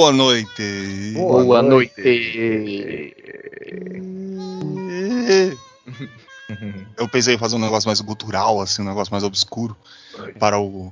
Boa 0.00 0.12
noite. 0.12 1.12
Boa, 1.12 1.44
Boa 1.44 1.62
noite. 1.62 1.92
Eu 6.96 7.06
pensei 7.06 7.34
em 7.34 7.38
fazer 7.38 7.56
um 7.56 7.58
negócio 7.58 7.86
mais 7.86 8.00
cultural, 8.00 8.62
assim, 8.62 8.80
um 8.80 8.86
negócio 8.86 9.12
mais 9.12 9.22
obscuro 9.22 9.76
para 10.38 10.58
o, 10.58 10.90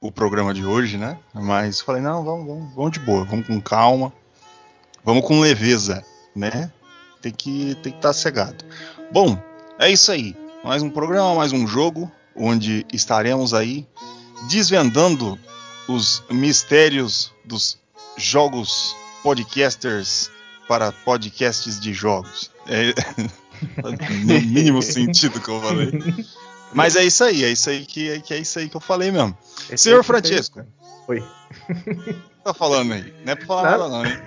o 0.00 0.10
programa 0.10 0.54
de 0.54 0.64
hoje, 0.64 0.96
né? 0.96 1.18
Mas 1.34 1.82
falei, 1.82 2.00
não, 2.00 2.24
vamos, 2.24 2.46
vamos, 2.46 2.74
vamos 2.74 2.92
de 2.92 3.00
boa, 3.00 3.22
vamos 3.24 3.46
com 3.46 3.60
calma, 3.60 4.10
vamos 5.04 5.26
com 5.26 5.38
leveza, 5.38 6.02
né? 6.34 6.72
Tem 7.20 7.32
que 7.32 7.74
tem 7.82 7.92
que 7.92 7.98
estar 7.98 8.14
cegado. 8.14 8.64
Bom, 9.12 9.36
é 9.78 9.90
isso 9.90 10.10
aí. 10.10 10.34
Mais 10.64 10.82
um 10.82 10.88
programa, 10.88 11.34
mais 11.34 11.52
um 11.52 11.66
jogo, 11.66 12.10
onde 12.34 12.86
estaremos 12.94 13.52
aí 13.52 13.86
desvendando 14.48 15.38
os 15.86 16.24
mistérios 16.30 17.30
dos 17.44 17.81
jogos 18.16 18.94
podcasters 19.22 20.30
para 20.68 20.92
podcasts 20.92 21.80
de 21.80 21.92
jogos. 21.92 22.50
É 22.66 22.92
no 24.24 24.40
mínimo 24.40 24.82
sentido 24.82 25.40
que 25.40 25.48
eu 25.48 25.60
falei. 25.60 25.92
Mas 26.74 26.96
é 26.96 27.04
isso 27.04 27.22
aí, 27.22 27.44
é 27.44 27.50
isso 27.50 27.68
aí 27.68 27.84
que, 27.84 28.20
que 28.22 28.32
é 28.32 28.38
isso 28.38 28.58
aí 28.58 28.68
que 28.68 28.76
eu 28.76 28.80
falei 28.80 29.10
mesmo. 29.10 29.36
Esse 29.70 29.84
Senhor 29.84 30.02
Francesco. 30.02 30.60
fez, 30.60 30.66
Oi. 31.06 31.24
Tá 32.42 32.54
falando 32.54 32.94
aí? 32.94 33.12
Não 33.24 33.32
é 33.32 33.36
pra 33.36 33.46
falar 33.46 33.62
Nada. 33.62 33.88
nada, 33.88 33.98
não, 33.98 34.06
hein? 34.06 34.18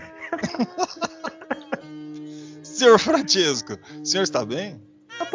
Senhor 2.64 3.00
Francesco, 3.00 3.80
o 4.02 4.06
senhor 4.06 4.24
está 4.24 4.46
bem? 4.46 4.80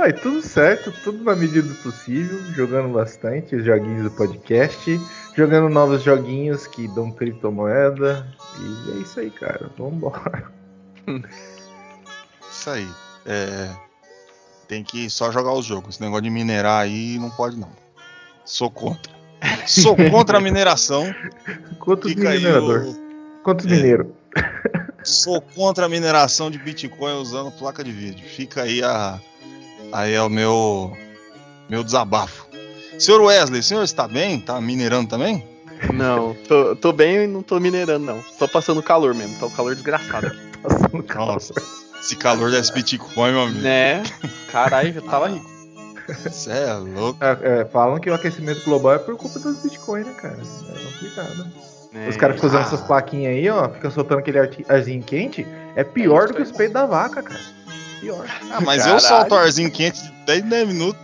Rapaz, 0.01 0.21
tudo 0.23 0.41
certo, 0.41 0.91
tudo 1.05 1.23
na 1.23 1.37
medida 1.37 1.61
do 1.69 1.75
possível, 1.75 2.41
jogando 2.55 2.89
bastante 2.89 3.55
os 3.55 3.63
joguinhos 3.63 4.05
do 4.05 4.11
podcast, 4.11 4.99
jogando 5.37 5.69
novos 5.69 6.03
joguinhos 6.03 6.67
que 6.67 6.89
dão 6.89 7.13
criptomoeda. 7.13 8.27
E 8.59 8.93
é 8.93 8.95
isso 9.03 9.21
aí, 9.21 9.31
cara. 9.31 9.71
Vambora. 9.77 10.51
Isso 12.51 12.71
aí. 12.71 12.89
É, 13.27 13.69
tem 14.67 14.83
que 14.83 15.11
só 15.11 15.31
jogar 15.31 15.53
os 15.53 15.67
jogos. 15.67 15.97
Esse 15.97 16.01
negócio 16.03 16.23
de 16.23 16.31
minerar 16.31 16.81
aí 16.81 17.19
não 17.19 17.29
pode 17.29 17.59
não. 17.59 17.71
Sou 18.43 18.71
contra. 18.71 19.13
Sou 19.69 19.95
contra 20.11 20.39
a 20.39 20.41
mineração. 20.41 21.15
Quantos 21.79 22.11
Fica 22.11 22.31
minerador? 22.31 22.87
o- 22.87 23.43
Quantos 23.43 23.67
é. 23.67 23.69
mineiros? 23.69 24.07
Sou 25.05 25.43
contra 25.43 25.85
a 25.85 25.89
mineração 25.91 26.51
de 26.51 26.57
Bitcoin 26.59 27.21
usando 27.21 27.51
placa 27.53 27.85
de 27.85 27.93
vídeo. 27.93 28.27
Fica 28.27 28.63
aí 28.63 28.83
a 28.83 29.21
aí 29.93 30.15
é 30.15 30.23
o 30.23 30.29
meu 30.29 30.97
meu 31.69 31.85
desabafo. 31.85 32.47
Senhor 32.99 33.21
Wesley, 33.23 33.61
o 33.61 33.63
senhor 33.63 33.83
está 33.83 34.07
bem? 34.07 34.41
Tá 34.41 34.61
minerando 34.61 35.09
também? 35.09 35.45
Não, 35.93 36.35
tô, 36.47 36.77
tô 36.77 36.93
bem 36.93 37.25
e 37.25 37.27
não 37.27 37.43
tô 37.43 37.59
minerando, 37.59 38.05
não. 38.05 38.23
Só 38.39 38.47
passando 38.47 38.83
calor 38.83 39.15
mesmo, 39.15 39.39
tá 39.39 39.47
um 39.47 39.51
calor 39.51 39.75
desgraçado 39.75 40.27
aqui. 40.27 40.51
Passando 40.61 41.03
calor. 41.05 41.33
Nossa, 41.35 41.55
esse 41.99 42.15
calor 42.17 42.51
desse 42.51 42.71
Bitcoin, 42.75 43.31
meu 43.33 43.41
amigo. 43.45 43.61
Né? 43.61 44.03
Caralho, 44.53 44.93
já 44.93 45.01
tava 45.01 45.29
rico. 45.29 45.49
Você 46.25 46.51
é 46.51 46.75
louco. 46.75 47.19
É, 47.25 47.61
é, 47.61 47.65
falam 47.65 47.99
que 47.99 48.11
o 48.11 48.15
aquecimento 48.15 48.63
global 48.65 48.95
é 48.95 48.99
por 48.99 49.17
culpa 49.17 49.39
dos 49.39 49.63
Bitcoin, 49.63 50.03
né, 50.05 50.13
cara? 50.21 50.37
É 50.37 50.85
complicado. 50.85 51.47
né? 51.95 52.09
Os 52.11 52.17
caras 52.19 52.35
ficam 52.37 52.51
usando 52.51 52.61
Ah. 52.63 52.67
essas 52.67 52.81
plaquinhas 52.83 53.33
aí, 53.33 53.49
ó, 53.49 53.69
ficam 53.71 53.91
soltando 53.91 54.19
aquele 54.19 54.39
arzinho 54.69 55.03
quente, 55.03 55.47
é 55.75 55.83
pior 55.83 56.29
do 56.29 56.35
que 56.35 56.43
os 56.43 56.53
peitos 56.53 56.75
da 56.75 56.85
vaca, 56.85 57.23
cara. 57.23 57.41
Pior. 58.01 58.27
Ah, 58.51 58.61
mas 58.61 58.83
Caralho. 58.83 58.97
eu 58.97 59.01
solto 59.01 59.35
arzinho 59.35 59.71
quente 59.71 60.03
de 60.03 60.11
10 60.27 60.45
em 60.45 60.49
10 60.49 60.69
minutos. 60.69 61.01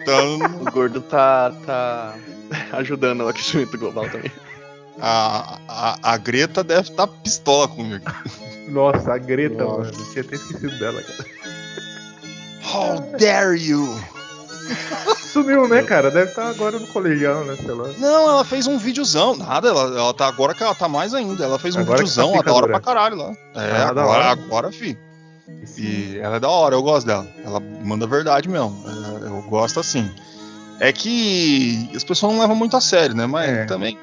Então, 0.00 0.38
O 0.60 0.70
gordo 0.70 1.00
tá, 1.00 1.52
tá 1.66 2.14
ajudando 2.74 3.22
o 3.22 3.28
aquecimento 3.28 3.76
global 3.78 4.08
também. 4.08 4.30
a, 5.00 5.58
a, 5.68 5.98
a 6.12 6.16
Greta 6.16 6.62
deve 6.62 6.90
estar 6.90 7.06
pistola 7.06 7.66
comigo. 7.68 8.04
Nossa, 8.68 9.14
a 9.14 9.18
Greta, 9.18 9.64
Nossa. 9.64 9.90
mano. 9.90 9.98
Eu 9.98 10.10
tinha 10.12 10.24
até 10.24 10.36
esquecido 10.36 10.78
dela, 10.78 11.02
cara. 11.02 11.24
How 12.72 13.00
dare 13.18 13.56
you? 13.58 13.86
Sumiu, 15.16 15.68
né, 15.68 15.82
cara? 15.82 16.10
Deve 16.10 16.30
estar 16.30 16.48
agora 16.48 16.78
no 16.78 16.86
colegial, 16.86 17.44
né, 17.44 17.54
sei 17.56 17.72
lá. 17.74 17.88
Não, 17.98 18.30
ela 18.30 18.44
fez 18.44 18.66
um 18.66 18.78
videozão. 18.78 19.36
Nada, 19.36 19.68
ela, 19.68 19.82
ela 19.98 20.14
tá 20.14 20.26
agora 20.26 20.54
que 20.54 20.62
ela 20.62 20.74
tá 20.74 20.88
mais 20.88 21.12
ainda. 21.12 21.44
Ela 21.44 21.58
fez 21.58 21.76
um 21.76 21.80
Agora 21.80 21.98
tá 21.98 22.04
videozão, 22.04 22.30
hora 22.30 22.38
picadura. 22.42 22.66
pra 22.68 22.80
caralho 22.80 23.16
lá. 23.16 23.32
É, 23.54 23.82
Ah, 23.82 23.92
da 23.92 24.02
agora, 24.02 24.24
agora, 24.30 24.72
fi. 24.72 24.96
E 25.78 26.18
ela 26.18 26.36
é 26.36 26.40
da 26.40 26.48
hora, 26.48 26.74
eu 26.74 26.82
gosto 26.82 27.06
dela. 27.06 27.26
Ela 27.44 27.60
manda 27.60 28.06
verdade 28.06 28.48
mesmo. 28.48 28.82
É, 29.22 29.26
Eu 29.26 29.42
gosto 29.42 29.78
assim. 29.80 30.10
É 30.80 30.92
que 30.92 31.88
as 31.94 32.02
pessoas 32.02 32.32
não 32.32 32.40
levam 32.40 32.56
muito 32.56 32.76
a 32.76 32.80
sério, 32.80 33.14
né? 33.14 33.26
Mas 33.26 33.48
É. 33.50 33.64
também. 33.64 33.98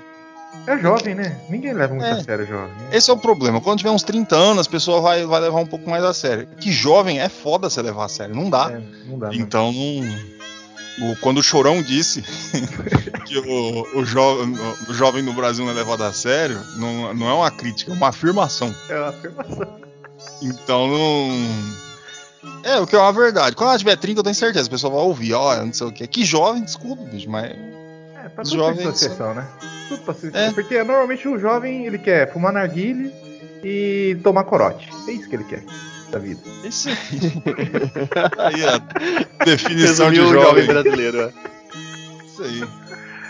É 0.68 0.78
jovem, 0.78 1.16
né? 1.16 1.40
Ninguém 1.50 1.74
leva 1.74 1.94
muito 1.94 2.06
É. 2.07 2.12
a 2.12 2.24
sério 2.24 2.46
jovem. 2.46 2.69
né? 2.75 2.90
Esse 2.91 3.09
é 3.09 3.13
o 3.13 3.18
problema. 3.18 3.59
Quando 3.62 3.79
tiver 3.79 3.90
uns 3.90 4.03
30 4.03 4.35
anos, 4.35 4.59
as 4.62 4.68
pessoas 4.68 5.02
vai, 5.02 5.25
vai 5.25 5.40
levar 5.41 5.59
um 5.59 5.66
pouco 5.66 5.90
mais 5.90 6.03
a 6.03 6.13
sério. 6.13 6.47
Que 6.59 6.72
jovem 6.72 7.19
é 7.19 7.28
foda 7.29 7.69
você 7.69 7.81
levar 7.81 8.06
a 8.06 8.09
sério. 8.09 8.35
Não 8.35 8.50
dá. 8.50 8.72
É, 8.72 8.81
não 9.08 9.18
dá, 9.19 9.28
mano. 9.28 9.40
Então, 9.41 9.72
não- 9.72 11.12
o- 11.12 11.16
quando 11.22 11.40
o 11.40 11.44
Chorão 11.44 11.81
disse 11.81 12.22
que 13.25 13.38
o, 13.40 14.00
o, 14.00 14.03
jo- 14.06 14.44
o 14.90 14.94
jovem 14.94 15.22
no 15.23 15.34
Brasil 15.34 15.63
não 15.66 15.72
é 15.72 15.75
levado 15.75 16.03
a 16.03 16.13
sério, 16.13 16.62
não, 16.78 17.13
não 17.13 17.29
é 17.29 17.34
uma 17.34 17.50
crítica, 17.52 17.91
é 17.91 17.96
uma 17.96 18.09
afirmação. 18.09 18.73
É 18.90 18.97
uma 19.00 19.09
afirmação. 19.09 19.81
Então, 20.41 20.88
não. 20.88 21.81
É, 22.63 22.79
o 22.79 22.88
que 22.88 22.96
é 22.96 23.00
uma 23.00 23.13
verdade. 23.13 23.56
Quando 23.56 23.69
ela 23.69 23.78
tiver 23.78 23.96
30, 23.96 24.19
eu 24.19 24.24
tenho 24.24 24.35
certeza, 24.35 24.68
a 24.68 24.72
pessoa 24.72 24.94
vai 24.94 25.03
ouvir, 25.03 25.34
ó, 25.34 25.56
não 25.63 25.74
sei 25.74 25.88
o 25.88 25.91
que. 25.91 26.07
Que 26.07 26.25
jovem, 26.25 26.63
desculpa, 26.63 27.03
bicho, 27.03 27.29
mas. 27.29 27.52
É, 27.52 28.29
pra 28.29 28.44
tudo 28.44 28.74
tem 28.75 28.88
exceção, 28.88 29.34
né? 29.34 29.47
Tudo 29.90 30.02
pra 30.03 30.13
ser 30.13 30.35
É. 30.35 30.52
Porque 30.52 30.84
normalmente 30.84 31.28
o 31.28 31.38
jovem, 31.38 31.85
ele 31.85 31.97
quer 31.97 32.31
fumar 32.31 32.53
narguile 32.53 33.12
e 33.63 34.18
tomar 34.24 34.44
corote. 34.44 34.90
É 35.07 35.12
isso 35.12 35.29
que 35.29 35.35
ele 35.35 35.44
quer 35.44 35.63
da 36.12 36.19
vida. 36.19 36.41
é 36.63 36.68
Isso 36.68 36.90
aí. 36.90 36.97
aí 38.38 38.66
a 38.66 39.46
definição 39.46 40.12
de 40.12 40.19
Resumiu 40.19 40.23
o 40.23 40.34
jovem. 40.34 40.66
jovem 40.66 40.66
brasileiro, 40.66 41.22
é. 41.22 41.34
Isso 42.25 42.44
aí. 42.44 42.63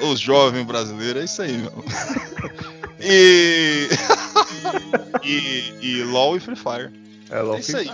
Os 0.10 0.20
jovens 0.20 0.66
brasileiros, 0.66 1.22
é 1.22 1.26
isso 1.26 1.42
aí, 1.42 1.58
meu. 1.58 1.86
E. 3.00 3.88
e, 5.24 5.74
e 5.82 6.04
LOL 6.04 6.38
e 6.38 6.40
Free 6.40 6.56
Fire. 6.56 7.01
É 7.32 7.42
LOL 7.42 7.56
É 7.56 7.60
isso 7.60 7.78
aí. 7.78 7.88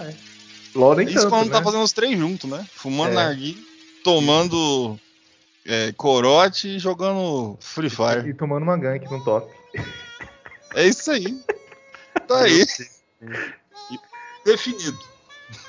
LOL 0.76 0.96
nem 0.96 1.08
Isso 1.08 1.16
tanto, 1.16 1.30
quando 1.30 1.48
né? 1.48 1.54
tá 1.58 1.64
fazendo 1.64 1.84
os 1.84 1.92
três 1.94 2.18
juntos, 2.18 2.50
né? 2.50 2.68
Fumando 2.74 3.12
É. 3.12 3.16
narguilha, 3.16 3.62
tomando 4.04 5.00
é, 5.66 5.92
corote 5.94 6.68
e 6.76 6.80
jogando 6.80 7.58
Free 7.60 7.90
Fire. 7.90 8.28
E 8.30 8.34
tomando 8.34 8.64
uma 8.64 8.78
gank 8.78 9.06
no 9.12 9.24
top. 9.24 9.52
É 10.76 10.88
isso 10.88 11.12
aí. 11.12 11.40
Tá 12.28 12.42
aí. 12.44 12.64
E- 13.92 14.00
Definido. 14.46 14.98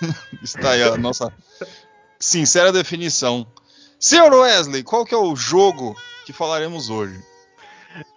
Está 0.43 0.71
aí 0.73 0.83
a 0.83 0.97
nossa 0.97 1.33
sincera 2.19 2.73
definição. 2.73 3.47
Senhor 3.99 4.33
Wesley, 4.33 4.83
qual 4.83 5.05
que 5.05 5.15
é 5.15 5.19
o 5.19 5.35
jogo 5.35 5.97
que 6.25 6.33
falaremos 6.33 6.89
hoje? 6.91 7.21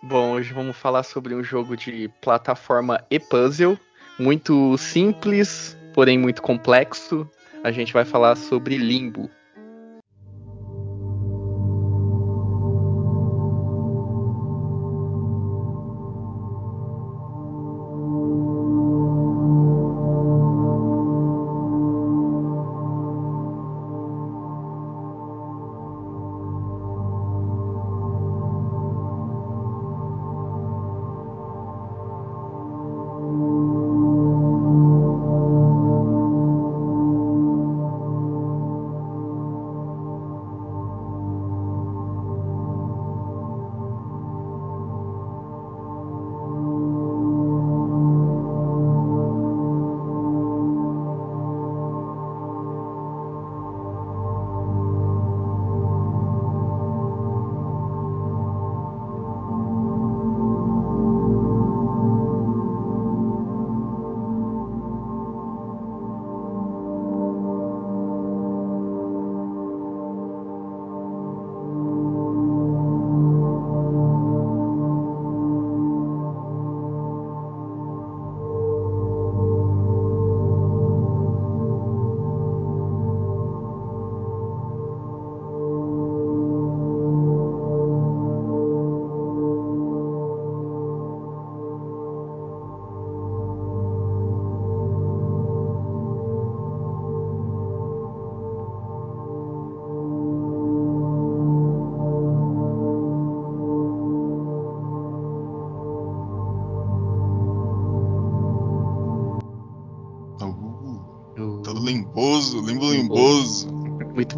Bom, 0.03 0.33
hoje 0.33 0.53
vamos 0.53 0.77
falar 0.77 1.03
sobre 1.03 1.33
um 1.33 1.43
jogo 1.43 1.75
de 1.75 2.09
plataforma 2.21 3.03
e 3.09 3.19
puzzle, 3.19 3.79
muito 4.19 4.77
simples, 4.77 5.77
porém 5.93 6.17
muito 6.17 6.41
complexo. 6.41 7.29
A 7.63 7.71
gente 7.71 7.93
vai 7.93 8.05
falar 8.05 8.35
sobre 8.35 8.77
Limbo. 8.77 9.29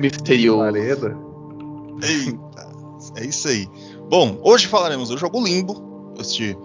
Misterioso. 0.04 0.60
Eita, 2.02 2.70
é 3.16 3.26
isso 3.26 3.48
aí. 3.48 3.68
Bom, 4.10 4.38
hoje 4.44 4.68
falaremos 4.68 5.10
do 5.10 5.18
jogo 5.18 5.42
Limbo, 5.42 6.14
este 6.20 6.58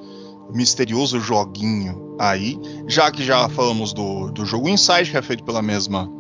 misterioso 0.52 1.20
joguinho 1.20 2.17
aí. 2.19 2.58
Já 2.88 3.11
que 3.11 3.25
já 3.25 3.49
falamos 3.49 3.93
do, 3.93 4.31
do 4.32 4.44
jogo 4.44 4.69
Inside, 4.69 5.11
que 5.11 5.17
é 5.17 5.23
feito 5.23 5.44
pela 5.44 5.62
mesma 5.62 6.11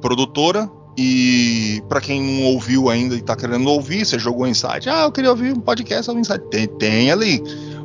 produtora. 0.00 0.70
E 0.96 1.82
para 1.88 2.00
quem 2.00 2.22
não 2.22 2.44
ouviu 2.52 2.88
ainda 2.88 3.16
e 3.16 3.20
tá 3.20 3.34
querendo 3.36 3.68
ouvir, 3.68 4.06
você 4.06 4.18
jogou 4.18 4.46
Inside. 4.46 4.88
Ah, 4.88 5.02
eu 5.02 5.12
queria 5.12 5.30
ouvir 5.30 5.52
um 5.52 5.60
podcast 5.60 6.06
sobre 6.06 6.22
Inside. 6.22 6.48
Tem, 6.50 6.66
tem 6.66 7.10
ali. 7.10 7.42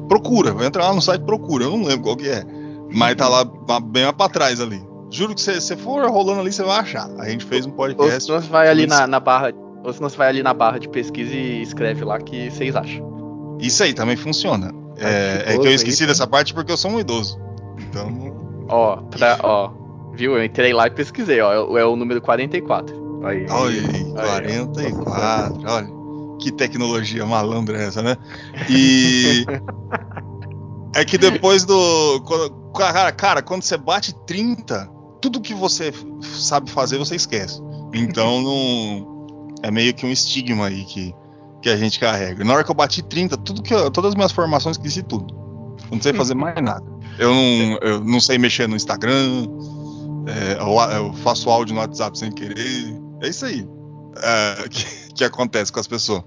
Procura, 0.08 0.54
vai 0.54 0.68
entrar 0.68 0.88
lá 0.88 0.94
no 0.94 1.02
site 1.02 1.24
procura. 1.24 1.66
Eu 1.66 1.72
não 1.72 1.84
lembro 1.84 2.04
qual 2.04 2.16
que 2.16 2.30
é. 2.30 2.46
Mas 2.92 3.16
tá 3.16 3.28
lá 3.28 3.44
bem 3.80 4.06
lá 4.06 4.14
pra 4.14 4.30
trás 4.30 4.62
ali. 4.62 4.89
Juro 5.12 5.34
que 5.34 5.42
se 5.42 5.60
você 5.60 5.76
for 5.76 6.08
rolando 6.10 6.42
ali, 6.42 6.52
você 6.52 6.64
vai 6.64 6.80
achar. 6.80 7.10
A 7.20 7.30
gente 7.30 7.46
fez 7.46 7.66
um 7.66 7.70
Ou 7.70 7.76
podcast. 7.76 8.24
se 8.24 8.32
você 8.32 8.48
vai 8.48 8.68
ali 8.70 8.86
na, 8.86 9.08
na 9.08 9.20
barra. 9.20 9.52
Ou 9.84 9.92
se 9.94 10.00
você 10.00 10.16
vai 10.18 10.28
ali 10.30 10.44
na 10.44 10.54
barra 10.54 10.78
de 10.80 10.88
pesquisa 10.90 11.34
e 11.34 11.62
escreve 11.62 12.04
lá 12.04 12.20
que 12.20 12.52
vocês 12.52 12.76
acham. 12.76 13.58
Isso 13.60 13.82
aí 13.84 13.94
também 13.94 14.16
funciona. 14.16 14.72
É, 14.98 15.54
é 15.56 15.58
que 15.58 15.66
eu 15.68 15.74
esqueci 15.74 16.06
dessa 16.06 16.28
parte 16.28 16.54
porque 16.54 16.72
eu 16.72 16.78
sou 16.78 16.92
um 16.92 17.00
idoso. 17.00 17.40
Então. 17.80 18.38
Ó, 18.70 18.98
pra, 18.98 19.40
ó. 19.42 19.72
Viu? 20.14 20.38
Eu 20.38 20.44
entrei 20.44 20.74
lá 20.74 20.86
e 20.88 20.92
pesquisei, 20.92 21.42
ó. 21.42 21.52
É, 21.54 21.60
o- 21.60 21.78
é 21.78 21.86
o 21.86 21.96
número 21.96 22.22
44. 22.22 23.22
Aí. 23.26 23.46
Olha 23.50 23.82
aí, 23.82 24.14
44. 24.14 25.64
Olha. 25.68 25.88
Que 26.40 26.52
tecnologia 26.52 27.26
malandra 27.26 27.78
é 27.82 27.88
essa, 27.88 28.02
né? 28.04 28.16
E. 28.70 29.44
É 30.96 31.06
que 31.06 31.18
depois 31.20 31.66
do. 31.66 32.20
quando- 32.26 32.72
cara, 32.76 33.12
cara, 33.12 33.42
quando 33.44 33.62
você 33.62 33.78
bate 33.78 34.12
30, 34.26 34.90
tudo 35.22 35.42
que 35.42 35.54
você 35.54 35.92
sabe 36.24 36.70
fazer 36.72 36.98
você 36.98 37.16
esquece. 37.16 37.62
Então 37.94 38.42
não. 38.44 39.48
É 39.62 39.70
meio 39.72 39.94
que 39.94 40.06
um 40.06 40.10
estigma 40.12 40.68
aí 40.68 40.86
que, 40.86 41.14
que 41.62 41.70
a 41.70 41.76
gente 41.76 42.00
carrega. 42.00 42.44
Na 42.46 42.54
hora 42.54 42.64
que 42.64 42.72
eu 42.72 42.76
bati 42.76 43.02
30, 43.04 43.36
tudo 43.38 43.62
que 43.62 43.74
eu- 43.74 43.92
todas 43.92 44.10
as 44.10 44.16
minhas 44.16 44.32
formações 44.32 44.78
esqueci 44.78 45.04
tudo. 45.04 45.34
Não 45.92 46.02
sei 46.02 46.14
fazer 46.14 46.34
mais 46.36 46.56
nada. 46.62 46.84
Eu 47.18 47.34
não, 47.34 47.78
eu 47.82 48.04
não 48.04 48.22
sei 48.22 48.38
mexer 48.38 48.68
no 48.70 48.76
Instagram. 48.76 49.48
é, 50.28 50.54
eu, 50.62 50.96
eu 51.08 51.14
faço 51.16 51.50
áudio 51.50 51.74
no 51.76 51.82
WhatsApp 51.82 52.18
sem 52.18 52.32
querer. 52.32 52.98
É 53.22 53.28
isso 53.28 53.46
aí 53.46 53.68
é, 54.22 54.68
que, 54.70 55.14
que 55.16 55.24
acontece 55.24 55.72
com 55.72 55.80
as 55.80 55.88
pessoas. 55.88 56.24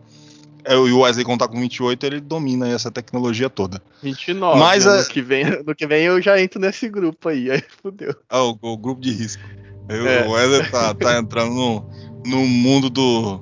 É, 0.65 0.75
E 0.75 0.93
o 0.93 1.01
Wesley, 1.01 1.25
quando 1.25 1.41
tá 1.41 1.49
com 1.49 1.59
28, 1.61 2.05
ele 2.07 2.21
domina 2.21 2.69
essa 2.69 2.91
tecnologia 2.91 3.51
toda. 3.51 3.83
29. 4.03 4.59
Mas 4.61 4.85
né? 4.87 4.93
a- 4.93 4.97
no, 5.03 5.09
que 5.09 5.21
vem, 5.23 5.45
no 5.67 5.75
que 5.75 5.87
vem 5.87 6.05
eu 6.05 6.21
já 6.23 6.41
entro 6.41 6.61
nesse 6.61 6.89
grupo 6.89 7.29
aí. 7.29 7.51
Aí 7.51 7.63
fudeu. 7.83 8.15
Ah, 8.31 8.43
o, 8.43 8.57
o 8.63 8.77
grupo 8.77 9.01
de 9.01 9.11
risco. 9.13 9.43
Eu- 9.89 10.07
É. 10.07 10.27
O 10.27 10.31
Wesley 10.33 10.71
tá, 10.71 10.95
tá 10.95 11.19
entrando 11.19 11.53
no, 11.55 11.85
no 12.25 12.47
mundo 12.47 12.89
do, 12.89 13.41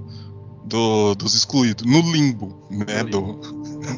do- 0.65 1.15
dos 1.15 1.35
excluídos, 1.35 1.85
no 1.85 2.01
limbo, 2.11 2.67
né? 2.71 3.05
Do, 3.05 3.39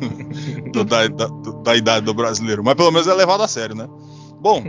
do- 0.73 0.85
da, 0.85 1.07
da- 1.09 1.29
da 1.63 1.77
idade 1.77 2.05
do 2.07 2.15
brasileiro. 2.15 2.63
Mas 2.65 2.75
pelo 2.75 2.91
menos 2.91 3.07
é 3.07 3.15
levado 3.15 3.43
a 3.43 3.49
sério, 3.49 3.77
né? 3.77 3.89
Bom, 4.41 4.65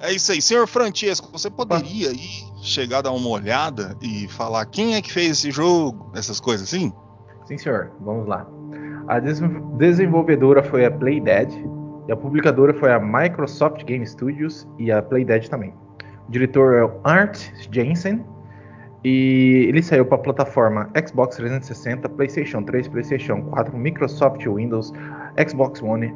é 0.00 0.12
isso 0.12 0.30
aí. 0.30 0.40
Senhor 0.40 0.66
Francesco, 0.68 1.28
você 1.32 1.50
poderia 1.50 2.10
aí 2.10 2.28
chegar 2.62 2.98
a 2.98 3.02
dar 3.02 3.10
uma 3.12 3.28
olhada 3.28 3.96
e 4.00 4.28
falar 4.28 4.64
quem 4.66 4.94
é 4.94 5.02
que 5.02 5.12
fez 5.12 5.38
esse 5.38 5.50
jogo, 5.50 6.10
essas 6.14 6.38
coisas 6.38 6.68
assim? 6.68 6.92
Sim, 7.46 7.56
senhor. 7.58 7.90
Vamos 8.00 8.26
lá. 8.26 8.46
A 9.08 9.18
des- 9.20 9.40
desenvolvedora 9.78 10.62
foi 10.62 10.84
a 10.84 10.90
Playdead 10.90 11.64
e 12.08 12.12
a 12.12 12.16
publicadora 12.16 12.74
foi 12.74 12.92
a 12.92 12.98
Microsoft 12.98 13.84
Game 13.84 14.04
Studios 14.06 14.68
e 14.78 14.90
a 14.92 15.00
Playdead 15.00 15.48
também. 15.48 15.72
O 16.28 16.30
diretor 16.30 16.74
é 16.74 16.84
o 16.84 16.90
Art 17.04 17.38
Jensen 17.70 18.24
e 19.04 19.66
ele 19.68 19.80
saiu 19.82 20.04
para 20.04 20.16
a 20.16 20.20
plataforma 20.20 20.90
Xbox 21.06 21.36
360, 21.36 22.08
PlayStation 22.08 22.62
3, 22.64 22.88
PlayStation 22.88 23.42
4, 23.42 23.76
Microsoft 23.76 24.44
Windows, 24.44 24.92
Xbox 25.48 25.80
One, 25.82 26.12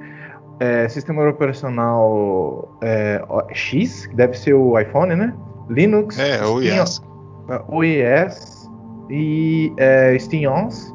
é, 0.59 0.89
sistema 0.89 1.29
operacional 1.29 2.77
é, 2.83 3.23
X, 3.53 4.07
que 4.07 4.17
deve 4.17 4.37
ser 4.37 4.55
o 4.55 4.79
iPhone, 4.79 5.15
né? 5.15 5.33
Linux, 5.69 6.19
É, 6.19 6.39
Steam-. 6.87 7.65
OES 7.69 8.69
e 9.09 9.73
é, 9.77 10.17
SteamOS. 10.17 10.93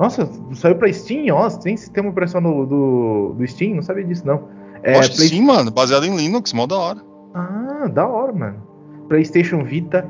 Nossa, 0.00 0.26
saiu 0.54 0.76
pra 0.76 0.88
SteamOS, 0.88 1.58
tem 1.58 1.76
sistema 1.76 2.08
operacional 2.08 2.64
do, 2.64 3.34
do, 3.34 3.46
Steam? 3.46 3.74
Não 3.74 3.82
sabia 3.82 4.02
disso, 4.02 4.26
não. 4.26 4.48
É, 4.82 4.98
Acho 4.98 5.10
que 5.10 5.16
Play- 5.16 5.28
sim, 5.28 5.42
mano. 5.42 5.70
Baseado 5.70 6.06
em 6.06 6.16
Linux, 6.16 6.54
mó 6.54 6.66
da 6.66 6.76
hora. 6.76 7.00
Ah, 7.34 7.86
da 7.92 8.08
hora, 8.08 8.32
mano. 8.32 8.56
PlayStation 9.08 9.62
Vita, 9.62 10.08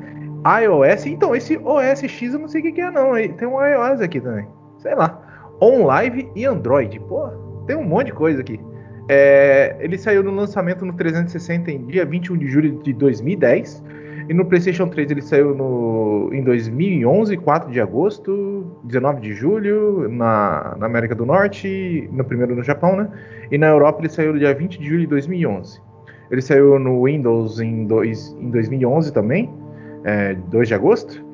iOS. 0.63 1.07
Então, 1.07 1.35
esse 1.35 1.57
OS 1.57 2.03
X 2.03 2.33
eu 2.33 2.39
não 2.39 2.47
sei 2.47 2.61
o 2.61 2.63
que, 2.63 2.71
que 2.71 2.81
é, 2.81 2.89
não. 2.89 3.11
Tem 3.35 3.45
um 3.45 3.61
iOS 3.61 3.99
aqui 3.99 4.21
também. 4.21 4.47
Sei 4.77 4.95
lá. 4.95 5.21
OnLive 5.59 6.31
e 6.37 6.45
Android. 6.45 6.97
Pô, 7.01 7.27
tem 7.67 7.75
um 7.75 7.83
monte 7.83 8.07
de 8.07 8.13
coisa 8.13 8.39
aqui. 8.39 8.61
É, 9.09 9.75
ele 9.81 9.97
saiu 9.97 10.23
no 10.23 10.31
lançamento 10.31 10.85
no 10.85 10.93
360 10.93 11.69
em 11.69 11.85
dia 11.87 12.05
21 12.05 12.37
de 12.37 12.47
julho 12.47 12.81
de 12.81 12.93
2010. 12.93 13.83
E 14.29 14.33
no 14.33 14.45
PlayStation 14.45 14.87
3 14.87 15.11
ele 15.11 15.21
saiu 15.21 15.55
no, 15.55 16.29
em 16.31 16.43
2011, 16.43 17.37
4 17.37 17.71
de 17.71 17.81
agosto, 17.81 18.65
19 18.83 19.21
de 19.21 19.33
julho, 19.33 20.07
na, 20.09 20.75
na 20.77 20.85
América 20.85 21.15
do 21.15 21.25
Norte, 21.25 22.09
no 22.11 22.23
primeiro 22.23 22.55
no 22.55 22.63
Japão, 22.63 22.95
né? 22.95 23.09
E 23.51 23.57
na 23.57 23.67
Europa 23.67 24.01
ele 24.01 24.09
saiu 24.09 24.33
no 24.33 24.39
dia 24.39 24.53
20 24.53 24.79
de 24.79 24.85
julho 24.85 25.01
de 25.01 25.07
2011. 25.07 25.81
Ele 26.29 26.41
saiu 26.41 26.79
no 26.79 27.03
Windows 27.03 27.59
em, 27.59 27.85
dois, 27.85 28.35
em 28.39 28.49
2011 28.49 29.11
também, 29.11 29.49
é, 30.03 30.33
2 30.33 30.67
de 30.67 30.73
agosto. 30.73 31.25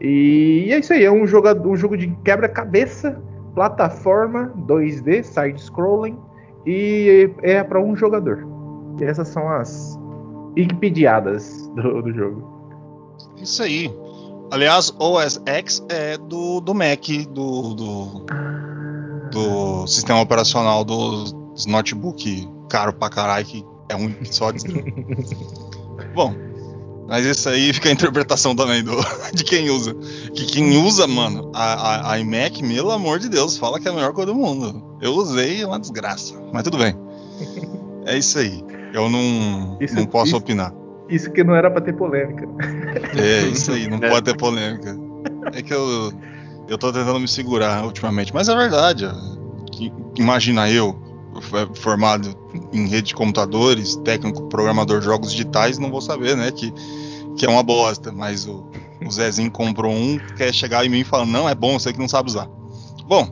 E 0.00 0.68
é 0.72 0.78
isso 0.78 0.92
aí, 0.92 1.04
é 1.04 1.10
um, 1.10 1.26
jogador, 1.26 1.68
um 1.68 1.76
jogo 1.76 1.96
de 1.96 2.08
quebra-cabeça, 2.24 3.20
plataforma, 3.54 4.52
2D, 4.66 5.22
side-scrolling, 5.22 6.16
e 6.64 7.30
é 7.42 7.62
para 7.62 7.80
um 7.80 7.94
jogador. 7.94 8.46
E 9.00 9.04
essas 9.04 9.28
são 9.28 9.48
as 9.48 9.98
Wikipediadas 10.58 11.68
do, 11.68 12.02
do 12.02 12.12
jogo. 12.12 12.58
Isso 13.40 13.62
aí. 13.62 13.90
Aliás, 14.50 14.92
OS 14.98 15.40
X 15.46 15.84
é 15.88 16.16
do, 16.16 16.60
do 16.60 16.74
Mac, 16.74 17.06
do, 17.30 17.74
do, 17.74 18.26
do 19.30 19.86
sistema 19.86 20.20
operacional 20.20 20.84
dos, 20.84 21.34
notebook 21.66 22.48
caro 22.68 22.92
pra 22.92 23.10
caralho, 23.10 23.44
que 23.44 23.64
é 23.88 23.96
um 23.96 24.14
só. 24.24 24.50
Bom, 26.14 26.34
mas 27.06 27.26
isso 27.26 27.48
aí 27.48 27.72
fica 27.72 27.88
a 27.88 27.92
interpretação 27.92 28.56
também 28.56 28.82
do, 28.82 28.96
de 29.34 29.44
quem 29.44 29.70
usa. 29.70 29.94
Que 30.34 30.46
quem 30.46 30.76
usa, 30.78 31.06
mano, 31.06 31.52
a, 31.54 32.10
a, 32.10 32.12
a 32.12 32.20
iMac, 32.20 32.62
pelo 32.62 32.90
amor 32.90 33.18
de 33.18 33.28
Deus, 33.28 33.56
fala 33.56 33.78
que 33.78 33.86
é 33.86 33.90
a 33.90 33.94
melhor 33.94 34.12
coisa 34.12 34.32
do 34.32 34.38
mundo. 34.38 34.96
Eu 35.00 35.12
usei, 35.14 35.62
é 35.62 35.66
uma 35.66 35.78
desgraça. 35.78 36.34
Mas 36.52 36.62
tudo 36.62 36.78
bem. 36.78 36.94
É 38.06 38.16
isso 38.16 38.38
aí. 38.38 38.64
Eu 38.92 39.08
não, 39.08 39.76
Isso- 39.80 39.94
não 39.94 40.06
posso 40.06 40.28
isso- 40.28 40.36
opinar. 40.36 40.72
Isso 41.08 41.30
que 41.32 41.42
não 41.42 41.54
era 41.54 41.70
pra 41.70 41.80
ter 41.80 41.94
polêmica. 41.94 42.46
É, 43.18 43.46
isso 43.48 43.72
aí, 43.72 43.88
não 43.88 43.96
É. 43.98 44.10
pode 44.10 44.24
ter 44.24 44.36
polêmica. 44.36 44.94
É 45.54 45.62
que 45.62 45.72
eu, 45.72 46.12
eu 46.68 46.76
tô 46.76 46.92
tentando 46.92 47.18
me 47.18 47.26
segurar 47.28 47.84
ultimamente, 47.84 48.32
mas 48.34 48.48
é 48.48 48.54
verdade. 48.54 49.06
Que- 49.72 49.92
Imagina 50.18 50.68
eu, 50.70 50.94
f- 51.40 51.80
formado 51.80 52.28
em 52.72 52.86
rede 52.88 53.08
de 53.08 53.14
computadores, 53.14 53.96
técnico 54.04 54.48
programador 54.48 54.98
de 54.98 55.06
jogos 55.06 55.30
digitais, 55.30 55.78
não 55.78 55.90
vou 55.90 56.00
saber, 56.02 56.36
né? 56.36 56.50
Que, 56.50 56.72
que 57.36 57.46
é 57.46 57.48
uma 57.48 57.62
bosta, 57.62 58.12
mas 58.12 58.46
o, 58.46 58.66
o 59.06 59.10
Zezinho 59.10 59.50
comprou 59.50 59.92
um, 59.92 60.18
quer 60.36 60.52
chegar 60.52 60.84
em 60.84 60.88
mim 60.90 61.00
e 61.00 61.04
falar, 61.04 61.24
não, 61.24 61.48
é 61.48 61.54
bom, 61.54 61.78
você 61.78 61.92
que 61.92 61.98
não 61.98 62.08
sabe 62.08 62.28
usar. 62.30 62.48
Bom, 63.06 63.26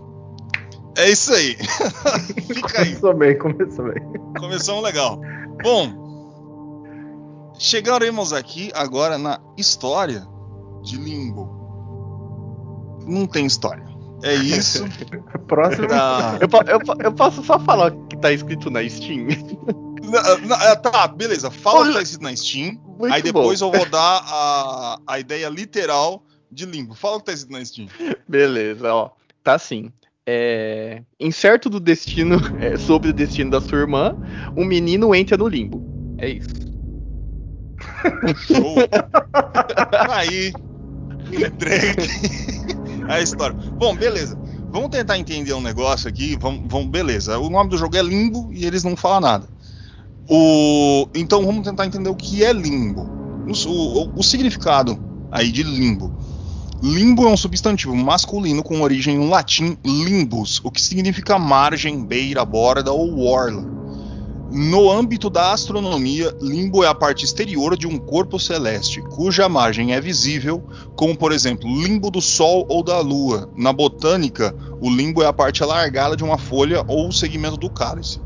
é 0.96 1.10
isso 1.10 1.32
aí. 1.34 1.56
Fica 2.46 2.80
aí. 2.82 2.86
Começou 2.94 3.14
bem, 3.14 3.36
começou 3.36 3.84
bem. 3.92 4.02
Começamos 4.38 4.82
legal. 4.82 5.20
Bom, 5.62 7.52
chegaremos 7.58 8.32
aqui 8.32 8.70
agora 8.74 9.18
na 9.18 9.40
história 9.56 10.26
de 10.82 10.96
Limbo. 10.96 11.54
Não 13.06 13.26
tem 13.26 13.46
história. 13.46 13.84
É 14.22 14.34
isso. 14.34 14.84
Próximo. 15.46 15.88
Tá, 15.88 16.38
Eu, 16.40 16.48
eu 16.72 16.80
eu 17.04 17.12
posso 17.12 17.42
só 17.44 17.58
falar 17.58 17.92
o 17.92 18.06
que 18.06 18.16
tá 18.16 18.32
escrito 18.32 18.70
na 18.70 18.86
Steam? 18.88 19.26
Na- 20.06 20.38
na- 20.38 20.76
tá, 20.76 21.08
beleza. 21.08 21.50
Fala 21.50 21.80
o 21.82 21.86
que 21.88 21.94
tá 21.94 22.02
escrito 22.02 22.22
na 22.22 22.36
Steam. 22.36 22.80
Muito 22.98 23.12
aí 23.12 23.20
depois 23.22 23.60
bom. 23.60 23.66
eu 23.66 23.72
vou 23.80 23.88
dar 23.90 24.22
a, 24.24 24.98
a 25.04 25.18
ideia 25.18 25.48
literal 25.48 26.22
de 26.50 26.64
Limbo. 26.64 26.94
Fala 26.94 27.16
o 27.16 27.18
que 27.18 27.26
tá 27.26 27.32
escrito 27.32 27.58
na 27.58 27.64
Steam. 27.64 27.88
Beleza, 28.28 28.94
ó. 28.94 29.10
Tá 29.42 29.54
assim. 29.54 29.90
É... 30.26 31.02
Incerto 31.20 31.70
do 31.70 31.78
destino, 31.78 32.36
é, 32.60 32.76
sobre 32.76 33.10
o 33.10 33.12
destino 33.12 33.50
da 33.50 33.60
sua 33.60 33.78
irmã, 33.78 34.16
um 34.56 34.64
menino 34.64 35.14
entra 35.14 35.36
no 35.36 35.46
limbo. 35.46 35.84
É 36.18 36.30
isso. 36.30 36.66
Show. 38.46 38.76
Aí, 40.10 40.52
a 43.08 43.20
história. 43.20 43.56
Bom, 43.78 43.94
beleza. 43.94 44.38
Vamos 44.70 44.90
tentar 44.90 45.18
entender 45.18 45.52
um 45.54 45.60
negócio 45.60 46.08
aqui. 46.08 46.36
Vamos, 46.40 46.62
vamos, 46.66 46.88
beleza. 46.88 47.38
O 47.38 47.48
nome 47.48 47.70
do 47.70 47.78
jogo 47.78 47.96
é 47.96 48.02
Limbo 48.02 48.50
e 48.52 48.64
eles 48.64 48.84
não 48.84 48.96
falam 48.96 49.20
nada. 49.20 49.48
O, 50.28 51.08
então 51.14 51.44
vamos 51.44 51.66
tentar 51.66 51.86
entender 51.86 52.08
o 52.08 52.14
que 52.14 52.44
é 52.44 52.52
Limbo. 52.52 53.02
o, 53.46 53.50
o, 53.70 54.12
o 54.16 54.22
significado 54.22 54.98
aí 55.30 55.50
de 55.50 55.62
limbo. 55.62 56.12
Limbo 56.82 57.26
é 57.26 57.30
um 57.30 57.36
substantivo 57.38 57.96
masculino 57.96 58.62
com 58.62 58.82
origem 58.82 59.16
no 59.16 59.30
latim 59.30 59.78
limbus, 59.82 60.60
o 60.62 60.70
que 60.70 60.80
significa 60.80 61.38
margem, 61.38 62.04
beira, 62.04 62.44
borda 62.44 62.92
ou 62.92 63.18
orla. 63.24 63.64
No 64.50 64.90
âmbito 64.92 65.30
da 65.30 65.52
astronomia, 65.52 66.36
limbo 66.40 66.84
é 66.84 66.86
a 66.86 66.94
parte 66.94 67.24
exterior 67.24 67.78
de 67.78 67.86
um 67.86 67.98
corpo 67.98 68.38
celeste, 68.38 69.00
cuja 69.00 69.48
margem 69.48 69.94
é 69.94 70.00
visível, 70.00 70.62
como 70.94 71.16
por 71.16 71.32
exemplo, 71.32 71.66
limbo 71.66 72.10
do 72.10 72.20
Sol 72.20 72.66
ou 72.68 72.84
da 72.84 73.00
Lua. 73.00 73.50
Na 73.56 73.72
botânica, 73.72 74.54
o 74.78 74.90
limbo 74.90 75.22
é 75.22 75.26
a 75.26 75.32
parte 75.32 75.62
alargada 75.62 76.14
de 76.14 76.22
uma 76.22 76.36
folha 76.36 76.84
ou 76.86 77.10
segmento 77.10 77.56
do 77.56 77.70
cálice. 77.70 78.20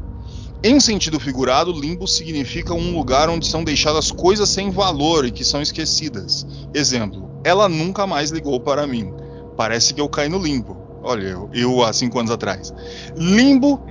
Em 0.63 0.79
sentido 0.79 1.19
figurado, 1.19 1.73
limbo 1.73 2.07
significa 2.07 2.75
um 2.75 2.95
lugar 2.95 3.31
onde 3.31 3.47
são 3.47 3.65
deixadas 3.65 4.11
coisas 4.11 4.49
sem 4.51 4.71
valor 4.71 5.25
e 5.25 5.31
que 5.31 5.43
são 5.45 5.63
esquecidas. 5.63 6.47
Exemplo: 6.75 7.31
ela 7.43 7.69
nunca 7.69 8.07
mais 8.07 8.31
ligou 8.31 8.61
para 8.61 8.87
mim. 8.87 9.13
Parece 9.57 9.95
que 9.95 10.01
eu 10.01 10.09
caí 10.09 10.29
no 10.29 10.39
limbo. 10.39 10.77
Olha, 11.03 11.29
eu, 11.29 11.51
eu 11.53 11.83
há 11.83 11.93
cinco 11.95 12.19
anos 12.19 12.31
atrás. 12.31 12.75
Limbo 13.17 13.83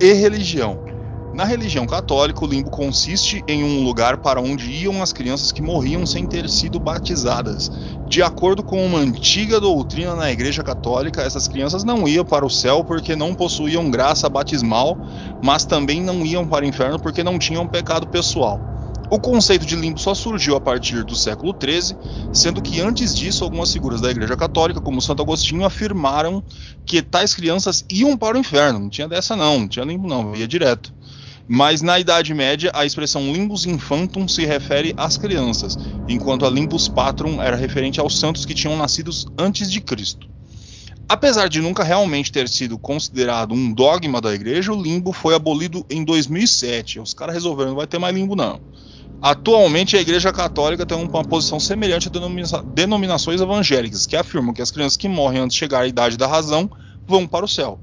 e 0.00 0.12
religião. 0.14 0.83
Na 1.34 1.42
religião 1.42 1.84
católica, 1.84 2.44
o 2.44 2.46
limbo 2.46 2.70
consiste 2.70 3.42
em 3.48 3.64
um 3.64 3.82
lugar 3.82 4.18
para 4.18 4.40
onde 4.40 4.70
iam 4.70 5.02
as 5.02 5.12
crianças 5.12 5.50
que 5.50 5.60
morriam 5.60 6.06
sem 6.06 6.24
ter 6.28 6.48
sido 6.48 6.78
batizadas. 6.78 7.72
De 8.06 8.22
acordo 8.22 8.62
com 8.62 8.86
uma 8.86 9.00
antiga 9.00 9.58
doutrina 9.58 10.14
na 10.14 10.30
Igreja 10.30 10.62
Católica, 10.62 11.22
essas 11.22 11.48
crianças 11.48 11.82
não 11.82 12.06
iam 12.06 12.24
para 12.24 12.46
o 12.46 12.50
céu 12.50 12.84
porque 12.84 13.16
não 13.16 13.34
possuíam 13.34 13.90
graça 13.90 14.28
batismal, 14.28 14.96
mas 15.42 15.64
também 15.64 16.00
não 16.00 16.24
iam 16.24 16.46
para 16.46 16.64
o 16.64 16.68
inferno 16.68 17.00
porque 17.00 17.24
não 17.24 17.36
tinham 17.36 17.66
pecado 17.66 18.06
pessoal. 18.06 18.60
O 19.10 19.18
conceito 19.18 19.66
de 19.66 19.74
limbo 19.74 19.98
só 19.98 20.14
surgiu 20.14 20.54
a 20.54 20.60
partir 20.60 21.02
do 21.02 21.16
século 21.16 21.52
XIII, 21.52 21.96
sendo 22.32 22.62
que 22.62 22.80
antes 22.80 23.14
disso 23.14 23.42
algumas 23.42 23.72
figuras 23.72 24.00
da 24.00 24.10
Igreja 24.10 24.36
Católica, 24.36 24.80
como 24.80 25.02
Santo 25.02 25.22
Agostinho, 25.22 25.64
afirmaram 25.64 26.42
que 26.86 27.02
tais 27.02 27.34
crianças 27.34 27.84
iam 27.90 28.16
para 28.16 28.36
o 28.36 28.40
inferno. 28.40 28.78
Não 28.78 28.88
tinha 28.88 29.08
dessa 29.08 29.34
não, 29.34 29.60
não 29.60 29.68
tinha 29.68 29.84
limbo 29.84 30.08
não, 30.08 30.34
ia 30.34 30.48
direto. 30.48 30.94
Mas 31.46 31.82
na 31.82 31.98
Idade 31.98 32.32
Média, 32.32 32.70
a 32.74 32.86
expressão 32.86 33.32
limbus 33.32 33.66
infantum 33.66 34.26
se 34.26 34.46
refere 34.46 34.94
às 34.96 35.18
crianças, 35.18 35.78
enquanto 36.08 36.46
a 36.46 36.50
limbus 36.50 36.88
patrum 36.88 37.40
era 37.42 37.56
referente 37.56 38.00
aos 38.00 38.18
santos 38.18 38.46
que 38.46 38.54
tinham 38.54 38.76
nascido 38.76 39.10
antes 39.38 39.70
de 39.70 39.80
Cristo. 39.80 40.26
Apesar 41.06 41.48
de 41.48 41.60
nunca 41.60 41.84
realmente 41.84 42.32
ter 42.32 42.48
sido 42.48 42.78
considerado 42.78 43.52
um 43.52 43.70
dogma 43.70 44.22
da 44.22 44.34
igreja, 44.34 44.72
o 44.72 44.82
limbo 44.82 45.12
foi 45.12 45.34
abolido 45.34 45.84
em 45.90 46.02
2007. 46.02 46.98
Os 46.98 47.12
caras 47.12 47.34
resolveram, 47.34 47.70
não 47.70 47.76
vai 47.76 47.86
ter 47.86 47.98
mais 47.98 48.14
limbo 48.14 48.34
não. 48.34 48.58
Atualmente, 49.20 49.96
a 49.96 50.00
Igreja 50.00 50.32
Católica 50.32 50.84
tem 50.84 50.96
uma 50.96 51.24
posição 51.24 51.60
semelhante 51.60 52.08
a 52.08 52.10
denomina 52.10 52.62
denominações 52.74 53.40
evangélicas, 53.40 54.06
que 54.06 54.16
afirmam 54.16 54.54
que 54.54 54.62
as 54.62 54.70
crianças 54.70 54.96
que 54.96 55.08
morrem 55.08 55.40
antes 55.40 55.54
de 55.54 55.60
chegar 55.60 55.80
à 55.80 55.86
idade 55.86 56.16
da 56.16 56.26
razão 56.26 56.70
vão 57.06 57.26
para 57.26 57.44
o 57.44 57.48
céu. 57.48 57.78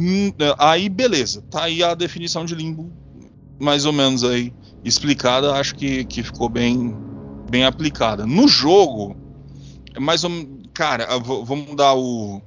Hum, 0.00 0.32
é, 0.38 0.54
aí, 0.58 0.88
beleza. 0.88 1.42
Tá 1.50 1.64
aí 1.64 1.82
a 1.82 1.94
definição 1.94 2.46
de 2.46 2.54
limbo, 2.54 2.90
mais 3.58 3.84
ou 3.84 3.92
menos 3.92 4.24
aí 4.24 4.50
explicada. 4.82 5.52
Acho 5.52 5.74
que, 5.74 6.06
que 6.06 6.22
ficou 6.22 6.48
bem, 6.48 6.96
bem 7.50 7.64
aplicada. 7.64 8.24
No 8.24 8.48
jogo, 8.48 9.14
é 9.94 10.00
mais 10.00 10.24
ou 10.24 10.30
Cara, 10.72 11.06
vamos 11.18 11.76
dar 11.76 11.94
o, 11.94 12.40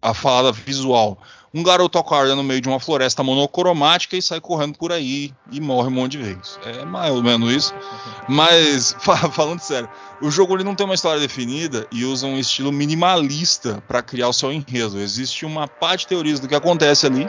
a 0.00 0.14
falada 0.14 0.52
visual. 0.52 1.18
Um 1.54 1.62
garoto 1.62 1.98
acorda 1.98 2.34
no 2.34 2.42
meio 2.42 2.62
de 2.62 2.68
uma 2.68 2.80
floresta 2.80 3.22
monocromática 3.22 4.16
e 4.16 4.22
sai 4.22 4.40
correndo 4.40 4.78
por 4.78 4.90
aí 4.90 5.34
e 5.50 5.60
morre 5.60 5.88
um 5.88 5.92
monte 5.92 6.12
de 6.12 6.18
vezes. 6.18 6.58
É 6.64 6.82
mais 6.84 7.12
ou 7.12 7.22
menos 7.22 7.52
isso. 7.52 7.74
Mas, 8.26 8.96
falando 9.32 9.60
sério, 9.60 9.88
o 10.22 10.30
jogo 10.30 10.56
ele 10.56 10.64
não 10.64 10.74
tem 10.74 10.86
uma 10.86 10.94
história 10.94 11.20
definida 11.20 11.86
e 11.92 12.06
usa 12.06 12.26
um 12.26 12.38
estilo 12.38 12.72
minimalista 12.72 13.82
para 13.86 14.02
criar 14.02 14.28
o 14.28 14.32
seu 14.32 14.50
enredo. 14.50 14.98
Existe 14.98 15.44
uma 15.44 15.68
parte 15.68 16.00
de 16.00 16.08
teorias 16.08 16.40
do 16.40 16.48
que 16.48 16.54
acontece 16.54 17.04
ali. 17.04 17.28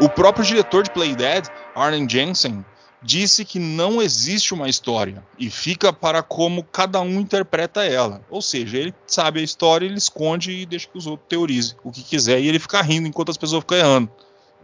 O 0.00 0.08
próprio 0.08 0.44
diretor 0.44 0.82
de 0.82 0.90
Play 0.90 1.14
Dead, 1.14 1.46
Arlen 1.74 2.08
Jensen, 2.08 2.64
disse 3.04 3.44
que 3.44 3.58
não 3.58 4.00
existe 4.00 4.54
uma 4.54 4.68
história 4.68 5.22
e 5.38 5.50
fica 5.50 5.92
para 5.92 6.22
como 6.22 6.64
cada 6.64 7.00
um 7.02 7.20
interpreta 7.20 7.84
ela. 7.84 8.24
Ou 8.30 8.40
seja, 8.40 8.78
ele 8.78 8.94
sabe 9.06 9.40
a 9.40 9.42
história, 9.42 9.84
ele 9.84 9.98
esconde 9.98 10.50
e 10.50 10.66
deixa 10.66 10.88
que 10.88 10.96
os 10.96 11.06
outros 11.06 11.28
teorizem 11.28 11.76
o 11.84 11.92
que 11.92 12.02
quiser 12.02 12.40
e 12.40 12.48
ele 12.48 12.58
fica 12.58 12.80
rindo 12.80 13.06
enquanto 13.06 13.30
as 13.30 13.36
pessoas 13.36 13.60
ficam 13.60 13.76
errando. 13.76 14.10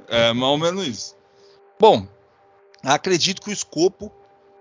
É 0.09 0.32
mais 0.32 0.50
ou 0.50 0.59
menos 0.59 0.87
isso. 0.88 1.16
Bom, 1.78 2.06
acredito 2.82 3.42
que 3.42 3.50
o 3.50 3.52
escopo 3.52 4.11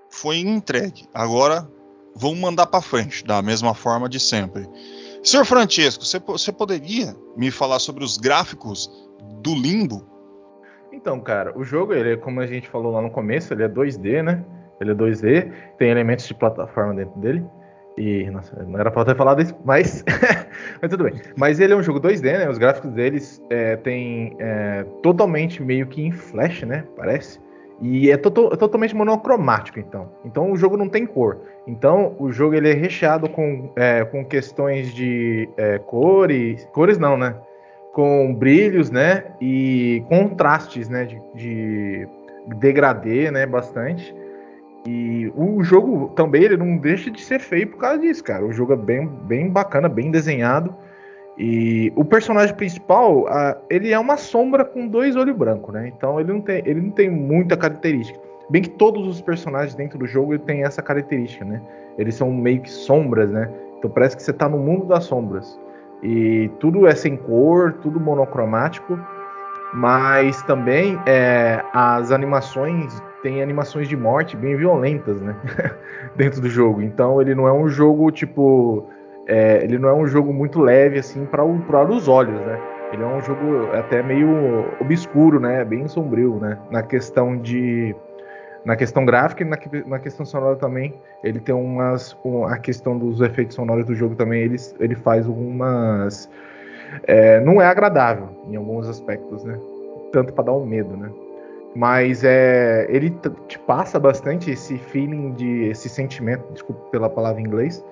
foi 0.10 0.38
entregue. 0.40 1.08
Agora 1.14 1.68
vamos 2.14 2.40
mandar 2.40 2.68
para 2.68 2.82
frente, 2.82 3.24
da 3.24 3.42
mesma 3.42 3.74
forma 3.74 4.10
de 4.10 4.20
sempre. 4.20 4.68
Senhor 5.24 5.46
Francesco, 5.46 6.04
você 6.06 6.52
poderia 6.52 7.16
me 7.36 7.50
falar 7.50 7.80
sobre 7.80 8.04
os 8.04 8.18
gráficos 8.18 8.92
do 9.42 9.56
Limbo? 9.56 10.19
Então, 11.02 11.18
cara, 11.22 11.58
o 11.58 11.64
jogo, 11.64 11.94
ele, 11.94 12.18
como 12.18 12.42
a 12.42 12.46
gente 12.46 12.68
falou 12.68 12.92
lá 12.92 13.02
no 13.02 13.10
começo, 13.10 13.54
ele 13.54 13.64
é 13.64 13.70
2D, 13.70 14.22
né? 14.22 14.44
Ele 14.82 14.92
é 14.92 14.94
2D, 14.94 15.50
tem 15.78 15.90
elementos 15.90 16.28
de 16.28 16.34
plataforma 16.34 16.94
dentro 16.94 17.18
dele. 17.20 17.46
E, 17.98 18.30
nossa, 18.30 18.62
não 18.64 18.78
era 18.78 18.92
pra 18.92 19.06
ter 19.06 19.16
falado 19.16 19.42
isso, 19.42 19.56
mas. 19.64 20.04
mas 20.82 20.92
tudo 20.92 21.06
bem. 21.06 21.14
Mas 21.38 21.60
ele 21.60 21.72
é 21.72 21.76
um 21.76 21.84
jogo 21.84 22.02
2D, 22.02 22.24
né? 22.24 22.50
Os 22.50 22.58
gráficos 22.58 22.92
deles 22.92 23.42
é, 23.50 23.78
tem 23.78 24.36
é, 24.40 24.86
totalmente 25.02 25.64
meio 25.64 25.88
que 25.88 26.02
em 26.02 26.12
flash, 26.12 26.64
né? 26.64 26.84
Parece. 26.98 27.40
E 27.82 28.12
é, 28.12 28.18
to 28.18 28.50
é, 28.52 28.58
totalmente 28.58 28.94
monocromático, 28.94 29.80
então. 29.80 30.12
Então 30.26 30.52
o 30.52 30.58
jogo 30.58 30.76
não 30.76 30.90
tem 30.90 31.06
cor. 31.06 31.40
Então 31.66 32.14
o 32.20 32.30
jogo 32.30 32.56
ele 32.56 32.70
é 32.70 32.74
recheado 32.74 33.30
com, 33.30 33.72
é, 33.78 34.04
com 34.04 34.26
questões 34.26 34.94
de 34.94 35.48
é, 35.56 35.78
cores. 35.80 36.68
Cores 36.74 36.98
não, 36.98 37.18
né? 37.18 37.36
Com 37.94 38.34
brilhos, 38.34 38.90
né, 38.92 39.26
e 39.42 40.04
contrastes, 40.08 40.90
né, 40.90 41.06
de, 41.06 41.22
de 41.36 42.08
degradê, 42.58 43.32
né, 43.32 43.46
bastante. 43.46 44.16
E 44.88 45.32
o 45.36 45.62
jogo 45.64 46.10
também 46.16 46.44
ele 46.44 46.58
não 46.58 46.78
deixa 46.78 47.12
de 47.12 47.22
ser 47.22 47.40
feio 47.40 47.68
por 47.68 47.78
causa 47.78 48.00
disso, 48.00 48.24
cara. 48.24 48.46
O 48.46 48.54
jogo 48.54 48.74
é 48.74 48.78
bem, 48.78 49.08
bem 49.08 49.50
bacana, 49.50 49.90
bem 49.90 50.10
desenhado. 50.10 50.74
E 51.38 51.92
o 51.96 52.04
personagem 52.04 52.56
principal, 52.56 53.26
ele 53.70 53.92
é 53.92 54.00
uma 54.00 54.18
sombra 54.18 54.66
com 54.66 54.88
dois 54.88 55.16
olhos 55.16 55.36
brancos, 55.36 55.74
né? 55.74 55.92
Então 55.96 56.20
ele 56.20 56.34
não 56.34 56.42
tem, 56.42 56.62
ele 56.66 56.82
não 56.82 56.92
tem 56.92 57.10
muita 57.10 57.56
característica. 57.56 58.20
Bem 58.50 58.62
que 58.62 58.70
todos 58.70 59.08
os 59.08 59.22
personagens 59.22 59.76
dentro 59.76 60.00
do 60.00 60.08
jogo 60.08 60.38
têm 60.40 60.64
essa 60.64 60.82
característica, 60.82 61.46
né? 61.46 61.62
Eles 61.98 62.16
são 62.16 62.32
meio 62.32 62.62
que 62.62 62.70
sombras, 62.70 63.30
né? 63.30 63.50
Então 63.78 63.90
parece 63.90 64.18
que 64.18 64.24
você 64.24 64.32
está 64.32 64.50
no 64.50 64.58
mundo 64.58 64.86
das 64.86 65.06
sombras. 65.06 65.60
E 66.02 66.50
tudo 66.60 66.88
é 66.88 66.96
sem 66.96 67.18
cor, 67.18 67.74
tudo 67.82 68.00
monocromático, 68.00 68.98
mas 69.74 70.42
também 70.44 71.00
é, 71.06 71.64
as 71.74 72.12
animações 72.12 73.02
tem 73.22 73.42
animações 73.44 73.88
de 73.88 73.98
morte 73.98 74.38
bem 74.38 74.56
violentas, 74.56 75.20
né? 75.22 75.36
Dentro 76.16 76.42
do 76.42 76.50
jogo. 76.50 76.82
Então 76.82 77.22
ele 77.22 77.36
não 77.36 77.48
é 77.48 77.54
um 77.54 77.68
jogo 77.68 78.12
tipo, 78.12 78.88
é, 79.28 79.64
ele 79.64 79.78
não 79.78 79.90
é 79.90 79.94
um 79.94 80.08
jogo 80.08 80.34
muito 80.34 80.60
leve 80.62 81.00
assim 81.00 81.26
para 81.26 81.44
os 81.44 82.08
olhos, 82.08 82.40
né? 82.42 82.60
Ele 82.92 83.04
é 83.04 83.06
um 83.06 83.22
jogo 83.22 83.70
até 83.74 84.02
meio 84.02 84.66
obscuro, 84.80 85.40
né? 85.40 85.64
Bem 85.64 85.88
sombrio, 85.88 86.40
né? 86.40 86.58
Na 86.72 86.82
questão 86.82 87.38
de 87.38 87.96
na 88.66 88.76
questão 88.76 89.06
gráfica 89.06 89.44
e 89.44 89.46
na, 89.46 89.58
na 89.88 90.00
questão 90.00 90.26
sonora 90.26 90.56
também. 90.56 90.94
Ele 91.24 91.40
tem 91.40 91.54
umas. 91.54 92.16
Um, 92.24 92.46
a 92.46 92.58
questão 92.58 92.98
dos 92.98 93.22
efeitos 93.22 93.56
sonoros 93.56 93.86
do 93.86 93.96
jogo 93.96 94.16
também, 94.16 94.42
ele, 94.42 94.58
ele 94.80 94.96
faz 94.96 95.28
algumas. 95.28 96.30
É, 97.04 97.40
não 97.42 97.62
é 97.62 97.66
agradável 97.66 98.30
em 98.50 98.56
alguns 98.56 98.88
aspectos, 98.88 99.44
né? 99.44 99.58
Tanto 100.12 100.34
para 100.34 100.46
dar 100.46 100.54
um 100.54 100.66
medo, 100.66 100.96
né? 100.98 101.10
Mas 101.76 102.24
é, 102.24 102.88
ele 102.90 103.16
te 103.48 103.60
passa 103.60 104.00
bastante 104.00 104.52
esse 104.52 104.78
feeling 104.78 105.34
de. 105.34 105.66
esse 105.66 105.88
sentimento, 105.88 106.52
desculpa 106.52 106.82
pela 106.90 107.10
palavra 107.10 107.42
em 107.42 107.46
inglês, 107.46 107.84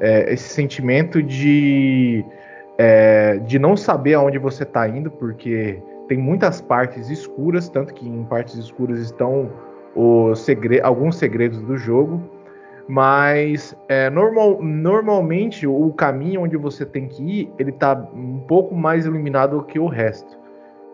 é, 0.00 0.32
esse 0.32 0.48
sentimento 0.48 1.22
de. 1.22 2.24
É, 2.76 3.38
de 3.38 3.56
não 3.56 3.76
saber 3.76 4.14
aonde 4.14 4.36
você 4.36 4.64
está 4.64 4.88
indo, 4.88 5.08
porque 5.08 5.80
tem 6.08 6.18
muitas 6.18 6.60
partes 6.60 7.08
escuras, 7.08 7.68
tanto 7.68 7.94
que 7.94 8.08
em 8.08 8.24
partes 8.24 8.56
escuras 8.56 8.98
estão 8.98 9.48
segre 10.34 10.80
alguns 10.80 11.16
segredos 11.16 11.60
do 11.62 11.76
jogo, 11.76 12.20
mas 12.88 13.76
é, 13.88 14.10
normal, 14.10 14.62
normalmente 14.62 15.66
o 15.66 15.92
caminho 15.92 16.42
onde 16.42 16.56
você 16.56 16.84
tem 16.84 17.08
que 17.08 17.22
ir 17.22 17.52
ele 17.58 17.70
está 17.70 17.94
um 18.14 18.40
pouco 18.40 18.74
mais 18.74 19.06
iluminado 19.06 19.62
que 19.62 19.78
o 19.78 19.86
resto. 19.86 20.36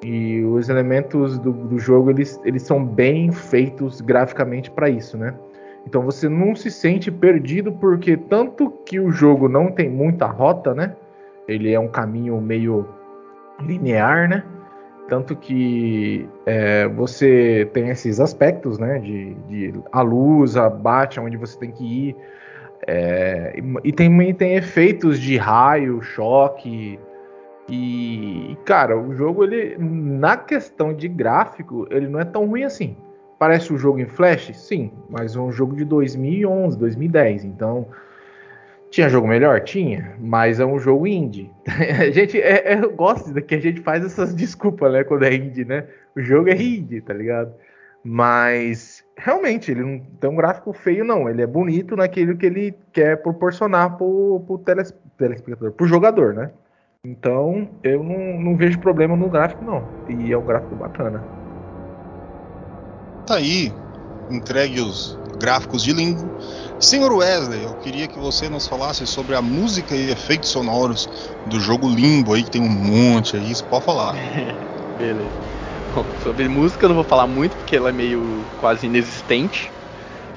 E 0.03 0.43
os 0.45 0.69
elementos 0.69 1.39
do, 1.39 1.53
do 1.53 1.79
jogo 1.79 2.11
eles, 2.11 2.41
eles 2.45 2.63
são 2.63 2.85
bem 2.85 3.31
feitos 3.31 4.01
graficamente 4.01 4.71
para 4.71 4.89
isso, 4.89 5.19
né? 5.19 5.35
Então 5.87 6.03
você 6.03 6.29
não 6.29 6.55
se 6.55 6.71
sente 6.71 7.11
perdido 7.11 7.73
porque 7.73 8.17
tanto 8.17 8.71
que 8.87 9.01
o 9.01 9.11
jogo 9.11 9.49
não 9.49 9.71
tem 9.73 9.91
muita 9.91 10.27
rota, 10.27 10.75
né? 10.75 10.95
Ele 11.49 11.73
é 11.73 11.81
um 11.81 11.89
caminho 11.89 12.41
meio 12.41 12.87
linear, 13.61 14.29
né? 14.29 14.45
Tanto 15.11 15.35
que 15.35 16.25
é, 16.47 16.87
você 16.87 17.69
tem 17.73 17.89
esses 17.89 18.21
aspectos, 18.21 18.79
né? 18.79 19.01
De, 19.01 19.35
de, 19.49 19.75
a 19.91 20.03
luz, 20.03 20.57
a 20.57 20.71
bate 20.71 21.19
onde 21.19 21.37
você 21.37 21.59
tem 21.59 21.73
que 21.73 21.85
ir. 21.85 22.17
É, 22.87 23.61
e 23.83 23.93
também 23.93 24.33
tem 24.33 24.55
efeitos 24.55 25.19
de 25.19 25.37
raio, 25.37 26.01
choque. 26.01 26.97
E, 27.69 28.57
cara, 28.65 28.97
o 28.97 29.13
jogo, 29.13 29.43
ele, 29.43 29.77
na 29.79 30.37
questão 30.37 30.95
de 30.95 31.09
gráfico, 31.09 31.89
ele 31.91 32.07
não 32.07 32.21
é 32.21 32.25
tão 32.25 32.47
ruim 32.47 32.63
assim. 32.63 32.97
Parece 33.37 33.73
um 33.73 33.79
jogo 33.79 33.99
em 33.99 34.07
Flash? 34.07 34.53
Sim, 34.55 34.93
mas 35.09 35.35
é 35.35 35.41
um 35.41 35.51
jogo 35.51 35.75
de 35.75 35.85
2011, 35.85 36.79
2010. 36.79 37.45
Então, 37.45 37.89
tinha 38.91 39.09
jogo 39.09 39.29
melhor? 39.29 39.61
Tinha, 39.61 40.17
mas 40.19 40.59
é 40.59 40.67
um 40.67 40.79
jogo 40.79 41.07
indie. 41.07 41.51
a 41.67 42.11
gente, 42.11 42.41
é, 42.41 42.73
é, 42.73 42.77
gosto 42.89 43.33
que 43.43 43.55
a 43.55 43.61
gente 43.61 43.81
faz 43.81 44.05
essas 44.05 44.35
desculpas, 44.35 44.93
né, 44.93 45.05
quando 45.05 45.23
é 45.25 45.35
indie, 45.35 45.65
né? 45.65 45.87
O 46.17 46.21
jogo 46.21 46.49
é 46.49 46.57
indie, 46.61 47.01
tá 47.01 47.15
ligado? 47.15 47.55
Mas 48.03 49.05
realmente 49.17 49.71
ele 49.71 49.83
não 49.83 49.99
tem 49.99 50.31
um 50.31 50.37
gráfico 50.37 50.73
feio, 50.73 51.05
não. 51.05 51.29
Ele 51.29 51.43
é 51.43 51.47
bonito 51.47 51.95
naquilo 51.95 52.37
que 52.37 52.47
ele 52.47 52.75
quer 52.93 53.23
proporcionar 53.23 53.97
pro, 53.97 54.43
pro 54.47 54.59
teles, 54.59 54.93
telespectador, 55.17 55.73
pro 55.73 55.87
jogador, 55.87 56.35
né? 56.35 56.51
Então 57.05 57.69
eu 57.83 58.03
não, 58.03 58.41
não 58.41 58.57
vejo 58.57 58.79
problema 58.81 59.17
no 59.17 59.29
gráfico, 59.29 59.65
não. 59.65 59.87
E 60.09 60.33
é 60.33 60.37
um 60.37 60.45
gráfico 60.45 60.75
bacana. 60.75 61.23
Tá 63.27 63.37
aí, 63.37 63.73
entregue 64.31 64.81
os 64.81 65.19
gráficos 65.41 65.83
de 65.83 65.93
Limbo. 65.93 66.31
Senhor 66.79 67.13
Wesley, 67.13 67.65
eu 67.65 67.75
queria 67.75 68.07
que 68.07 68.19
você 68.19 68.49
nos 68.49 68.67
falasse 68.67 69.07
sobre 69.07 69.35
a 69.35 69.43
música 69.43 69.97
e 69.97 70.11
efeitos 70.11 70.51
sonoros 70.51 71.09
do 71.47 71.59
jogo 71.59 71.89
Limbo 71.89 72.35
aí, 72.35 72.45
que 72.45 72.51
tem 72.51 72.61
um 72.61 72.69
monte 72.69 73.37
aí, 73.37 73.55
você 73.55 73.65
pode 73.65 73.85
falar. 73.85 74.15
Beleza. 74.99 75.31
Bom, 75.95 76.05
sobre 76.23 76.47
música 76.47 76.85
eu 76.85 76.89
não 76.89 76.97
vou 76.97 77.05
falar 77.05 77.27
muito 77.27 77.57
porque 77.57 77.75
ela 77.75 77.89
é 77.89 77.93
meio 77.93 78.45
quase 78.61 78.87
inexistente. 78.87 79.73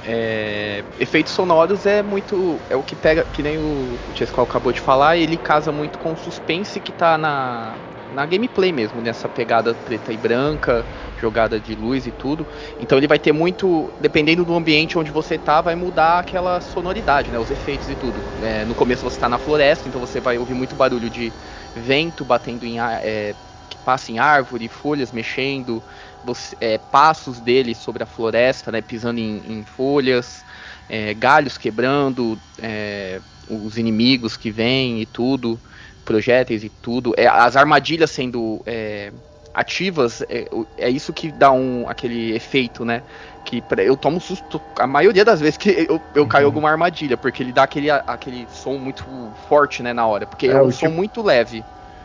É, 0.06 0.84
efeitos 1.00 1.32
sonoros 1.34 1.86
é 1.86 2.02
muito. 2.02 2.60
É 2.70 2.76
o 2.76 2.82
que 2.82 2.96
pega. 2.96 3.24
Que 3.34 3.44
nem 3.44 3.58
o, 3.58 3.62
o 3.62 4.42
acabou 4.42 4.72
de 4.72 4.80
falar, 4.80 5.18
ele 5.18 5.38
casa 5.38 5.72
muito 5.72 6.00
com 6.00 6.12
o 6.13 6.18
suspense 6.18 6.80
que 6.80 6.92
tá 6.92 7.18
na, 7.18 7.76
na 8.13 8.26
gameplay 8.26 8.71
mesmo, 8.71 9.02
nessa 9.02 9.28
pegada 9.28 9.76
preta 9.76 10.13
e 10.13 10.17
branca, 10.17 10.86
jogada 11.15 11.60
de 11.60 11.76
luz 11.76 12.06
e 12.06 12.12
tudo. 12.12 12.47
Então 12.80 12.97
ele 12.97 13.08
vai 13.08 13.19
ter 13.19 13.32
muito. 13.32 13.93
Dependendo 13.99 14.45
do 14.45 14.54
ambiente 14.56 14.97
onde 14.97 15.12
você 15.12 15.38
tá, 15.38 15.62
vai 15.62 15.76
mudar 15.76 16.19
aquela 16.19 16.62
sonoridade, 16.62 17.32
né? 17.32 17.39
Os 17.39 17.52
efeitos 17.52 17.89
e 17.89 17.95
tudo. 17.95 18.23
É, 18.41 18.65
no 18.65 18.76
começo 18.76 19.04
você 19.04 19.19
tá 19.19 19.28
na 19.28 19.39
floresta, 19.39 19.88
então 19.88 19.99
você 19.99 20.21
vai 20.21 20.38
ouvir 20.38 20.54
muito 20.54 20.76
barulho 20.76 21.10
de 21.10 21.32
vento 21.76 22.23
batendo 22.23 22.65
em. 22.65 22.80
É, 22.80 23.36
passa 23.84 24.12
em 24.12 24.19
árvore, 24.19 24.69
folhas 24.69 25.12
mexendo, 25.12 25.84
você, 26.23 26.56
é, 26.60 26.78
passos 26.78 27.39
dele 27.41 27.76
sobre 27.76 28.04
a 28.04 28.06
floresta, 28.06 28.71
né, 28.71 28.82
pisando 28.82 29.19
em, 29.19 29.60
em 29.60 29.65
folhas, 29.65 30.45
é, 30.88 31.13
galhos 31.13 31.58
quebrando, 31.58 32.41
é, 32.62 33.21
os 33.49 33.78
inimigos 33.78 34.38
que 34.38 34.52
vêm 34.52 35.02
e 35.02 35.06
tudo, 35.06 35.62
projéteis 36.04 36.63
e 36.63 36.70
tudo, 36.70 37.13
é, 37.18 37.28
as 37.28 37.56
armadilhas 37.56 38.12
sendo 38.12 38.62
é, 38.66 39.12
ativas, 39.54 40.24
é, 40.30 40.48
é, 40.78 40.89
isso 40.89 41.13
que 41.13 41.32
dá 41.32 41.52
um, 41.52 41.88
aquele 41.88 42.36
efeito, 42.36 42.84
né? 42.84 43.02
Que 43.46 43.63
eu 43.78 43.98
tomo 43.98 44.20
susto 44.22 44.60
a 44.78 44.88
maioria 44.88 45.24
das 45.24 45.39
vezes 45.39 45.58
que 45.58 45.70
eu, 45.89 46.02
eu 46.16 46.26
caio 46.26 46.44
em 46.44 46.46
uhum. 46.46 46.50
alguma 46.50 46.70
armadilha, 46.70 47.16
porque 47.16 47.44
ele 47.44 47.52
dá 47.52 47.63
aquele, 47.63 47.89
aquele 47.89 48.48
som 48.52 48.78
muito 48.78 49.06
forte, 49.48 49.84
né, 49.84 49.94
na 49.94 50.06
hora, 50.08 50.26
porque 50.26 50.48
é, 50.48 50.52
é 50.52 50.62
um 50.62 50.72
som 50.72 50.88
tipo... 50.88 50.92
muito 50.92 51.22
leve. 51.22 51.63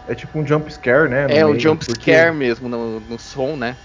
É 0.08 0.14
tipo 0.14 0.38
um 0.38 0.46
jump 0.46 0.72
scare, 0.72 1.08
né? 1.08 1.26
É, 1.28 1.44
um 1.44 1.58
jump 1.58 1.84
porque... 1.84 2.12
scare 2.12 2.34
mesmo 2.34 2.68
no, 2.68 3.00
no 3.00 3.18
som, 3.18 3.56
né? 3.56 3.76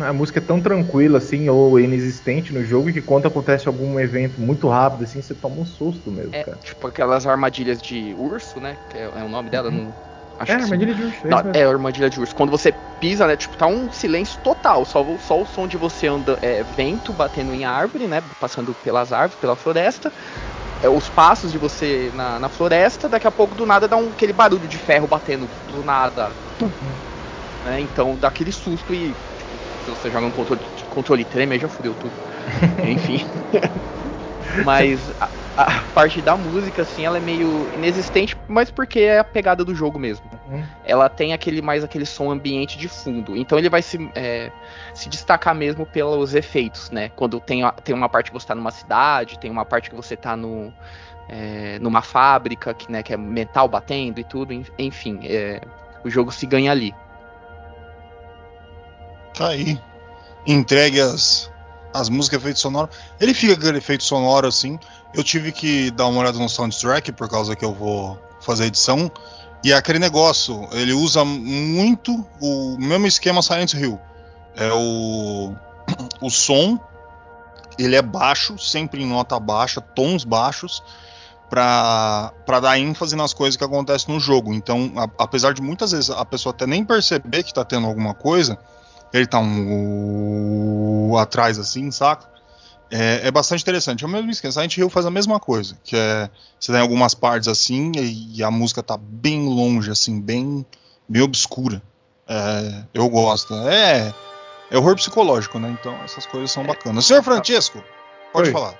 A 0.00 0.12
música 0.12 0.38
é 0.38 0.42
tão 0.42 0.60
tranquila, 0.60 1.18
assim, 1.18 1.48
ou 1.48 1.78
inexistente 1.78 2.52
no 2.52 2.64
jogo, 2.64 2.92
que 2.92 3.00
quando 3.00 3.26
acontece 3.26 3.68
algum 3.68 3.98
evento 4.00 4.40
muito 4.40 4.68
rápido, 4.68 5.04
assim, 5.04 5.22
você 5.22 5.34
toma 5.34 5.56
um 5.60 5.66
susto 5.66 6.10
mesmo, 6.10 6.34
é, 6.34 6.42
cara. 6.42 6.58
Tipo 6.58 6.86
aquelas 6.86 7.26
armadilhas 7.26 7.80
de 7.80 8.14
urso, 8.18 8.58
né? 8.60 8.76
Que 8.90 8.98
é, 8.98 9.10
é 9.16 9.22
o 9.22 9.28
nome 9.28 9.50
dela, 9.50 9.70
não. 9.70 9.94
Acho 10.38 10.52
é, 10.52 10.54
armadilha 10.56 10.92
sim. 10.92 10.98
de 10.98 11.06
urso. 11.06 11.26
É, 11.26 11.30
não, 11.30 11.38
é, 11.52 11.62
armadilha 11.64 12.10
de 12.10 12.20
urso. 12.20 12.34
Quando 12.34 12.50
você 12.50 12.74
pisa, 13.00 13.26
né? 13.26 13.36
Tipo, 13.36 13.56
tá 13.56 13.66
um 13.66 13.90
silêncio 13.92 14.40
total. 14.42 14.84
Só, 14.84 15.04
só 15.26 15.40
o 15.40 15.46
som 15.46 15.66
de 15.66 15.76
você 15.76 16.06
anda, 16.06 16.38
é, 16.42 16.64
vento 16.76 17.12
batendo 17.12 17.54
em 17.54 17.64
árvore, 17.64 18.06
né? 18.06 18.22
Passando 18.40 18.74
pelas 18.74 19.12
árvores, 19.12 19.36
pela 19.40 19.56
floresta 19.56 20.12
é, 20.82 20.88
os 20.88 21.08
passos 21.08 21.50
de 21.50 21.58
você 21.58 22.10
na, 22.14 22.38
na, 22.38 22.48
floresta, 22.48 23.08
daqui 23.08 23.26
a 23.26 23.30
pouco 23.30 23.54
do 23.54 23.66
nada 23.66 23.88
dá 23.88 23.96
um, 23.96 24.08
aquele 24.10 24.32
barulho 24.32 24.66
de 24.68 24.78
ferro 24.78 25.06
batendo 25.06 25.48
do 25.72 25.84
nada. 25.84 26.30
Né? 27.64 27.80
Então 27.80 28.16
dá 28.20 28.28
aquele 28.28 28.52
susto 28.52 28.94
e 28.94 29.14
se 29.94 30.02
você 30.02 30.10
joga 30.10 30.26
um 30.26 30.32
controle, 30.32 30.62
controle 30.88 31.24
treme, 31.24 31.58
já 31.58 31.68
fudeu 31.68 31.94
tudo. 31.94 32.14
Enfim. 32.86 33.24
Mas 34.64 35.10
a, 35.20 35.30
a, 35.56 35.82
parte 35.92 36.22
da 36.22 36.36
música, 36.36 36.82
assim, 36.82 37.04
ela 37.04 37.16
é 37.16 37.20
meio 37.20 37.68
inexistente, 37.72 38.36
mas 38.48 38.70
porque 38.70 39.00
é 39.00 39.18
a 39.18 39.24
pegada 39.24 39.64
do 39.64 39.74
jogo 39.74 39.98
mesmo. 39.98 40.24
Uhum. 40.48 40.62
Ela 40.84 41.08
tem 41.08 41.32
aquele 41.32 41.60
mais 41.60 41.84
aquele 41.84 42.06
som 42.06 42.30
ambiente 42.30 42.78
de 42.78 42.88
fundo. 42.88 43.36
Então 43.36 43.58
ele 43.58 43.68
vai 43.68 43.82
se, 43.82 43.98
é, 44.14 44.50
se 44.94 45.08
destacar 45.08 45.54
mesmo 45.54 45.84
pelos 45.84 46.34
efeitos, 46.34 46.90
né? 46.90 47.10
Quando 47.10 47.40
tem, 47.40 47.62
tem 47.84 47.94
uma 47.94 48.08
parte 48.08 48.30
que 48.30 48.38
você 48.38 48.46
tá 48.46 48.54
numa 48.54 48.70
cidade, 48.70 49.38
tem 49.38 49.50
uma 49.50 49.64
parte 49.64 49.90
que 49.90 49.96
você 49.96 50.16
tá 50.16 50.36
no, 50.36 50.72
é, 51.28 51.78
numa 51.80 52.02
fábrica, 52.02 52.72
que, 52.72 52.90
né, 52.90 53.02
que 53.02 53.12
é 53.12 53.16
metal 53.16 53.68
batendo 53.68 54.18
e 54.18 54.24
tudo, 54.24 54.52
enfim, 54.78 55.20
é, 55.24 55.60
o 56.04 56.08
jogo 56.10 56.32
se 56.32 56.46
ganha 56.46 56.72
ali. 56.72 56.94
Tá 59.38 59.50
aí. 59.50 59.80
Entregue 60.44 61.00
as, 61.00 61.48
as 61.94 62.08
músicas, 62.08 62.40
efeito 62.40 62.58
sonoro. 62.58 62.90
Ele 63.20 63.32
fica 63.32 63.54
com 63.54 63.60
aquele 63.60 63.78
efeito 63.78 64.02
sonoro 64.02 64.48
assim. 64.48 64.80
Eu 65.14 65.22
tive 65.22 65.52
que 65.52 65.92
dar 65.92 66.08
uma 66.08 66.20
olhada 66.20 66.36
no 66.38 66.48
soundtrack 66.48 67.12
por 67.12 67.28
causa 67.28 67.54
que 67.54 67.64
eu 67.64 67.72
vou 67.72 68.20
fazer 68.40 68.64
edição. 68.64 69.08
E 69.62 69.72
é 69.72 69.76
aquele 69.76 70.00
negócio, 70.00 70.68
ele 70.72 70.92
usa 70.92 71.24
muito 71.24 72.26
o 72.40 72.76
mesmo 72.78 73.06
esquema 73.06 73.40
Silent 73.40 73.74
Hill. 73.74 74.00
É 74.56 74.72
o, 74.72 75.54
o 76.20 76.30
som, 76.30 76.78
ele 77.78 77.94
é 77.94 78.02
baixo, 78.02 78.58
sempre 78.58 79.02
em 79.02 79.06
nota 79.06 79.38
baixa, 79.38 79.80
tons 79.80 80.24
baixos, 80.24 80.82
para 81.48 82.32
dar 82.60 82.78
ênfase 82.78 83.14
nas 83.14 83.32
coisas 83.32 83.56
que 83.56 83.64
acontecem 83.64 84.12
no 84.12 84.20
jogo. 84.20 84.52
Então, 84.52 84.92
a, 84.96 85.08
apesar 85.22 85.54
de 85.54 85.62
muitas 85.62 85.92
vezes 85.92 86.10
a 86.10 86.24
pessoa 86.24 86.52
até 86.52 86.66
nem 86.66 86.84
perceber 86.84 87.44
que 87.44 87.50
está 87.50 87.64
tendo 87.64 87.86
alguma 87.86 88.14
coisa, 88.14 88.58
ele 89.12 89.26
tá 89.26 89.38
um 89.38 91.10
uh, 91.10 91.18
atrás 91.18 91.58
assim, 91.58 91.90
saca? 91.90 92.28
É, 92.90 93.28
é, 93.28 93.30
bastante 93.30 93.60
interessante. 93.60 94.02
É 94.02 94.06
o 94.06 94.10
mesmo 94.10 94.30
esquema. 94.30 94.52
Silent 94.52 94.76
Hill 94.76 94.88
faz 94.88 95.04
a 95.04 95.10
mesma 95.10 95.38
coisa, 95.38 95.78
que 95.84 95.94
é 95.96 96.30
você 96.58 96.72
tem 96.72 96.80
algumas 96.80 97.14
partes 97.14 97.48
assim 97.48 97.92
e, 97.96 98.38
e 98.38 98.42
a 98.42 98.50
música 98.50 98.82
tá 98.82 98.96
bem 98.96 99.46
longe, 99.46 99.90
assim, 99.90 100.20
bem, 100.20 100.64
bem 101.08 101.22
obscura. 101.22 101.82
É, 102.26 102.84
eu 102.94 103.08
gosto. 103.08 103.54
É, 103.68 104.12
é 104.70 104.78
horror 104.78 104.96
psicológico, 104.96 105.58
né? 105.58 105.76
Então 105.78 105.94
essas 106.02 106.26
coisas 106.26 106.50
são 106.50 106.64
bacanas. 106.64 107.04
Senhor 107.04 107.22
Francisco, 107.22 107.82
pode 108.32 108.48
Oi. 108.48 108.52
falar. 108.52 108.74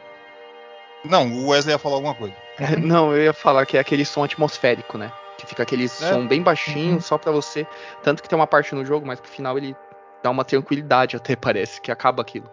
Não, 1.05 1.31
o 1.33 1.49
Wesley 1.49 1.75
ia 1.75 1.79
falar 1.79 1.97
alguma 1.97 2.15
coisa. 2.15 2.35
Não, 2.79 3.15
eu 3.15 3.25
ia 3.25 3.33
falar 3.33 3.65
que 3.67 3.77
é 3.77 3.81
aquele 3.81 4.05
som 4.05 4.25
atmosférico, 4.25 4.99
né? 4.99 5.13
Que 5.39 5.47
fica 5.47 5.63
aquele 5.63 5.85
é. 5.85 5.89
som 5.89 6.27
bem 6.27 6.43
baixinho, 6.43 6.95
uhum. 6.95 7.01
só 7.01 7.17
pra 7.17 7.31
você. 7.31 7.67
Tanto 8.03 8.23
que 8.23 8.29
tem 8.29 8.37
uma 8.37 8.47
parte 8.47 8.75
no 8.75 8.85
jogo, 8.85 9.07
mas 9.07 9.21
pro 9.21 9.31
final 9.31 9.57
ele 9.57 9.77
dá 10.23 10.31
uma 10.31 10.45
tranquilidade 10.45 11.17
até, 11.17 11.35
parece, 11.37 11.81
que 11.81 11.91
acaba 11.91 12.23
aquilo. 12.23 12.49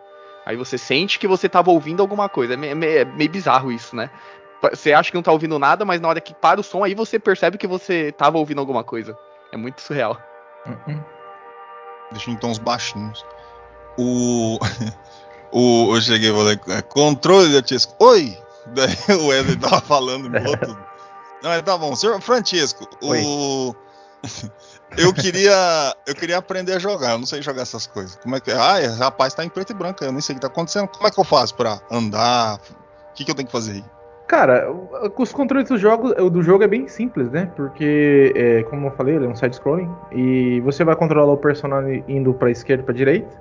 Aí 0.46 0.56
você 0.56 0.78
sente 0.78 1.18
que 1.18 1.28
você 1.28 1.50
tava 1.50 1.72
ouvindo 1.72 2.02
alguma 2.02 2.30
coisa. 2.30 2.54
É 2.54 2.58
meio, 2.58 3.00
é 3.00 3.06
meio 3.06 3.30
bizarro 3.30 3.72
isso, 3.72 3.96
né? 3.96 4.10
Você 4.62 4.94
acha 4.94 5.10
que 5.10 5.16
não 5.16 5.24
tá 5.24 5.32
ouvindo 5.32 5.58
nada, 5.60 5.84
mas 5.84 6.00
na 6.00 6.08
hora 6.08 6.22
que 6.22 6.34
para 6.34 6.60
o 6.60 6.64
som, 6.64 6.84
aí 6.84 6.94
você 6.94 7.20
percebe 7.20 7.58
que 7.58 7.68
você 7.68 8.12
tava 8.12 8.38
ouvindo 8.38 8.60
alguma 8.60 8.84
coisa. 8.84 9.18
É 9.52 9.58
muito 9.58 9.82
surreal. 9.82 10.18
Uhum. 10.66 11.04
Deixa 12.12 12.32
em 12.32 12.36
tons 12.36 12.58
baixinhos. 12.58 13.26
O. 13.98 14.60
o 15.52 15.96
eu 15.96 16.02
cheguei 16.02 16.30
e 16.30 16.34
falei, 16.34 16.60
é, 16.78 16.82
controle 16.82 17.60
da 17.60 17.66
Oi! 18.00 18.38
Daí 18.68 19.18
o 19.18 19.28
Wesley 19.28 19.58
tava 19.58 19.82
falando, 19.82 20.30
tudo. 20.32 20.78
Não, 21.44 21.62
tá 21.62 21.78
bom. 21.78 21.96
Senhor 21.96 22.20
Francisco, 22.22 22.88
Oi. 23.02 23.22
o. 23.24 23.76
Eu 24.98 25.14
queria, 25.14 25.94
eu 26.08 26.16
queria 26.16 26.38
aprender 26.38 26.74
a 26.74 26.80
jogar. 26.80 27.12
Eu 27.12 27.18
não 27.18 27.26
sei 27.26 27.42
jogar 27.42 27.64
essas 27.64 27.86
coisas. 27.86 28.16
Como 28.16 28.36
é 28.36 28.40
que? 28.40 28.50
Ah, 28.52 28.78
rapaz, 28.98 29.34
tá 29.34 29.44
em 29.44 29.50
preto 29.50 29.72
e 29.72 29.76
branco. 29.76 30.02
Eu 30.04 30.12
nem 30.12 30.22
sei 30.22 30.34
o 30.34 30.38
que 30.38 30.42
tá 30.42 30.48
acontecendo. 30.48 30.88
Como 30.88 31.06
é 31.06 31.12
que 31.12 31.20
eu 31.20 31.24
faço 31.24 31.54
para 31.56 31.82
andar? 31.92 32.56
O 32.56 33.14
que, 33.14 33.26
que 33.26 33.32
eu 33.32 33.36
tenho 33.36 33.46
que 33.46 33.52
fazer 33.52 33.74
aí? 33.74 33.84
Cara, 34.28 34.72
os 35.18 35.32
controles 35.34 35.68
do 35.70 35.78
jogo, 35.78 36.14
do 36.30 36.42
jogo 36.42 36.64
é 36.64 36.68
bem 36.68 36.88
simples, 36.88 37.30
né? 37.30 37.52
Porque, 37.56 38.32
é, 38.36 38.64
como 38.64 38.88
eu 38.88 38.92
falei, 38.92 39.16
ele 39.16 39.26
é 39.26 39.28
um 39.28 39.36
side-scrolling. 39.36 39.90
E 40.12 40.62
você 40.62 40.84
vai 40.84 40.96
controlar 40.96 41.34
o 41.34 41.38
personagem 41.38 42.04
indo 42.08 42.34
pra 42.34 42.50
esquerda 42.50 42.82
e 42.82 42.86
pra 42.86 42.94
direita. 42.94 43.36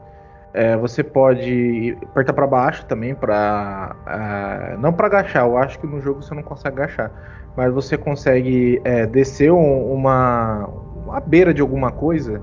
É, 0.54 0.76
você 0.76 1.02
pode 1.02 1.98
apertar 2.00 2.32
para 2.32 2.46
baixo 2.46 2.86
também 2.86 3.12
para 3.12 3.96
uh, 4.06 4.80
não 4.80 4.92
para 4.92 5.08
agachar. 5.08 5.44
Eu 5.44 5.58
acho 5.58 5.80
que 5.80 5.86
no 5.86 6.00
jogo 6.00 6.22
você 6.22 6.32
não 6.32 6.44
consegue 6.44 6.80
agachar, 6.80 7.10
mas 7.56 7.74
você 7.74 7.98
consegue 7.98 8.80
é, 8.84 9.04
descer 9.04 9.50
um, 9.50 9.92
uma 9.92 10.70
a 11.10 11.20
beira 11.20 11.52
de 11.52 11.60
alguma 11.60 11.90
coisa, 11.90 12.40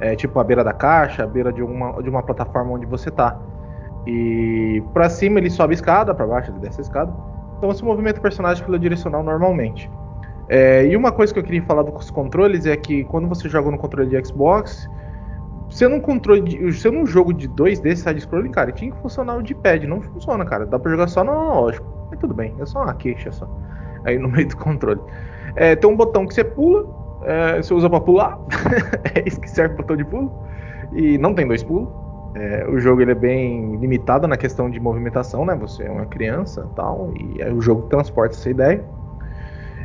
é, 0.00 0.16
tipo 0.16 0.40
a 0.40 0.44
beira 0.44 0.64
da 0.64 0.72
caixa, 0.72 1.22
a 1.22 1.26
beira 1.26 1.52
de, 1.52 1.62
uma 1.62 2.02
de 2.02 2.08
uma 2.08 2.22
plataforma 2.22 2.72
onde 2.72 2.86
você 2.86 3.10
tá. 3.10 3.38
E 4.06 4.82
para 4.94 5.10
cima 5.10 5.38
ele 5.38 5.50
sobe 5.50 5.74
a 5.74 5.76
escada, 5.76 6.14
para 6.14 6.26
baixo 6.26 6.50
ele 6.50 6.60
desce 6.60 6.80
a 6.80 6.82
escada. 6.82 7.12
Então 7.58 7.70
você 7.70 7.84
movimenta 7.84 8.18
o 8.18 8.22
personagem 8.22 8.64
pela 8.64 8.78
direcional 8.78 9.22
normalmente. 9.22 9.90
É, 10.48 10.86
e 10.86 10.96
uma 10.96 11.12
coisa 11.12 11.30
que 11.30 11.38
eu 11.38 11.44
queria 11.44 11.62
falar 11.62 11.82
dos 11.82 12.10
controles 12.10 12.64
é 12.64 12.74
que 12.74 13.04
quando 13.04 13.28
você 13.28 13.50
joga 13.50 13.70
no 13.70 13.76
controle 13.76 14.08
de 14.08 14.26
Xbox, 14.26 14.88
você 15.70 15.86
num 15.86 16.00
controle 16.00 16.42
de, 16.42 16.72
você 16.72 16.90
num 16.90 17.06
jogo 17.06 17.32
de 17.32 17.48
2D 17.48 17.96
side-scrolling, 17.96 18.50
cara, 18.50 18.72
tinha 18.72 18.90
que 18.90 18.98
funcionar 19.00 19.36
o 19.36 19.42
D-pad, 19.42 19.86
não 19.86 20.02
funciona, 20.02 20.44
cara. 20.44 20.66
Dá 20.66 20.78
pra 20.78 20.90
jogar 20.90 21.06
só 21.06 21.22
no 21.22 21.30
analógico. 21.30 21.86
Mas 22.10 22.18
tudo 22.18 22.34
bem, 22.34 22.54
é 22.58 22.66
só 22.66 22.82
uma 22.82 22.94
queixa 22.94 23.30
só. 23.30 23.48
Aí 24.04 24.18
no 24.18 24.28
meio 24.30 24.48
do 24.48 24.56
controle. 24.56 25.00
É, 25.54 25.76
tem 25.76 25.88
um 25.88 25.96
botão 25.96 26.26
que 26.26 26.34
você 26.34 26.44
pula, 26.44 26.86
é, 27.22 27.62
você 27.62 27.72
usa 27.72 27.88
pra 27.88 28.00
pular. 28.00 28.38
é 29.14 29.26
isso 29.26 29.40
que 29.40 29.48
serve 29.48 29.74
o 29.74 29.76
botão 29.78 29.96
de 29.96 30.04
pulo. 30.04 30.32
E 30.92 31.16
não 31.18 31.34
tem 31.34 31.46
dois 31.46 31.62
pulos. 31.62 31.88
É, 32.34 32.66
o 32.68 32.78
jogo 32.78 33.02
ele 33.02 33.12
é 33.12 33.14
bem 33.14 33.76
limitado 33.76 34.28
na 34.28 34.36
questão 34.36 34.70
de 34.70 34.78
movimentação, 34.78 35.44
né? 35.44 35.54
Você 35.56 35.84
é 35.84 35.90
uma 35.90 36.06
criança 36.06 36.68
tal, 36.76 37.12
e 37.16 37.42
o 37.44 37.60
jogo 37.60 37.82
transporta 37.88 38.36
essa 38.36 38.48
ideia. 38.48 38.84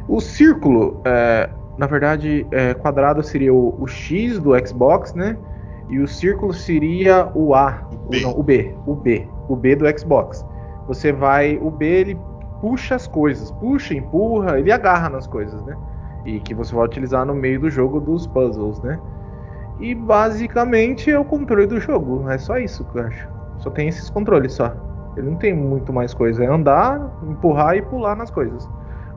O 0.08 0.22
círculo, 0.22 1.02
é, 1.06 1.50
na 1.78 1.88
verdade, 1.88 2.46
é, 2.52 2.74
quadrado 2.76 3.24
seria 3.24 3.54
o, 3.54 3.76
o, 3.80 3.88
X 3.88 4.40
do 4.40 4.52
Xbox, 4.66 5.14
né? 5.16 5.36
E 5.90 6.00
o 6.00 6.08
círculo 6.08 6.54
seria 6.54 7.30
o 7.36 7.54
A, 7.54 7.88
o 7.92 8.10
B. 8.10 8.18
O, 8.18 8.22
não, 8.22 8.40
o 8.40 8.44
B, 8.44 8.76
o 8.86 8.96
B, 8.96 9.28
o 9.48 9.56
B 9.56 9.76
do 9.76 10.00
Xbox. 10.00 10.46
Você 10.88 11.12
vai, 11.12 11.58
o 11.62 11.70
B 11.70 11.86
ele 11.86 12.20
puxa 12.62 12.96
as 12.96 13.08
coisas, 13.08 13.52
puxa, 13.52 13.94
empurra, 13.94 14.60
ele 14.60 14.72
agarra 14.72 15.10
nas 15.10 15.28
coisas, 15.28 15.64
né? 15.64 15.78
E 16.26 16.40
que 16.40 16.54
você 16.54 16.74
vai 16.74 16.86
utilizar 16.86 17.26
no 17.26 17.36
meio 17.36 17.60
do 17.60 17.70
jogo 17.70 18.00
dos 18.00 18.26
puzzles, 18.26 18.82
né? 18.82 19.00
E 19.80 19.94
basicamente 19.94 21.12
é 21.12 21.20
o 21.20 21.26
controle 21.26 21.68
do 21.68 21.80
jogo, 21.80 22.30
é 22.30 22.38
só 22.38 22.58
isso 22.58 22.84
que 22.86 22.98
eu 22.98 23.04
acho. 23.04 23.30
Só 23.58 23.70
tem 23.70 23.88
esses 23.88 24.10
controles 24.10 24.54
só. 24.54 24.74
Ele 25.16 25.30
não 25.30 25.38
tem 25.38 25.54
muito 25.54 25.94
mais 25.94 26.14
coisa, 26.14 26.44
é 26.44 26.48
andar, 26.48 27.00
empurrar 27.24 27.76
e 27.76 27.82
pular 27.82 28.16
nas 28.16 28.32
coisas. 28.32 28.68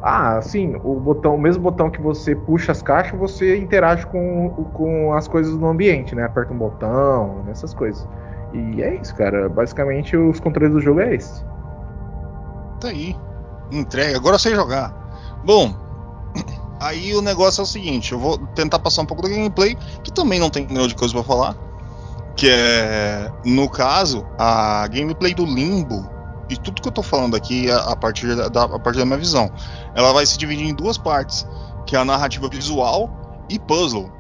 Ah, 0.01 0.41
sim, 0.41 0.77
o 0.85 0.95
botão, 1.01 1.35
o 1.35 1.41
mesmo 1.41 1.63
botão 1.63 1.91
que 1.91 2.01
você 2.01 2.35
puxa 2.35 2.71
as 2.71 2.81
caixas, 2.81 3.19
você 3.19 3.59
interage 3.59 4.07
com, 4.07 4.49
com 4.73 5.13
as 5.13 5.27
coisas 5.27 5.55
no 5.55 5.69
ambiente, 5.69 6.15
né? 6.15 6.25
Aperta 6.25 6.53
um 6.53 6.59
botão, 6.59 7.45
essas 7.51 7.75
coisas. 7.75 8.07
E 8.53 8.83
é 8.83 8.95
isso, 8.95 9.15
cara. 9.17 9.49
Basicamente 9.49 10.17
os 10.17 10.39
controles 10.39 10.73
do 10.73 10.81
jogo 10.81 11.01
é 11.01 11.15
esse. 11.15 11.45
Tá 12.81 12.89
aí. 12.89 13.17
Entrega, 13.73 14.17
agora 14.17 14.39
sei 14.39 14.55
jogar. 14.55 14.95
Bom, 15.45 15.75
aí 16.81 17.15
o 17.15 17.21
negócio 17.21 17.61
é 17.61 17.65
o 17.65 17.67
seguinte, 17.67 18.13
eu 18.13 18.19
vou 18.19 18.39
tentar 18.55 18.79
passar 18.79 19.03
um 19.03 19.07
pouco 19.07 19.23
da 19.23 19.29
gameplay, 19.29 19.77
que 20.05 20.13
também 20.13 20.39
não 20.39 20.49
tem 20.49 20.67
nenhuma 20.67 20.89
de 20.89 20.95
coisa 20.95 21.13
para 21.13 21.25
falar. 21.25 21.57
Que 22.37 22.49
é, 22.49 23.33
no 23.45 23.69
caso, 23.69 24.25
a 24.39 24.87
gameplay 24.87 25.35
do 25.35 25.45
Limbo 25.45 26.09
e 26.49 26.57
tudo 26.57 26.81
que 26.81 26.89
eu 26.89 26.93
tô 26.93 27.03
falando 27.03 27.37
aqui 27.37 27.71
a, 27.71 27.79
a 27.93 27.97
partir 27.97 28.35
da, 28.35 28.65
a 28.65 28.79
partir 28.79 28.99
da 28.99 29.05
minha 29.05 29.19
visão. 29.19 29.53
Ela 29.95 30.13
vai 30.13 30.25
se 30.25 30.39
dividir 30.39 30.67
em 30.67 30.75
duas 30.75 30.97
partes, 30.97 31.47
que 31.87 31.97
é 31.97 31.99
a 31.99 32.05
narrativa 32.05 32.49
visual 32.49 33.47
e 33.49 33.59
puzzle, 33.59 34.13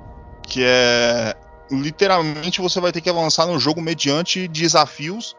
que 0.43 0.62
é 0.64 1.35
literalmente 1.71 2.61
você 2.61 2.81
vai 2.81 2.93
ter 2.93 3.01
que 3.01 3.11
avançar 3.11 3.47
no 3.47 3.59
jogo 3.59 3.81
mediante 3.81 4.49
desafios 4.49 5.37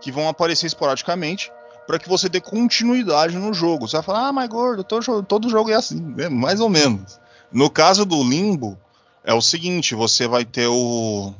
que 0.00 0.12
vão 0.12 0.28
aparecer 0.28 0.66
esporadicamente 0.66 1.50
para 1.86 1.98
que 1.98 2.08
você 2.08 2.28
dê 2.28 2.40
continuidade 2.40 3.36
no 3.36 3.52
jogo. 3.52 3.88
Você 3.88 3.96
vai 3.96 4.04
falar, 4.04 4.28
ah, 4.28 4.32
mas 4.32 4.48
gordo, 4.48 4.84
todo, 4.84 5.22
todo 5.22 5.48
jogo 5.48 5.70
é 5.70 5.74
assim, 5.74 6.00
né? 6.00 6.28
mais 6.28 6.60
ou 6.60 6.68
menos. 6.68 7.20
No 7.50 7.68
caso 7.68 8.04
do 8.04 8.22
Limbo, 8.22 8.78
é 9.24 9.34
o 9.34 9.42
seguinte: 9.42 9.94
você 9.94 10.26
vai 10.26 10.44
ter 10.44 10.66
o. 10.68 11.34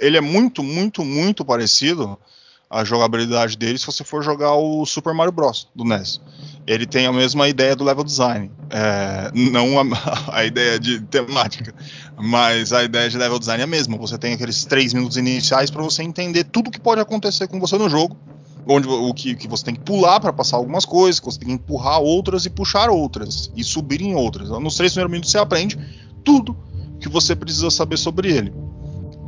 Ele 0.00 0.16
é 0.16 0.20
muito, 0.20 0.62
muito, 0.62 1.04
muito 1.04 1.44
parecido 1.44 2.18
a 2.68 2.84
jogabilidade 2.84 3.56
dele 3.56 3.78
se 3.78 3.86
você 3.86 4.02
for 4.02 4.22
jogar 4.22 4.54
o 4.54 4.84
Super 4.84 5.14
Mario 5.14 5.32
Bros. 5.32 5.68
do 5.74 5.84
NES. 5.84 6.20
Ele 6.66 6.84
tem 6.84 7.06
a 7.06 7.12
mesma 7.12 7.48
ideia 7.48 7.76
do 7.76 7.84
level 7.84 8.02
design. 8.02 8.50
É, 8.70 9.30
não 9.32 9.78
a, 9.78 9.84
a, 10.38 10.44
ideia 10.44 10.78
de 10.78 11.00
temática, 11.02 11.72
mas 12.16 12.72
a 12.72 12.82
ideia 12.82 13.08
de 13.08 13.16
level 13.16 13.38
design 13.38 13.60
é 13.60 13.64
a 13.64 13.68
mesma. 13.68 13.96
Você 13.98 14.18
tem 14.18 14.34
aqueles 14.34 14.64
três 14.64 14.92
minutos 14.92 15.16
iniciais 15.16 15.70
para 15.70 15.82
você 15.82 16.02
entender 16.02 16.44
tudo 16.44 16.70
que 16.70 16.80
pode 16.80 17.00
acontecer 17.00 17.46
com 17.46 17.60
você 17.60 17.78
no 17.78 17.88
jogo. 17.88 18.16
Onde 18.68 18.88
o 18.88 19.14
que, 19.14 19.36
que 19.36 19.46
você 19.46 19.64
tem 19.64 19.74
que 19.76 19.82
pular 19.82 20.18
para 20.18 20.32
passar 20.32 20.56
algumas 20.56 20.84
coisas, 20.84 21.20
que 21.20 21.26
você 21.26 21.38
tem 21.38 21.48
que 21.48 21.54
empurrar 21.54 22.00
outras 22.00 22.46
e 22.46 22.50
puxar 22.50 22.90
outras, 22.90 23.48
e 23.54 23.62
subir 23.62 24.02
em 24.02 24.16
outras. 24.16 24.48
Nos 24.48 24.74
três 24.74 24.90
primeiros 24.90 25.12
minutos 25.12 25.30
você 25.30 25.38
aprende 25.38 25.78
tudo 26.24 26.56
que 26.98 27.08
você 27.08 27.36
precisa 27.36 27.70
saber 27.70 27.96
sobre 27.96 28.32
ele. 28.32 28.52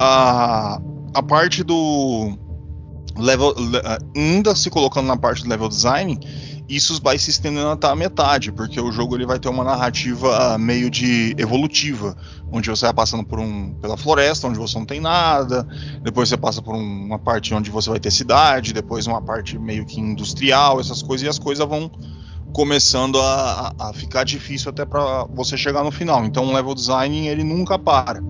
A, 0.01 0.81
a 1.15 1.23
parte 1.23 1.63
do, 1.63 2.37
level, 3.23 3.55
ah, 3.85 3.99
ainda 4.17 4.55
se 4.55 4.71
colocando 4.71 5.07
na 5.07 5.17
parte 5.17 5.43
do 5.43 5.49
level 5.49 5.69
design, 5.69 6.19
isso 6.69 7.01
vai 7.03 7.19
se 7.19 7.31
estendendo 7.31 7.69
até 7.69 7.87
a 7.87 7.97
metade, 7.97 8.53
porque 8.53 8.79
o 8.79 8.93
jogo 8.93 9.17
ele 9.17 9.25
vai 9.25 9.39
ter 9.39 9.49
uma 9.49 9.65
narrativa 9.65 10.59
meio 10.59 10.91
de 10.91 11.35
evolutiva, 11.39 12.15
onde 12.53 12.69
você 12.69 12.85
vai 12.85 12.95
passando 12.95 13.25
por 13.25 13.41
um, 13.41 13.73
pela 13.81 13.97
floresta, 13.97 14.47
onde 14.47 14.59
você 14.59 14.79
não 14.79 14.85
tem 14.85 15.01
nada, 15.01 15.67
depois 16.03 16.29
você 16.29 16.37
passa 16.37 16.61
por 16.61 16.75
um, 16.75 17.07
uma 17.07 17.19
parte 17.19 17.55
onde 17.55 17.71
você 17.71 17.89
vai 17.89 17.99
ter 17.99 18.11
cidade, 18.11 18.75
depois 18.75 19.07
uma 19.07 19.23
parte 19.23 19.59
meio 19.59 19.87
que 19.87 19.99
industrial, 19.99 20.79
essas 20.79 21.03
coisas, 21.03 21.27
e 21.27 21.29
as 21.29 21.39
coisas 21.39 21.67
vão 21.67 21.91
começando 22.53 23.19
a, 23.21 23.75
a 23.79 23.93
ficar 23.93 24.25
difícil 24.25 24.71
até 24.71 24.85
para 24.85 25.25
você 25.25 25.57
chegar 25.57 25.83
no 25.85 25.91
final. 25.91 26.25
Então 26.25 26.45
o 26.47 26.53
level 26.53 26.75
design 26.75 27.29
ele 27.29 27.45
nunca 27.45 27.79
para, 27.79 28.23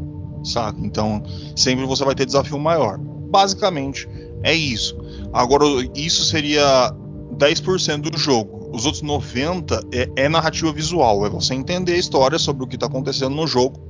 saca? 0.45 0.79
Então 0.81 1.23
sempre 1.57 1.85
você 1.87 2.05
vai 2.05 2.15
ter 2.15 2.27
desafio 2.27 2.59
maior. 2.59 2.99
Basicamente, 2.99 4.09
é 4.43 4.55
isso. 4.55 4.97
Agora, 5.33 5.65
isso 5.95 6.25
seria 6.25 6.93
10% 7.37 8.11
do 8.11 8.19
jogo. 8.19 8.71
Os 8.73 8.85
outros 8.85 9.03
90% 9.03 9.87
é, 9.93 10.25
é, 10.25 10.29
narrativa 10.29 10.73
visual. 10.73 11.25
É 11.27 11.31
você 11.31 11.55
entender 11.55 11.95
a 11.95 11.99
história 11.99 12.39
sobre 12.39 12.65
o 12.65 12.67
que 12.67 12.77
está 12.77 12.87
acontecendo 12.87 13.35
no 13.35 13.47
jogo 13.47 13.81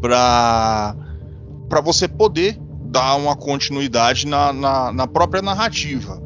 para 0.00 0.96
para 1.68 1.80
você 1.80 2.08
poder 2.08 2.58
dar 2.86 3.14
uma 3.14 3.36
continuidade 3.36 4.26
na, 4.26 4.52
na, 4.52 4.92
na, 4.92 5.06
própria 5.06 5.40
narrativa. 5.40 6.20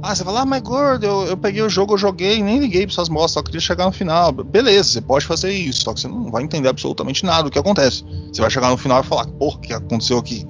Ah, 0.00 0.14
você 0.14 0.22
fala, 0.22 0.42
ah, 0.42 0.46
mas 0.46 0.62
gordo, 0.62 1.04
eu, 1.04 1.26
eu 1.26 1.36
peguei 1.36 1.62
o 1.62 1.68
jogo, 1.68 1.94
eu 1.94 1.98
joguei, 1.98 2.40
nem 2.40 2.60
liguei 2.60 2.86
para 2.86 2.92
essas 2.92 3.08
mostras, 3.08 3.32
só 3.32 3.42
queria 3.42 3.60
chegar 3.60 3.86
no 3.86 3.92
final. 3.92 4.30
Beleza, 4.30 4.90
você 4.90 5.00
pode 5.00 5.26
fazer 5.26 5.50
isso, 5.50 5.82
só 5.82 5.92
que 5.92 6.00
você 6.00 6.06
não 6.06 6.30
vai 6.30 6.44
entender 6.44 6.68
absolutamente 6.68 7.24
nada 7.24 7.44
do 7.44 7.50
que 7.50 7.58
acontece. 7.58 8.04
Você 8.32 8.40
vai 8.40 8.50
chegar 8.50 8.70
no 8.70 8.76
final 8.76 9.00
e 9.00 9.02
falar, 9.02 9.26
porra, 9.26 9.56
o 9.56 9.60
que 9.60 9.72
aconteceu 9.72 10.18
aqui? 10.18 10.46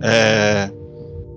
É, 0.00 0.70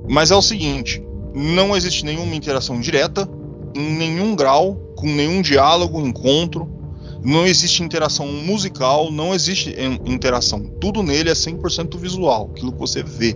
mas 0.08 0.32
é 0.32 0.36
o 0.36 0.42
seguinte: 0.42 1.04
não 1.34 1.76
existe 1.76 2.06
nenhuma 2.06 2.36
interação 2.36 2.80
direta, 2.80 3.30
em 3.76 3.96
nenhum 3.96 4.36
grau, 4.36 4.76
com 4.96 5.08
nenhum 5.08 5.42
diálogo, 5.42 6.02
encontro. 6.02 6.76
Não 7.24 7.46
existe 7.46 7.84
interação 7.84 8.28
musical, 8.28 9.12
não 9.12 9.34
existe 9.34 9.76
interação. 10.06 10.64
Tudo 10.80 11.04
nele 11.04 11.30
é 11.30 11.34
100% 11.34 11.98
visual, 11.98 12.50
aquilo 12.52 12.72
que 12.72 12.80
você 12.80 13.04
vê. 13.04 13.36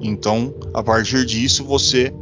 Então, 0.00 0.54
a 0.72 0.82
partir 0.82 1.26
disso, 1.26 1.64
você 1.64 2.12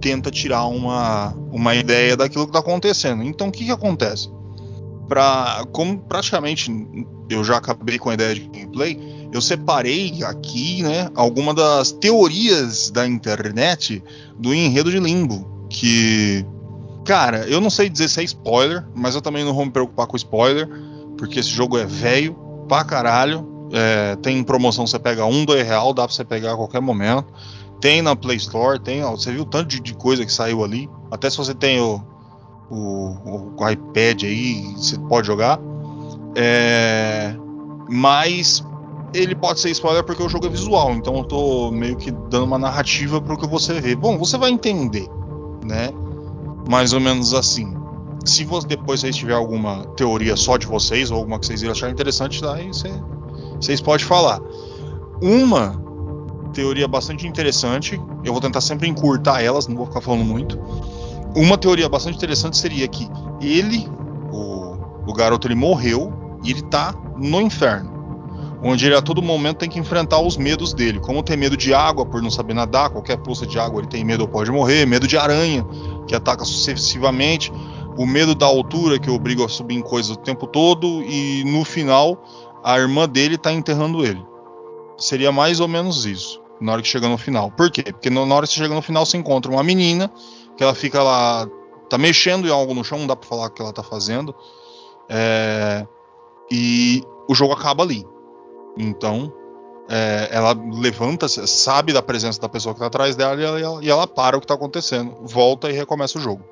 tenta 0.00 0.30
tirar 0.30 0.66
uma, 0.66 1.34
uma 1.52 1.74
ideia 1.74 2.16
daquilo 2.16 2.44
que 2.44 2.50
está 2.50 2.60
acontecendo. 2.60 3.22
Então, 3.22 3.48
o 3.48 3.52
que, 3.52 3.64
que 3.64 3.70
acontece? 3.70 4.28
Pra, 5.08 5.64
como 5.72 5.98
praticamente 5.98 6.70
eu 7.28 7.44
já 7.44 7.56
acabei 7.56 7.98
com 7.98 8.10
a 8.10 8.14
ideia 8.14 8.34
de 8.34 8.42
gameplay, 8.42 8.98
eu 9.34 9.40
separei 9.40 10.22
aqui, 10.22 10.84
né, 10.84 11.10
algumas 11.12 11.56
das 11.56 11.90
teorias 11.90 12.88
da 12.88 13.04
internet 13.04 14.00
do 14.38 14.54
enredo 14.54 14.92
de 14.92 15.00
Limbo, 15.00 15.66
que 15.68 16.46
cara, 17.04 17.38
eu 17.48 17.60
não 17.60 17.68
sei 17.68 17.88
dizer 17.88 18.08
se 18.08 18.20
é 18.20 18.22
spoiler, 18.22 18.86
mas 18.94 19.16
eu 19.16 19.20
também 19.20 19.44
não 19.44 19.52
vou 19.52 19.64
me 19.64 19.72
preocupar 19.72 20.06
com 20.06 20.16
spoiler, 20.16 20.68
porque 21.18 21.40
esse 21.40 21.48
jogo 21.48 21.76
é 21.76 21.84
velho 21.84 22.34
pra 22.68 22.84
caralho. 22.84 23.52
É, 23.72 24.14
tem 24.22 24.40
promoção, 24.44 24.86
você 24.86 25.00
pega 25.00 25.26
um, 25.26 25.44
dois 25.44 25.66
real, 25.66 25.92
dá 25.92 26.06
pra 26.06 26.14
você 26.14 26.24
pegar 26.24 26.52
a 26.52 26.56
qualquer 26.56 26.80
momento. 26.80 27.26
Tem 27.80 28.00
na 28.00 28.14
Play 28.14 28.36
Store, 28.36 28.78
tem, 28.78 29.02
ó, 29.02 29.10
você 29.10 29.32
viu 29.32 29.42
o 29.42 29.44
tanto 29.44 29.66
de, 29.66 29.80
de, 29.80 29.94
coisa 29.94 30.24
que 30.24 30.32
saiu 30.32 30.62
ali. 30.62 30.88
Até 31.10 31.28
se 31.28 31.36
você 31.36 31.52
tem 31.52 31.80
o, 31.80 32.00
o, 32.70 33.56
o 33.58 33.68
iPad 33.68 34.22
aí, 34.22 34.74
você 34.76 34.96
pode 34.96 35.26
jogar. 35.26 35.58
É, 36.36 37.34
mas 37.88 38.62
ele 39.14 39.34
pode 39.34 39.60
ser 39.60 39.70
spoiler 39.70 40.02
porque 40.02 40.22
o 40.22 40.28
jogo 40.28 40.46
é 40.46 40.48
visual, 40.48 40.92
então 40.92 41.16
eu 41.18 41.24
tô 41.24 41.70
meio 41.70 41.96
que 41.96 42.10
dando 42.10 42.44
uma 42.44 42.58
narrativa 42.58 43.20
para 43.20 43.34
o 43.34 43.38
que 43.38 43.46
você 43.46 43.80
vê. 43.80 43.94
Bom, 43.94 44.18
você 44.18 44.36
vai 44.36 44.50
entender, 44.50 45.08
né? 45.64 45.90
Mais 46.68 46.92
ou 46.92 47.00
menos 47.00 47.32
assim. 47.32 47.72
Se 48.24 48.44
você, 48.44 48.66
depois 48.66 49.00
vocês 49.00 49.14
tiver 49.14 49.34
alguma 49.34 49.84
teoria 49.96 50.34
só 50.34 50.56
de 50.56 50.66
vocês, 50.66 51.12
ou 51.12 51.18
alguma 51.18 51.38
que 51.38 51.46
vocês 51.46 51.62
acharem 51.62 51.92
interessante, 51.92 52.42
daí 52.42 52.66
você, 52.66 52.90
vocês 53.60 53.80
podem 53.80 54.04
falar. 54.04 54.40
Uma 55.22 55.80
teoria 56.52 56.88
bastante 56.88 57.26
interessante, 57.26 58.00
eu 58.24 58.32
vou 58.32 58.40
tentar 58.40 58.60
sempre 58.60 58.88
encurtar 58.88 59.42
elas, 59.42 59.68
não 59.68 59.76
vou 59.76 59.86
ficar 59.86 60.00
falando 60.00 60.24
muito. 60.24 60.58
Uma 61.36 61.56
teoria 61.56 61.88
bastante 61.88 62.16
interessante 62.16 62.56
seria 62.56 62.88
que 62.88 63.08
ele, 63.40 63.88
o, 64.32 64.76
o 65.06 65.12
garoto, 65.12 65.46
ele 65.46 65.54
morreu 65.54 66.12
e 66.42 66.50
ele 66.50 66.62
tá 66.62 66.94
no 67.16 67.40
inferno 67.40 67.93
onde 68.64 68.86
ele 68.86 68.96
a 68.96 69.02
todo 69.02 69.20
momento 69.20 69.58
tem 69.58 69.68
que 69.68 69.78
enfrentar 69.78 70.20
os 70.20 70.38
medos 70.38 70.72
dele. 70.72 70.98
Como 70.98 71.22
tem 71.22 71.36
medo 71.36 71.54
de 71.54 71.74
água 71.74 72.06
por 72.06 72.22
não 72.22 72.30
saber 72.30 72.54
nadar, 72.54 72.88
qualquer 72.88 73.18
poça 73.18 73.46
de 73.46 73.58
água 73.58 73.82
ele 73.82 73.88
tem 73.88 74.02
medo 74.02 74.22
ou 74.22 74.28
pode 74.28 74.50
morrer, 74.50 74.86
medo 74.86 75.06
de 75.06 75.18
aranha, 75.18 75.64
que 76.08 76.14
ataca 76.14 76.44
sucessivamente, 76.44 77.52
o 77.98 78.06
medo 78.06 78.34
da 78.34 78.46
altura, 78.46 78.98
que 78.98 79.10
obriga 79.10 79.44
a 79.44 79.48
subir 79.48 79.74
em 79.74 79.82
coisas 79.82 80.12
o 80.12 80.16
tempo 80.16 80.46
todo, 80.46 81.02
e 81.02 81.44
no 81.44 81.62
final 81.62 82.24
a 82.64 82.78
irmã 82.78 83.06
dele 83.06 83.34
está 83.34 83.52
enterrando 83.52 84.04
ele. 84.04 84.24
Seria 84.96 85.30
mais 85.30 85.60
ou 85.60 85.68
menos 85.68 86.06
isso, 86.06 86.40
na 86.58 86.72
hora 86.72 86.82
que 86.82 86.88
chega 86.88 87.06
no 87.06 87.18
final. 87.18 87.50
Por 87.50 87.70
quê? 87.70 87.82
Porque 87.82 88.08
na 88.08 88.22
hora 88.22 88.46
que 88.46 88.54
você 88.54 88.60
chega 88.60 88.74
no 88.74 88.82
final, 88.82 89.04
você 89.04 89.18
encontra 89.18 89.52
uma 89.52 89.62
menina, 89.62 90.10
que 90.56 90.62
ela 90.62 90.74
fica 90.74 91.02
lá, 91.02 91.46
tá 91.90 91.98
mexendo 91.98 92.48
em 92.48 92.50
algo 92.50 92.72
no 92.72 92.82
chão, 92.82 92.98
não 92.98 93.06
dá 93.06 93.14
pra 93.14 93.28
falar 93.28 93.46
o 93.46 93.50
que 93.50 93.60
ela 93.60 93.72
tá 93.72 93.82
fazendo. 93.82 94.34
É, 95.08 95.86
e 96.50 97.02
o 97.28 97.34
jogo 97.34 97.52
acaba 97.52 97.82
ali. 97.82 98.06
Então, 98.76 99.32
é, 99.88 100.28
ela 100.30 100.52
levanta, 100.52 101.28
sabe 101.28 101.92
da 101.92 102.02
presença 102.02 102.40
da 102.40 102.48
pessoa 102.48 102.74
que 102.74 102.78
está 102.78 102.86
atrás 102.86 103.16
dela 103.16 103.40
e 103.40 103.44
ela, 103.44 103.84
e 103.84 103.90
ela 103.90 104.06
para 104.06 104.36
o 104.36 104.40
que 104.40 104.44
está 104.44 104.54
acontecendo, 104.54 105.16
volta 105.22 105.68
e 105.68 105.72
recomeça 105.72 106.18
o 106.18 106.20
jogo. 106.20 106.44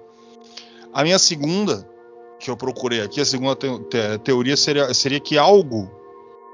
A 0.92 1.02
minha 1.02 1.18
segunda, 1.18 1.88
que 2.38 2.50
eu 2.50 2.56
procurei 2.56 3.00
aqui, 3.00 3.20
a 3.20 3.24
segunda 3.24 3.56
te 3.56 3.66
te 3.88 4.18
teoria 4.18 4.56
seria, 4.56 4.92
seria 4.92 5.20
que 5.20 5.38
algo 5.38 5.90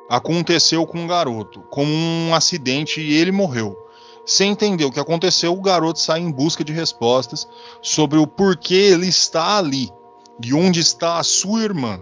aconteceu 0.08 0.86
com 0.86 1.04
o 1.04 1.08
garoto, 1.08 1.60
como 1.70 1.92
um 1.92 2.34
acidente 2.34 3.00
e 3.00 3.16
ele 3.16 3.32
morreu. 3.32 3.76
Sem 4.24 4.52
entender 4.52 4.84
o 4.84 4.92
que 4.92 5.00
aconteceu, 5.00 5.52
o 5.52 5.60
garoto 5.60 5.98
sai 5.98 6.20
em 6.20 6.30
busca 6.30 6.62
de 6.62 6.72
respostas 6.72 7.48
sobre 7.82 8.18
o 8.18 8.26
porquê 8.26 8.74
ele 8.74 9.08
está 9.08 9.56
ali 9.56 9.90
e 10.44 10.54
onde 10.54 10.80
está 10.80 11.18
a 11.18 11.24
sua 11.24 11.62
irmã. 11.62 12.00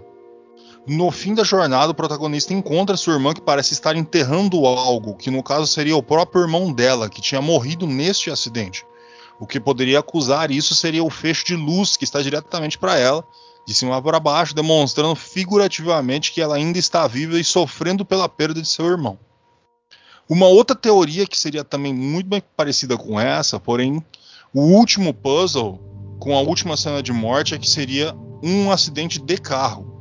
No 0.89 1.11
fim 1.11 1.33
da 1.33 1.43
jornada, 1.43 1.91
o 1.91 1.93
protagonista 1.93 2.53
encontra 2.53 2.95
sua 2.95 3.15
irmã 3.15 3.33
que 3.33 3.41
parece 3.41 3.73
estar 3.73 3.97
enterrando 3.97 4.65
algo, 4.65 5.17
que 5.17 5.29
no 5.29 5.43
caso 5.43 5.67
seria 5.67 5.97
o 5.97 6.01
próprio 6.01 6.43
irmão 6.43 6.71
dela, 6.71 7.09
que 7.09 7.19
tinha 7.19 7.41
morrido 7.41 7.85
neste 7.85 8.31
acidente. 8.31 8.85
O 9.37 9.45
que 9.45 9.59
poderia 9.59 9.99
acusar 9.99 10.49
isso 10.49 10.73
seria 10.73 11.03
o 11.03 11.09
fecho 11.09 11.45
de 11.45 11.57
luz 11.57 11.97
que 11.97 12.05
está 12.05 12.21
diretamente 12.21 12.77
para 12.77 12.97
ela, 12.97 13.21
de 13.67 13.73
cima 13.73 14.01
para 14.01 14.17
baixo, 14.17 14.55
demonstrando 14.55 15.13
figurativamente 15.13 16.31
que 16.31 16.39
ela 16.39 16.55
ainda 16.55 16.79
está 16.79 17.05
viva 17.05 17.37
e 17.37 17.43
sofrendo 17.43 18.05
pela 18.05 18.29
perda 18.29 18.61
de 18.61 18.67
seu 18.69 18.85
irmão. 18.85 19.19
Uma 20.29 20.47
outra 20.47 20.73
teoria 20.73 21.27
que 21.27 21.37
seria 21.37 21.65
também 21.65 21.93
muito 21.93 22.27
bem 22.27 22.41
parecida 22.55 22.97
com 22.97 23.19
essa, 23.19 23.59
porém, 23.59 24.01
o 24.53 24.61
último 24.61 25.13
puzzle 25.13 25.81
com 26.17 26.33
a 26.37 26.39
última 26.39 26.77
cena 26.77 27.03
de 27.03 27.11
morte 27.11 27.53
é 27.53 27.57
que 27.57 27.69
seria 27.69 28.15
um 28.41 28.71
acidente 28.71 29.19
de 29.19 29.37
carro 29.37 29.96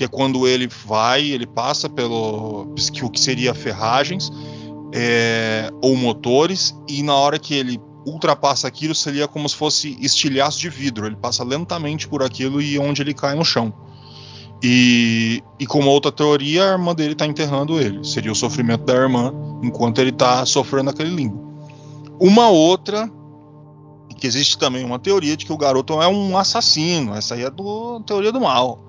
que 0.00 0.04
é 0.04 0.08
quando 0.08 0.48
ele 0.48 0.66
vai, 0.66 1.26
ele 1.26 1.46
passa 1.46 1.86
pelo 1.86 2.74
o 3.02 3.10
que 3.10 3.20
seria 3.20 3.52
ferragens 3.52 4.32
é, 4.94 5.70
ou 5.82 5.94
motores, 5.94 6.74
e 6.88 7.02
na 7.02 7.14
hora 7.14 7.38
que 7.38 7.52
ele 7.52 7.78
ultrapassa 8.06 8.66
aquilo 8.66 8.94
seria 8.94 9.28
como 9.28 9.46
se 9.46 9.54
fosse 9.54 9.98
estilhaço 10.00 10.58
de 10.58 10.70
vidro. 10.70 11.04
Ele 11.04 11.16
passa 11.16 11.44
lentamente 11.44 12.08
por 12.08 12.22
aquilo 12.22 12.62
e 12.62 12.78
onde 12.78 13.02
ele 13.02 13.12
cai 13.12 13.34
no 13.34 13.44
chão. 13.44 13.74
E, 14.62 15.44
e 15.58 15.66
como 15.66 15.90
outra 15.90 16.10
teoria, 16.10 16.64
a 16.64 16.72
irmã 16.72 16.94
dele 16.94 17.12
está 17.12 17.26
enterrando 17.26 17.78
ele. 17.78 18.02
Seria 18.02 18.32
o 18.32 18.34
sofrimento 18.34 18.86
da 18.86 18.94
irmã 18.94 19.34
enquanto 19.62 19.98
ele 19.98 20.08
está 20.08 20.46
sofrendo 20.46 20.88
aquele 20.88 21.10
limbo. 21.10 21.62
Uma 22.18 22.48
outra, 22.48 23.06
que 24.16 24.26
existe 24.26 24.56
também 24.56 24.82
uma 24.82 24.98
teoria 24.98 25.36
de 25.36 25.44
que 25.44 25.52
o 25.52 25.58
garoto 25.58 26.00
é 26.00 26.08
um 26.08 26.38
assassino. 26.38 27.14
Essa 27.14 27.34
aí 27.34 27.42
é 27.42 27.50
do 27.50 28.00
teoria 28.00 28.32
do 28.32 28.40
mal 28.40 28.88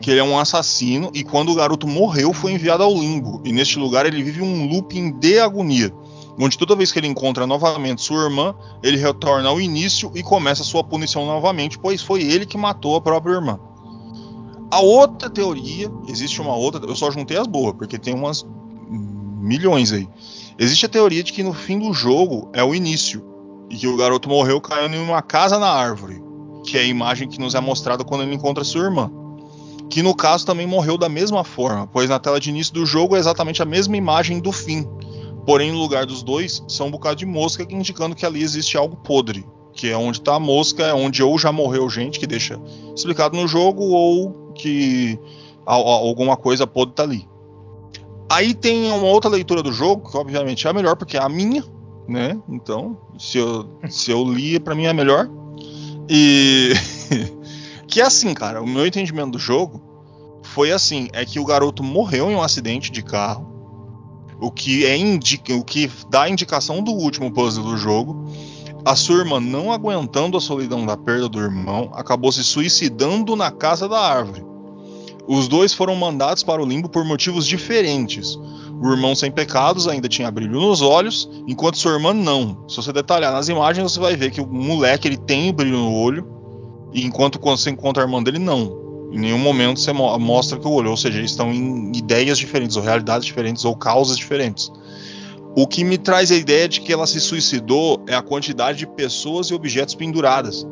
que 0.00 0.10
ele 0.10 0.20
é 0.20 0.24
um 0.24 0.38
assassino 0.38 1.10
e 1.14 1.24
quando 1.24 1.50
o 1.50 1.54
garoto 1.54 1.86
morreu 1.86 2.32
foi 2.32 2.52
enviado 2.52 2.82
ao 2.82 2.92
limbo. 2.92 3.40
E 3.44 3.52
neste 3.52 3.78
lugar 3.78 4.06
ele 4.06 4.22
vive 4.22 4.42
um 4.42 4.68
looping 4.68 5.12
de 5.12 5.38
agonia, 5.38 5.92
onde 6.38 6.58
toda 6.58 6.76
vez 6.76 6.92
que 6.92 6.98
ele 6.98 7.06
encontra 7.06 7.46
novamente 7.46 8.02
sua 8.02 8.24
irmã, 8.24 8.54
ele 8.82 8.98
retorna 8.98 9.48
ao 9.48 9.60
início 9.60 10.10
e 10.14 10.22
começa 10.22 10.62
sua 10.62 10.84
punição 10.84 11.24
novamente, 11.24 11.78
pois 11.78 12.02
foi 12.02 12.22
ele 12.22 12.44
que 12.44 12.58
matou 12.58 12.96
a 12.96 13.00
própria 13.00 13.34
irmã. 13.34 13.58
A 14.70 14.80
outra 14.80 15.30
teoria, 15.30 15.90
existe 16.08 16.40
uma 16.40 16.54
outra, 16.54 16.84
eu 16.84 16.96
só 16.96 17.10
juntei 17.10 17.38
as 17.38 17.46
boas, 17.46 17.74
porque 17.74 17.98
tem 17.98 18.14
umas 18.14 18.44
milhões 18.88 19.92
aí. 19.92 20.08
Existe 20.58 20.86
a 20.86 20.88
teoria 20.88 21.22
de 21.22 21.32
que 21.32 21.42
no 21.42 21.52
fim 21.52 21.78
do 21.78 21.92
jogo 21.92 22.50
é 22.52 22.62
o 22.62 22.74
início, 22.74 23.24
e 23.70 23.76
que 23.76 23.86
o 23.86 23.96
garoto 23.96 24.28
morreu 24.28 24.60
caindo 24.60 24.96
em 24.96 25.02
uma 25.02 25.22
casa 25.22 25.58
na 25.58 25.68
árvore, 25.68 26.22
que 26.64 26.76
é 26.76 26.80
a 26.80 26.84
imagem 26.84 27.28
que 27.28 27.40
nos 27.40 27.54
é 27.54 27.60
mostrada 27.60 28.04
quando 28.04 28.22
ele 28.22 28.34
encontra 28.34 28.64
sua 28.64 28.84
irmã 28.84 29.10
que 29.90 30.02
no 30.02 30.14
caso 30.14 30.44
também 30.44 30.66
morreu 30.66 30.98
da 30.98 31.08
mesma 31.08 31.44
forma, 31.44 31.86
pois 31.86 32.08
na 32.08 32.18
tela 32.18 32.40
de 32.40 32.50
início 32.50 32.74
do 32.74 32.84
jogo 32.84 33.16
é 33.16 33.18
exatamente 33.18 33.62
a 33.62 33.64
mesma 33.64 33.96
imagem 33.96 34.40
do 34.40 34.52
fim. 34.52 34.86
Porém, 35.46 35.70
no 35.70 35.78
lugar 35.78 36.04
dos 36.04 36.22
dois, 36.22 36.62
são 36.66 36.88
um 36.88 36.90
bocado 36.90 37.16
de 37.16 37.26
mosca 37.26 37.64
indicando 37.70 38.16
que 38.16 38.26
ali 38.26 38.42
existe 38.42 38.76
algo 38.76 38.96
podre. 38.96 39.46
Que 39.72 39.90
é 39.90 39.96
onde 39.96 40.18
está 40.18 40.34
a 40.34 40.40
mosca, 40.40 40.82
é 40.82 40.92
onde 40.92 41.22
ou 41.22 41.38
já 41.38 41.52
morreu 41.52 41.88
gente, 41.88 42.18
que 42.18 42.26
deixa 42.26 42.60
explicado 42.94 43.36
no 43.36 43.46
jogo, 43.46 43.84
ou 43.84 44.52
que 44.54 45.18
alguma 45.64 46.36
coisa 46.36 46.66
podre 46.66 46.92
está 46.92 47.02
ali. 47.04 47.28
Aí 48.28 48.54
tem 48.54 48.90
uma 48.90 49.06
outra 49.06 49.30
leitura 49.30 49.62
do 49.62 49.72
jogo, 49.72 50.10
que 50.10 50.16
obviamente 50.16 50.66
é 50.66 50.70
a 50.70 50.72
melhor, 50.72 50.96
porque 50.96 51.16
é 51.16 51.22
a 51.22 51.28
minha, 51.28 51.62
né? 52.08 52.36
Então, 52.48 52.98
se 53.18 53.38
eu, 53.38 53.68
se 53.88 54.10
eu 54.10 54.24
li, 54.24 54.58
para 54.58 54.74
mim 54.74 54.86
é 54.86 54.92
melhor. 54.92 55.28
E 56.08 56.72
Que 57.88 58.00
é 58.00 58.04
assim, 58.04 58.34
cara, 58.34 58.62
o 58.62 58.66
meu 58.66 58.86
entendimento 58.86 59.32
do 59.32 59.38
jogo 59.38 59.80
foi 60.42 60.72
assim: 60.72 61.08
é 61.12 61.24
que 61.24 61.38
o 61.38 61.44
garoto 61.44 61.82
morreu 61.82 62.30
em 62.30 62.34
um 62.34 62.42
acidente 62.42 62.90
de 62.90 63.02
carro. 63.02 63.54
O 64.40 64.50
que, 64.50 64.84
é 64.84 64.96
indica, 64.96 65.54
o 65.54 65.64
que 65.64 65.90
dá 66.10 66.22
a 66.22 66.28
indicação 66.28 66.82
do 66.82 66.92
último 66.92 67.32
puzzle 67.32 67.64
do 67.64 67.76
jogo. 67.76 68.26
A 68.84 68.94
sua 68.94 69.18
irmã, 69.18 69.40
não 69.40 69.72
aguentando 69.72 70.36
a 70.36 70.40
solidão 70.40 70.86
da 70.86 70.96
perda 70.96 71.28
do 71.28 71.40
irmão, 71.40 71.90
acabou 71.94 72.30
se 72.30 72.44
suicidando 72.44 73.34
na 73.34 73.50
casa 73.50 73.88
da 73.88 73.98
árvore. 73.98 74.44
Os 75.26 75.48
dois 75.48 75.72
foram 75.72 75.96
mandados 75.96 76.44
para 76.44 76.62
o 76.62 76.66
limbo 76.66 76.88
por 76.88 77.04
motivos 77.04 77.46
diferentes. 77.46 78.38
O 78.80 78.92
irmão 78.92 79.14
sem 79.16 79.30
pecados 79.30 79.88
ainda 79.88 80.08
tinha 80.08 80.30
brilho 80.30 80.60
nos 80.60 80.82
olhos, 80.82 81.28
enquanto 81.48 81.78
sua 81.78 81.94
irmã 81.94 82.14
não. 82.14 82.64
Se 82.68 82.76
você 82.76 82.92
detalhar 82.92 83.32
nas 83.32 83.48
imagens, 83.48 83.90
você 83.90 83.98
vai 83.98 84.14
ver 84.14 84.30
que 84.30 84.40
o 84.40 84.46
moleque 84.46 85.08
ele 85.08 85.16
tem 85.16 85.52
brilho 85.52 85.78
no 85.78 85.92
olho, 85.92 86.35
enquanto 87.04 87.38
quando 87.38 87.58
você 87.58 87.70
encontra 87.70 88.02
a 88.02 88.06
irmã 88.06 88.22
dele, 88.22 88.38
não. 88.38 88.86
Em 89.12 89.18
nenhum 89.18 89.38
momento 89.38 89.80
você 89.80 89.92
mo 89.92 90.18
mostra 90.18 90.58
que 90.58 90.66
o 90.66 90.70
olho, 90.70 90.90
ou 90.90 90.96
seja, 90.96 91.18
eles 91.18 91.30
estão 91.30 91.52
em 91.52 91.92
ideias 91.96 92.38
diferentes, 92.38 92.76
ou 92.76 92.82
realidades 92.82 93.26
diferentes, 93.26 93.64
ou 93.64 93.76
causas 93.76 94.16
diferentes. 94.16 94.70
O 95.56 95.66
que 95.66 95.84
me 95.84 95.96
traz 95.96 96.30
a 96.30 96.36
ideia 96.36 96.68
de 96.68 96.82
que 96.82 96.92
ela 96.92 97.06
se 97.06 97.18
suicidou 97.18 98.04
é 98.06 98.14
a 98.14 98.20
quantidade 98.20 98.78
de 98.78 98.86
pessoas 98.86 99.46
e 99.46 99.54
objetos 99.54 99.94
penduradas. 99.94 100.66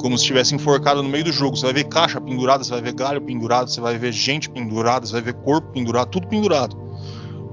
Como 0.00 0.16
se 0.16 0.22
estivesse 0.24 0.54
enforcado 0.54 1.02
no 1.02 1.10
meio 1.10 1.24
do 1.24 1.32
jogo. 1.32 1.58
Você 1.58 1.64
vai 1.64 1.74
ver 1.74 1.84
caixa 1.84 2.18
pendurada, 2.18 2.64
você 2.64 2.70
vai 2.70 2.80
ver 2.80 2.94
galho 2.94 3.20
pendurado, 3.20 3.68
você 3.68 3.82
vai 3.82 3.98
ver 3.98 4.12
gente 4.12 4.48
pendurada, 4.48 5.04
você 5.04 5.12
vai 5.12 5.20
ver 5.20 5.34
corpo 5.34 5.70
pendurado, 5.72 6.08
tudo 6.08 6.26
pendurado. 6.26 6.74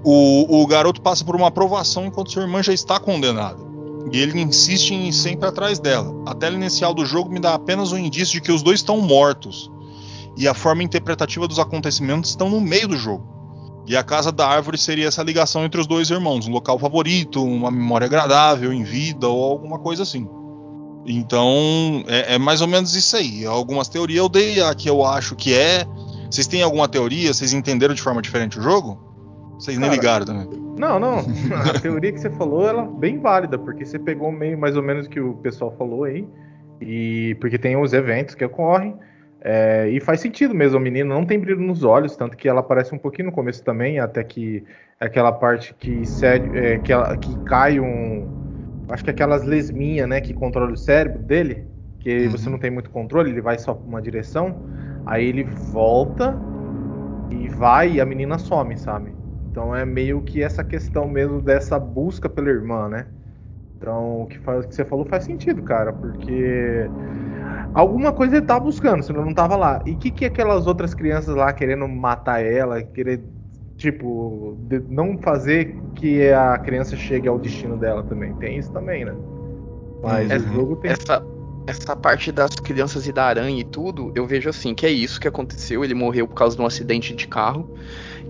O, 0.02 0.62
o 0.62 0.66
garoto 0.66 1.02
passa 1.02 1.26
por 1.26 1.36
uma 1.36 1.48
aprovação 1.48 2.06
enquanto 2.06 2.32
sua 2.32 2.44
irmã 2.44 2.64
já 2.64 2.72
está 2.72 2.98
condenada. 2.98 3.67
E 4.12 4.20
ele 4.20 4.40
insiste 4.40 4.92
em 4.92 5.10
ir 5.10 5.14
sempre 5.14 5.48
atrás 5.48 5.80
dela. 5.80 6.14
A 6.26 6.34
tela 6.34 6.56
inicial 6.56 6.94
do 6.94 7.06
jogo 7.06 7.32
me 7.32 7.40
dá 7.40 7.54
apenas 7.54 7.92
um 7.92 7.98
indício 7.98 8.34
de 8.34 8.42
que 8.42 8.52
os 8.52 8.62
dois 8.62 8.80
estão 8.80 9.02
mortos. 9.02 9.72
E 10.38 10.48
a 10.48 10.54
forma 10.54 10.84
interpretativa 10.84 11.48
dos 11.48 11.60
acontecimentos 11.60 12.30
estão 12.30 12.50
no 12.50 12.62
meio 12.62 12.88
do 12.88 12.98
jogo. 12.98 13.38
E 13.88 13.96
a 13.96 14.04
casa 14.04 14.32
da 14.32 14.48
árvore 14.48 14.78
seria 14.78 15.08
essa 15.08 15.24
ligação 15.24 15.64
entre 15.64 15.80
os 15.80 15.88
dois 15.88 16.10
irmãos, 16.10 16.46
um 16.46 16.52
local 16.52 16.78
favorito, 16.78 17.44
uma 17.44 17.72
memória 17.72 18.06
agradável 18.06 18.74
em 18.74 18.84
vida 18.84 19.28
ou 19.28 19.44
alguma 19.44 19.80
coisa 19.80 20.04
assim. 20.04 20.28
Então 21.06 22.04
é, 22.06 22.36
é 22.36 22.38
mais 22.38 22.60
ou 22.60 22.68
menos 22.68 22.96
isso 22.96 23.16
aí. 23.16 23.46
Algumas 23.46 23.88
teorias 23.88 24.20
eu 24.20 24.28
dei 24.28 24.62
a 24.62 24.76
que 24.76 24.90
eu 24.90 25.06
acho 25.06 25.36
que 25.36 25.54
é. 25.54 25.86
Vocês 26.30 26.48
têm 26.48 26.62
alguma 26.62 26.88
teoria? 26.90 27.34
Vocês 27.34 27.54
entenderam 27.54 27.96
de 27.96 28.02
forma 28.02 28.22
diferente 28.22 28.60
o 28.60 28.62
jogo? 28.62 29.00
Vocês 29.58 29.78
nem 29.78 29.90
ligaram 29.90 30.26
também. 30.26 30.67
Não, 30.78 31.00
não. 31.00 31.20
A 31.20 31.80
teoria 31.80 32.12
que 32.12 32.20
você 32.20 32.30
falou, 32.30 32.68
ela 32.68 32.84
é 32.84 33.00
bem 33.00 33.20
válida, 33.20 33.58
porque 33.58 33.86
você 33.86 33.98
pegou 33.98 34.32
meio 34.32 34.58
mais 34.58 34.78
ou 34.78 34.84
menos 34.84 35.08
o 35.08 35.10
que 35.10 35.20
o 35.20 35.34
pessoal 35.36 35.72
falou 35.78 36.04
aí. 36.04 36.28
E 36.80 37.36
porque 37.40 37.58
tem 37.58 37.76
os 37.76 37.94
eventos 37.94 38.36
que 38.36 38.46
ocorrem. 38.46 38.96
É, 39.42 39.88
e 39.90 40.00
faz 40.00 40.20
sentido 40.20 40.54
mesmo, 40.54 40.78
a 40.78 40.82
menina 40.82 41.14
não 41.14 41.26
tem 41.26 41.40
brilho 41.40 41.62
nos 41.62 41.84
olhos, 41.84 42.16
tanto 42.16 42.36
que 42.36 42.50
ela 42.50 42.60
aparece 42.60 42.94
um 42.94 42.98
pouquinho 42.98 43.28
no 43.28 43.32
começo 43.32 43.64
também, 43.64 44.00
até 44.00 44.24
que 44.24 44.64
aquela 45.00 45.32
parte 45.32 45.76
que, 45.76 46.04
é, 46.24 46.78
que, 46.80 46.92
ela, 46.92 47.16
que 47.16 47.38
cai 47.46 47.80
um. 47.80 48.28
Acho 48.90 49.04
que 49.04 49.12
aquelas 49.12 49.44
lesminhas, 49.44 50.08
né, 50.08 50.22
que 50.22 50.34
controla 50.34 50.72
o 50.72 50.78
cérebro 50.78 51.22
dele, 51.22 51.66
que 52.00 52.26
uhum. 52.26 52.32
você 52.32 52.50
não 52.50 52.58
tem 52.58 52.72
muito 52.72 52.90
controle, 52.90 53.30
ele 53.30 53.42
vai 53.42 53.58
só 53.60 53.74
pra 53.74 53.86
uma 53.86 54.02
direção, 54.02 54.56
aí 55.06 55.28
ele 55.28 55.44
volta 55.44 56.38
e 57.30 57.48
vai 57.50 57.94
e 57.94 58.02
a 58.02 58.06
menina 58.06 58.38
some, 58.38 58.78
sabe? 58.78 59.17
Então 59.58 59.76
é 59.76 59.84
meio 59.84 60.22
que 60.22 60.44
essa 60.44 60.64
questão 60.64 61.08
mesmo 61.08 61.42
dessa 61.42 61.80
busca 61.80 62.30
pela 62.30 62.48
irmã, 62.48 62.88
né? 62.88 63.08
Então 63.76 64.22
o 64.22 64.28
que, 64.28 64.38
faz, 64.38 64.64
o 64.64 64.68
que 64.68 64.76
você 64.76 64.86
falou 64.86 65.04
faz 65.04 65.24
sentido, 65.24 65.64
cara, 65.64 65.92
porque 65.92 66.88
alguma 67.74 68.14
coisa 68.14 68.38
ele 68.38 68.46
tava 68.46 68.60
buscando, 68.60 69.02
senão 69.02 69.26
não 69.26 69.34
tava 69.34 69.56
lá. 69.56 69.82
E 69.84 69.94
o 69.94 69.98
que, 69.98 70.12
que 70.12 70.26
aquelas 70.26 70.68
outras 70.68 70.94
crianças 70.94 71.36
lá 71.36 71.52
querendo 71.52 71.88
matar 71.88 72.46
ela, 72.46 72.84
querer 72.84 73.24
Tipo, 73.78 74.58
de 74.62 74.80
não 74.90 75.20
fazer 75.20 75.76
que 75.96 76.32
a 76.32 76.58
criança 76.58 76.96
chegue 76.96 77.28
ao 77.28 77.38
destino 77.38 77.78
dela 77.78 78.04
também. 78.04 78.34
Tem 78.34 78.58
isso 78.58 78.72
também, 78.72 79.06
né? 79.06 79.14
Mas 80.04 80.32
Uhum. 80.32 80.52
o 80.52 80.56
jogo 80.56 80.76
tem. 80.78 80.92
Essa, 80.92 81.24
essa 81.68 81.96
parte 81.96 82.32
das 82.32 82.50
crianças 82.56 83.08
e 83.08 83.12
da 83.12 83.26
aranha 83.26 83.62
e 83.62 83.64
tudo, 83.64 84.12
eu 84.16 84.26
vejo 84.26 84.50
assim, 84.50 84.74
que 84.74 84.86
é 84.86 84.90
isso 84.90 85.20
que 85.20 85.28
aconteceu. 85.28 85.84
Ele 85.84 85.94
morreu 85.94 86.28
por 86.28 86.34
causa 86.34 86.56
de 86.56 86.62
um 86.62 86.66
acidente 86.66 87.14
de 87.16 87.28
carro. 87.28 87.70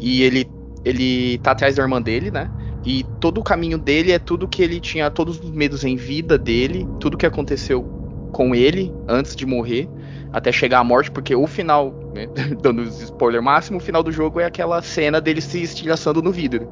E 0.01 0.21
ele, 0.21 0.45
ele 0.83 1.37
tá 1.39 1.51
atrás 1.51 1.75
da 1.75 1.83
irmã 1.83 2.01
dele, 2.01 2.31
né? 2.31 2.49
E 2.85 3.03
todo 3.19 3.39
o 3.39 3.43
caminho 3.43 3.77
dele 3.77 4.11
é 4.11 4.19
tudo 4.19 4.47
que 4.47 4.61
ele 4.61 4.79
tinha, 4.79 5.09
todos 5.09 5.39
os 5.39 5.51
medos 5.51 5.83
em 5.83 5.95
vida 5.95 6.37
dele, 6.37 6.87
tudo 6.99 7.17
que 7.17 7.25
aconteceu 7.25 7.83
com 8.31 8.53
ele 8.55 8.93
antes 9.07 9.35
de 9.35 9.45
morrer, 9.45 9.89
até 10.31 10.51
chegar 10.51 10.79
à 10.79 10.83
morte, 10.83 11.11
porque 11.11 11.35
o 11.35 11.47
final, 11.47 11.93
né, 12.13 12.27
dando 12.61 12.81
os 12.81 13.01
spoiler 13.01 13.41
máximo, 13.41 13.77
o 13.77 13.81
final 13.81 14.03
do 14.03 14.11
jogo 14.11 14.39
é 14.39 14.45
aquela 14.45 14.81
cena 14.81 15.19
dele 15.19 15.41
se 15.41 15.61
estilhaçando 15.61 16.21
no 16.21 16.31
vidro. 16.31 16.69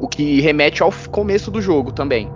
O 0.00 0.06
que 0.06 0.40
remete 0.40 0.82
ao 0.82 0.92
começo 1.10 1.50
do 1.50 1.60
jogo 1.60 1.90
também. 1.90 2.30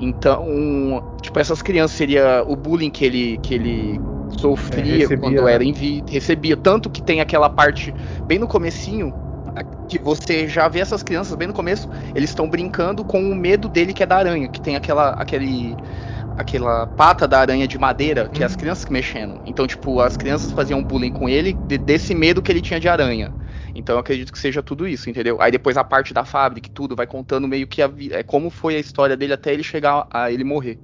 Então, 0.00 1.16
tipo, 1.20 1.38
essas 1.38 1.60
crianças 1.60 1.96
seria 1.96 2.44
o 2.46 2.56
bullying 2.56 2.90
que 2.90 3.04
ele, 3.04 3.38
que 3.42 3.54
ele 3.54 4.00
sofria 4.38 4.82
É, 4.94 4.98
recebia, 4.98 5.18
quando 5.18 5.42
né? 5.42 5.52
era 5.52 5.64
em 5.64 5.72
vida, 5.72 6.10
recebia. 6.10 6.56
Tanto 6.56 6.88
que 6.88 7.02
tem 7.02 7.20
aquela 7.20 7.50
parte 7.50 7.92
bem 8.26 8.38
no 8.38 8.46
comecinho, 8.46 9.12
que 9.86 9.98
você 9.98 10.46
já 10.48 10.68
vê 10.68 10.80
essas 10.80 11.02
crianças 11.02 11.36
bem 11.36 11.48
no 11.48 11.54
começo, 11.54 11.88
eles 12.14 12.30
estão 12.30 12.48
brincando 12.48 13.04
com 13.04 13.20
o 13.30 13.34
medo 13.34 13.68
dele 13.68 13.94
que 13.94 14.02
é 14.02 14.06
da 14.06 14.16
aranha, 14.18 14.48
que 14.48 14.60
tem 14.60 14.76
aquela, 14.76 15.10
aquele, 15.10 15.76
aquela 16.36 16.86
pata 16.86 17.26
da 17.28 17.40
aranha 17.40 17.66
de 17.68 17.78
madeira, 17.78 18.28
que 18.28 18.42
é 18.42 18.46
as 18.46 18.52
Uhum. 18.52 18.58
crianças 18.58 18.84
que 18.84 18.92
mexendo. 18.92 19.40
Então, 19.44 19.66
tipo, 19.66 20.00
as 20.00 20.16
crianças 20.16 20.52
faziam 20.52 20.84
bullying 20.84 21.10
com 21.10 21.28
ele 21.28 21.52
de- 21.54 21.78
desse 21.78 22.14
medo 22.14 22.42
que 22.42 22.50
ele 22.52 22.60
tinha 22.62 22.80
de 22.80 22.88
aranha. 22.88 23.34
Então 23.74 23.94
eu 23.96 24.00
acredito 24.00 24.32
que 24.32 24.38
seja 24.38 24.62
tudo 24.62 24.86
isso, 24.88 25.10
entendeu? 25.10 25.40
Aí 25.40 25.50
depois 25.50 25.76
a 25.76 25.84
parte 25.84 26.14
da 26.14 26.24
fábrica 26.24 26.68
e 26.68 26.72
tudo 26.72 26.96
vai 26.96 27.06
contando 27.06 27.46
meio 27.48 27.66
que 27.66 27.82
a 27.82 27.90
é 28.12 28.22
como 28.22 28.50
foi 28.50 28.76
a 28.76 28.78
história 28.80 29.16
dele 29.16 29.32
até 29.32 29.52
ele 29.52 29.62
chegar 29.62 30.06
a 30.12 30.30
ele 30.32 30.44
morrer. 30.44 30.80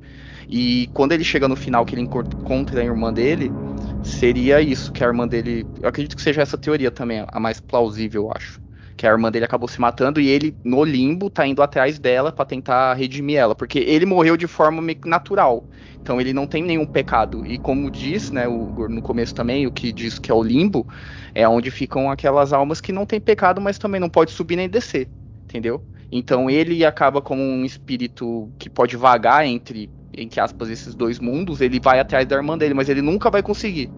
E 0.48 0.88
quando 0.92 1.12
ele 1.12 1.24
chega 1.24 1.48
no 1.48 1.56
final 1.56 1.84
que 1.84 1.94
ele 1.94 2.02
encontra 2.02 2.80
a 2.80 2.84
irmã 2.84 3.12
dele, 3.12 3.56
seria 4.02 4.60
isso, 4.60 4.92
que 4.92 5.02
a 5.04 5.06
irmã 5.06 5.26
dele, 5.28 5.68
eu 5.80 5.88
acredito 5.88 6.16
que 6.16 6.22
seja 6.22 6.42
essa 6.42 6.58
teoria 6.58 6.90
também, 6.90 7.24
a 7.28 7.40
mais 7.40 7.60
plausível, 7.60 8.24
eu 8.24 8.32
acho. 8.36 8.60
Que 9.04 9.08
a 9.08 9.10
irmã 9.10 9.30
dele 9.30 9.44
acabou 9.44 9.68
se 9.68 9.78
matando 9.78 10.18
e 10.18 10.28
ele 10.28 10.56
no 10.64 10.82
limbo 10.82 11.28
tá 11.28 11.46
indo 11.46 11.62
atrás 11.62 11.98
dela 11.98 12.32
pra 12.32 12.42
tentar 12.42 12.94
redimir 12.94 13.36
ela, 13.36 13.54
porque 13.54 13.78
ele 13.80 14.06
morreu 14.06 14.34
de 14.34 14.46
forma 14.46 14.80
natural. 15.04 15.68
Então 16.00 16.18
ele 16.18 16.32
não 16.32 16.46
tem 16.46 16.62
nenhum 16.62 16.86
pecado. 16.86 17.44
E 17.44 17.58
como 17.58 17.90
diz, 17.90 18.30
né, 18.30 18.48
o, 18.48 18.88
no 18.88 19.02
começo 19.02 19.34
também, 19.34 19.66
o 19.66 19.70
que 19.70 19.92
diz 19.92 20.18
que 20.18 20.30
é 20.30 20.34
o 20.34 20.42
limbo, 20.42 20.88
é 21.34 21.46
onde 21.46 21.70
ficam 21.70 22.10
aquelas 22.10 22.50
almas 22.50 22.80
que 22.80 22.92
não 22.92 23.04
têm 23.04 23.20
pecado, 23.20 23.60
mas 23.60 23.76
também 23.76 24.00
não 24.00 24.08
pode 24.08 24.30
subir 24.30 24.56
nem 24.56 24.70
descer, 24.70 25.10
entendeu? 25.44 25.84
Então 26.10 26.48
ele 26.48 26.82
acaba 26.82 27.20
como 27.20 27.42
um 27.42 27.62
espírito 27.62 28.50
que 28.58 28.70
pode 28.70 28.96
vagar 28.96 29.44
entre, 29.44 29.92
entre 30.16 30.40
aspas, 30.40 30.70
esses 30.70 30.94
dois 30.94 31.18
mundos, 31.18 31.60
ele 31.60 31.78
vai 31.78 32.00
atrás 32.00 32.26
da 32.26 32.36
irmã 32.36 32.56
dele, 32.56 32.72
mas 32.72 32.88
ele 32.88 33.02
nunca 33.02 33.30
vai 33.30 33.42
conseguir. 33.42 33.92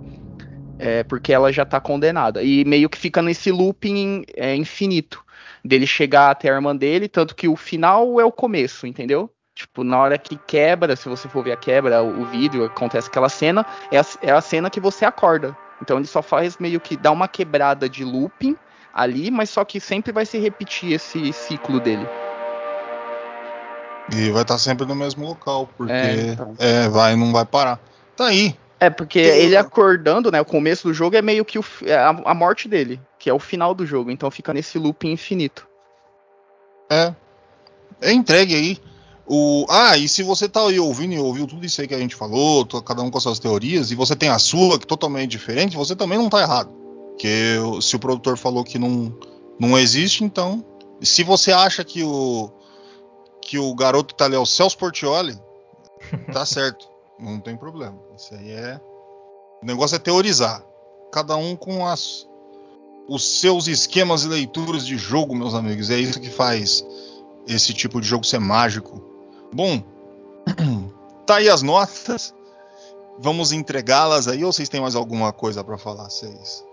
É, 0.79 1.03
porque 1.05 1.33
ela 1.33 1.53
já 1.53 1.65
tá 1.65 1.81
condenada. 1.81 2.43
E 2.43 2.65
meio 2.65 2.89
que 2.89 2.99
fica 2.99 3.23
nesse 3.23 3.51
looping 3.51 4.25
é, 4.35 4.55
infinito. 4.55 5.25
Dele 5.65 5.87
chegar 5.87 6.31
até 6.31 6.51
a 6.51 6.55
irmã 6.55 6.77
dele, 6.77 7.09
tanto 7.09 7.35
que 7.35 7.49
o 7.49 7.57
final 7.57 8.21
é 8.21 8.25
o 8.25 8.31
começo, 8.31 8.87
entendeu? 8.87 9.31
Tipo, 9.55 9.83
na 9.83 9.99
hora 9.99 10.19
que 10.19 10.37
quebra, 10.37 10.95
se 10.95 11.09
você 11.09 11.29
for 11.29 11.43
ver 11.43 11.53
a 11.53 11.57
quebra, 11.57 12.03
o, 12.03 12.23
o 12.23 12.25
vídeo, 12.27 12.65
acontece 12.65 13.09
aquela 13.09 13.29
cena, 13.29 13.65
é 13.91 13.99
a, 13.99 14.05
é 14.23 14.31
a 14.31 14.41
cena 14.41 14.69
que 14.69 14.79
você 14.79 15.05
acorda. 15.05 15.57
Então 15.81 15.97
ele 15.97 16.07
só 16.07 16.23
faz 16.23 16.59
meio 16.59 16.79
que 16.79 16.97
dar 16.97 17.13
uma 17.13 17.27
quebrada 17.27 17.89
de 17.89 18.05
looping 18.05 18.57
ali, 18.93 19.31
mas 19.31 19.51
só 19.51 19.65
que 19.65 19.81
sempre 19.81 20.13
vai 20.13 20.25
se 20.27 20.39
repetir 20.39 20.93
esse 20.93 21.33
ciclo 21.33 21.81
dele. 21.81 22.07
E 24.15 24.31
vai 24.31 24.43
estar 24.43 24.59
sempre 24.59 24.87
no 24.87 24.95
mesmo 24.95 25.27
local, 25.27 25.69
porque 25.77 25.93
É, 25.93 26.17
é, 26.17 26.33
então. 26.33 26.55
vai, 26.93 27.17
não 27.17 27.33
vai 27.33 27.45
parar. 27.45 27.81
Tá 28.15 28.27
aí. 28.27 28.57
É, 28.79 28.91
porque 28.91 29.19
ele 29.19 29.57
acordando, 29.57 30.31
né? 30.31 30.41
O 30.41 30.45
começo 30.45 30.87
do 30.87 30.95
jogo 30.95 31.17
é 31.17 31.23
meio 31.23 31.45
que 31.45 31.59
o, 31.59 31.65
é 31.85 31.97
a, 31.97 32.09
a 32.09 32.35
morte 32.35 32.69
dele, 32.69 33.01
que 33.19 33.31
é 33.31 33.33
o 33.33 33.39
final 33.39 33.75
do 33.75 33.87
jogo. 33.87 34.11
Então 34.11 34.31
fica 34.31 34.53
nesse 34.53 34.79
looping 34.79 35.13
infinito. 35.13 35.67
É. 36.91 37.15
É 38.01 38.13
entregue 38.13 38.55
aí. 38.55 38.79
O... 39.27 39.67
Ah, 39.69 39.97
e 39.97 40.09
se 40.09 40.23
você 40.23 40.49
tá 40.49 40.61
aí 40.61 40.79
ouvindo 40.79 41.15
e 41.15 41.19
ouviu 41.19 41.47
tudo 41.47 41.65
isso 41.65 41.81
aí 41.81 41.89
que 41.89 41.95
a 41.95 41.99
gente 41.99 42.15
falou, 42.15 42.65
cada 42.83 43.03
um 43.03 43.11
com 43.11 43.19
as 43.19 43.25
suas 43.25 43.39
teorias, 43.39 43.91
e 43.91 43.95
você 43.95 44.15
tem 44.15 44.29
a 44.29 44.39
sua, 44.39 44.79
que 44.79 44.85
é 44.85 44.89
totalmente 44.89 45.31
diferente, 45.31 45.77
você 45.77 45.97
também 45.97 46.19
não 46.19 46.29
tá 46.29 46.41
errado. 46.43 46.71
Porque 47.11 47.57
se 47.81 47.97
o 47.97 47.99
produtor 47.99 48.37
falou 48.37 48.63
que 48.63 48.79
não, 48.79 49.19
não 49.59 49.79
existe, 49.79 50.23
então. 50.23 50.65
Se 51.01 51.25
você 51.25 51.51
acha 51.51 51.83
que 51.83 52.05
o. 52.05 52.51
que 53.41 53.59
o 53.59 53.75
garoto 53.75 54.15
tá 54.15 54.27
ali 54.27 54.35
é 54.35 54.39
o 54.39 54.47
Celso 54.47 54.77
Portioli, 54.77 55.35
tá 56.33 56.45
certo. 56.45 56.96
Não 57.19 57.41
tem 57.41 57.57
problema. 57.57 57.99
Isso 58.17 58.35
aí 58.35 58.51
é. 58.51 58.81
O 59.63 59.67
negócio 59.67 59.97
é 59.97 59.99
teorizar. 59.99 60.63
Cada 61.13 61.37
um 61.37 61.57
com 61.57 61.87
as. 61.87 62.29
Os 63.09 63.41
seus 63.41 63.69
esquemas 63.69 64.25
e 64.25 64.29
leituras 64.29 64.85
de 64.85 64.97
jogo, 64.97 65.35
meus 65.35 65.55
amigos. 65.55 65.91
É 65.91 65.99
isso 65.99 66.21
que 66.21 66.31
faz 66.31 66.85
esse 67.47 67.73
tipo 67.73 68.01
de 68.01 68.07
jogo 68.07 68.25
ser 68.25 68.41
mágico. 68.41 69.01
Bom, 69.53 69.83
tá 71.25 71.37
aí 71.37 71.49
as 71.49 71.63
notas. 71.63 72.35
Vamos 73.19 73.53
entregá-las 73.53 74.29
aí 74.29 74.45
ou 74.45 74.53
vocês 74.53 74.69
têm 74.69 74.81
mais 74.81 74.95
alguma 74.95 75.33
coisa 75.33 75.65
para 75.65 75.79
falar, 75.79 76.11
vocês? 76.11 76.65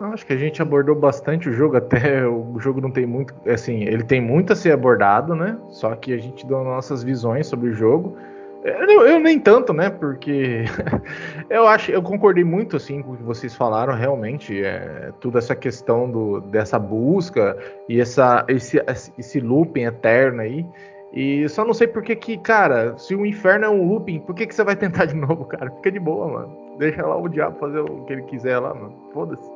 Acho 0.00 0.26
que 0.26 0.32
a 0.32 0.36
gente 0.36 0.60
abordou 0.60 0.94
bastante 0.94 1.48
o 1.48 1.52
jogo, 1.52 1.76
até 1.76 2.26
o 2.26 2.58
jogo 2.58 2.80
não 2.80 2.90
tem 2.90 3.06
muito. 3.06 3.34
Assim, 3.48 3.82
ele 3.82 4.02
tem 4.02 4.20
muito 4.20 4.52
a 4.52 4.56
ser 4.56 4.72
abordado, 4.72 5.34
né? 5.34 5.56
Só 5.70 5.94
que 5.94 6.12
a 6.12 6.18
gente 6.18 6.46
deu 6.46 6.64
nossas 6.64 7.02
visões 7.02 7.46
sobre 7.46 7.70
o 7.70 7.74
jogo. 7.74 8.16
Eu, 8.64 9.06
eu 9.06 9.20
nem 9.20 9.38
tanto, 9.38 9.74
né? 9.74 9.90
Porque 9.90 10.64
eu 11.50 11.68
acho, 11.68 11.90
eu 11.90 12.02
concordei 12.02 12.42
muito 12.42 12.76
assim 12.76 13.02
com 13.02 13.12
o 13.12 13.16
que 13.16 13.22
vocês 13.22 13.54
falaram, 13.54 13.94
realmente. 13.94 14.64
É, 14.64 15.12
toda 15.20 15.38
essa 15.38 15.54
questão 15.54 16.10
do, 16.10 16.40
dessa 16.40 16.78
busca 16.78 17.56
e 17.88 18.00
essa, 18.00 18.42
esse, 18.48 18.82
esse 19.18 19.38
looping 19.38 19.82
eterno 19.82 20.40
aí. 20.40 20.66
E 21.12 21.46
só 21.48 21.64
não 21.64 21.74
sei 21.74 21.86
por 21.86 22.02
que 22.02 22.16
que, 22.16 22.38
cara, 22.38 22.96
se 22.96 23.14
o 23.14 23.24
inferno 23.24 23.66
é 23.66 23.68
um 23.68 23.86
looping, 23.86 24.18
por 24.20 24.34
que, 24.34 24.46
que 24.46 24.54
você 24.54 24.64
vai 24.64 24.74
tentar 24.74 25.04
de 25.04 25.14
novo, 25.14 25.44
cara? 25.44 25.70
Fica 25.70 25.92
de 25.92 26.00
boa, 26.00 26.26
mano. 26.26 26.76
Deixa 26.78 27.06
lá 27.06 27.16
o 27.16 27.28
diabo 27.28 27.58
fazer 27.58 27.80
o 27.80 28.04
que 28.04 28.14
ele 28.14 28.22
quiser 28.22 28.58
lá, 28.58 28.72
mano. 28.72 28.96
Foda-se. 29.12 29.48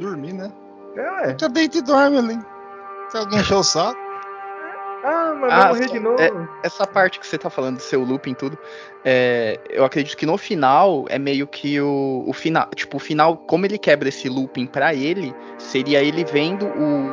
Dormir, 0.00 0.32
né? 0.32 0.50
É, 0.96 1.02
ué. 1.02 1.28
Fica 1.28 1.48
deita 1.50 1.78
e 1.78 1.82
dorme 1.82 2.18
ali. 2.18 2.38
Se 3.10 3.18
alguém 3.18 3.40
encher 3.40 3.54
o 3.54 3.62
saco. 3.62 4.00
Ah, 5.04 5.34
mas 5.38 5.52
Ah, 5.52 5.58
vai 5.58 5.68
morrer 5.74 5.86
de 5.92 6.00
novo. 6.00 6.22
é- 6.22 6.32
Essa 6.62 6.86
parte 6.86 7.20
que 7.20 7.26
você 7.26 7.36
tá 7.36 7.50
falando 7.50 7.76
do 7.76 7.82
seu 7.82 8.02
looping 8.02 8.30
e 8.30 8.34
tudo, 8.34 8.58
é, 9.04 9.60
eu 9.68 9.84
acredito 9.84 10.16
que 10.16 10.24
no 10.24 10.38
final 10.38 11.04
é 11.10 11.18
meio 11.18 11.46
que 11.46 11.78
o, 11.78 12.24
o 12.26 12.32
final. 12.32 12.66
Tipo, 12.74 12.96
o 12.96 13.00
final, 13.00 13.36
como 13.36 13.66
ele 13.66 13.76
quebra 13.76 14.08
esse 14.08 14.30
looping 14.30 14.64
pra 14.66 14.94
ele, 14.94 15.34
seria 15.58 16.02
ele 16.02 16.24
vendo 16.24 16.66
o, 16.66 17.10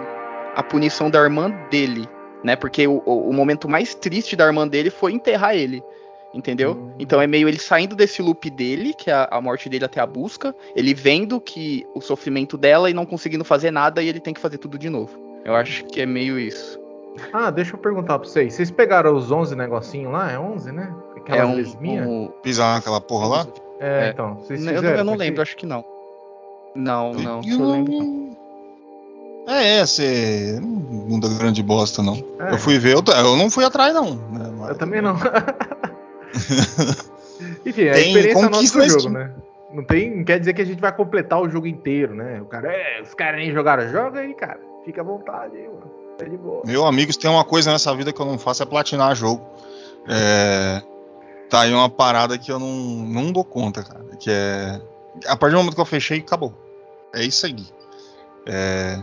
a 0.55 0.63
punição 0.63 1.09
da 1.09 1.19
irmã 1.19 1.51
dele, 1.69 2.07
né? 2.45 2.55
Porque 2.55 2.87
o, 2.87 2.99
o, 2.99 3.33
momento 3.33 3.67
mais 3.67 3.93
triste 3.93 4.37
da 4.37 4.45
irmã 4.45 4.65
dele 4.65 4.89
foi 4.89 5.11
enterrar 5.11 5.53
ele. 5.53 5.83
Entendeu? 6.33 6.71
Hum. 6.71 6.93
Então 6.97 7.21
é 7.21 7.27
meio 7.27 7.49
ele 7.49 7.59
saindo 7.59 7.93
desse 7.93 8.21
loop 8.21 8.49
dele, 8.49 8.93
que 8.93 9.09
é 9.11 9.13
a, 9.13 9.27
a 9.29 9.41
morte 9.41 9.67
dele 9.67 9.83
até 9.83 9.99
a 9.99 10.05
busca, 10.05 10.55
ele 10.73 10.93
vendo 10.93 11.41
que 11.41 11.85
o 11.93 11.99
sofrimento 11.99 12.57
dela 12.57 12.89
e 12.89 12.93
não 12.93 13.05
conseguindo 13.05 13.43
fazer 13.43 13.69
nada 13.69 14.01
e 14.01 14.07
ele 14.07 14.21
tem 14.21 14.33
que 14.33 14.39
fazer 14.39 14.57
tudo 14.57 14.79
de 14.79 14.89
novo. 14.89 15.19
Eu 15.43 15.53
acho 15.55 15.83
que 15.85 15.99
é 15.99 16.05
meio 16.05 16.39
isso. 16.39 16.80
Ah, 17.33 17.49
deixa 17.51 17.75
eu 17.75 17.79
perguntar 17.79 18.17
pra 18.19 18.27
vocês. 18.27 18.53
Vocês 18.53 18.71
pegaram 18.71 19.15
os 19.15 19.31
11 19.31 19.55
negocinhos 19.55 20.11
lá? 20.13 20.31
É 20.31 20.39
11, 20.39 20.71
né? 20.71 20.93
Aquelas 21.17 21.41
é 21.41 21.45
um, 21.45 21.55
lesminhas? 21.55 22.07
um- 22.07 22.27
Pisar 22.41 22.75
naquela 22.75 22.99
porra 23.01 23.27
lá. 23.27 23.47
É, 23.79 24.07
é. 24.07 24.09
então. 24.09 24.35
Vocês 24.35 24.59
eu, 24.61 24.65
não- 24.67 24.73
fizeram 24.75 24.97
eu 24.99 25.03
não 25.03 25.13
com 25.13 25.19
lembro, 25.19 25.41
acho 25.41 25.57
que 25.57 25.65
não. 25.65 25.83
Não, 26.75 27.13
não, 27.13 27.41
Eu 27.45 27.59
eu 27.59 27.71
lembro 27.71 27.91
não. 27.93 28.31
É, 29.47 29.79
é, 29.79 29.85
você. 29.85 30.59
Não 30.61 31.19
dá 31.19 31.27
grande 31.27 31.61
bosta, 31.61 32.01
não. 32.01 32.15
É, 32.39 32.53
Eu 32.53 32.57
fui 32.57 32.77
ver, 32.79 32.93
eu, 32.95 33.03
eu 33.13 33.35
não 33.35 33.49
fui 33.49 33.65
atrás, 33.65 33.93
não. 33.93 34.15
né, 34.15 34.49
mas- 34.57 34.69
Eu 34.69 34.75
também 34.77 35.01
não. 35.01 35.15
Enfim, 37.65 37.89
a 37.89 37.93
Tem 37.93 38.07
experiência 38.07 38.49
nossa 38.49 38.79
do 38.79 38.89
jogo, 38.89 39.09
né? 39.09 39.31
Não, 39.73 39.83
tem, 39.83 40.17
não 40.17 40.23
quer 40.23 40.39
dizer 40.39 40.53
que 40.53 40.61
a 40.61 40.65
gente 40.65 40.79
vai 40.81 40.91
completar 40.93 41.41
o 41.41 41.49
jogo 41.49 41.65
inteiro, 41.67 42.13
né? 42.13 42.41
O 42.41 42.45
cara, 42.45 42.71
é, 42.71 43.01
os 43.01 43.13
caras 43.13 43.39
nem 43.39 43.51
jogaram. 43.51 43.87
Joga 43.89 44.19
aí, 44.19 44.33
cara. 44.33 44.59
Fica 44.85 45.01
à 45.01 45.03
vontade 45.03 45.55
aí, 45.57 45.63
mano. 45.67 46.00
É 46.21 46.29
de 46.29 46.37
boa. 46.37 46.61
Meu 46.65 46.85
amigo, 46.85 47.11
se 47.11 47.19
tem 47.19 47.29
uma 47.29 47.43
coisa 47.43 47.71
nessa 47.71 47.93
vida 47.95 48.11
que 48.13 48.19
eu 48.21 48.25
não 48.25 48.37
faço 48.37 48.61
é 48.63 48.65
platinar 48.65 49.15
jogo. 49.15 49.45
É, 50.07 50.81
Tá 51.49 51.61
aí 51.61 51.73
uma 51.73 51.89
parada 51.89 52.37
que 52.37 52.49
eu 52.49 52.57
não, 52.57 52.69
não 52.71 53.29
dou 53.31 53.43
conta, 53.43 53.83
cara. 53.83 54.05
Que 54.19 54.29
é. 54.31 54.81
A 55.27 55.35
partir 55.35 55.53
do 55.55 55.57
momento 55.57 55.75
que 55.75 55.81
eu 55.81 55.85
fechei, 55.85 56.19
acabou. 56.19 56.53
É 57.13 57.23
isso 57.23 57.45
aí. 57.45 57.65
É. 58.47 58.97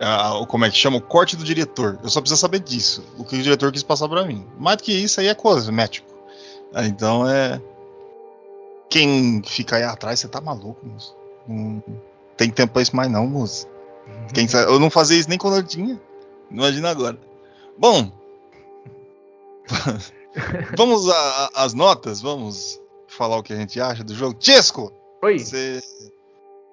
a- 0.00 0.44
como 0.46 0.64
é 0.64 0.70
que 0.70 0.76
chama? 0.76 0.96
O 0.98 1.00
corte 1.02 1.34
do 1.36 1.42
diretor. 1.42 1.98
Eu 2.02 2.08
só 2.08 2.20
preciso 2.20 2.40
saber 2.40 2.60
disso. 2.60 3.04
O 3.18 3.24
que 3.24 3.34
o 3.36 3.42
diretor 3.42 3.72
quis 3.72 3.82
passar 3.82 4.08
pra 4.08 4.24
mim. 4.24 4.46
Mais 4.58 4.76
do 4.76 4.84
que 4.84 4.92
isso 4.92 5.18
aí 5.20 5.26
é 5.26 5.34
cosmético. 5.34 6.06
Ah, 6.72 6.84
Então 6.86 7.28
é. 7.28 7.60
Quem 8.88 9.42
fica 9.44 9.76
aí 9.76 9.82
atrás, 9.82 10.20
você 10.20 10.28
tá 10.28 10.40
maluco, 10.40 10.86
moço. 10.86 11.14
Não 11.46 11.82
tem 12.36 12.48
tempo 12.50 12.72
pra 12.74 12.82
isso 12.82 12.94
mais 12.96 13.10
não, 13.10 13.26
moço. 13.26 13.66
Quem 14.32 14.46
sabe, 14.48 14.70
eu 14.70 14.78
não 14.78 14.88
fazia 14.88 15.18
isso 15.18 15.28
nem 15.28 15.36
quando 15.38 15.56
eu 15.56 15.62
tinha. 15.62 16.00
Imagina 16.50 16.90
agora. 16.90 17.18
Bom, 17.78 18.10
vamos 20.76 21.08
às 21.54 21.74
notas, 21.74 22.20
vamos 22.20 22.80
falar 23.06 23.36
o 23.36 23.42
que 23.42 23.52
a 23.52 23.56
gente 23.56 23.80
acha 23.80 24.02
do 24.02 24.14
jogo. 24.14 24.36
Chesco! 24.40 24.92
Oi. 25.22 25.38
Você 25.38 25.80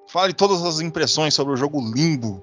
fale 0.08 0.34
todas 0.34 0.64
as 0.64 0.80
impressões 0.80 1.34
sobre 1.34 1.54
o 1.54 1.58
jogo 1.58 1.80
Limbo. 1.94 2.42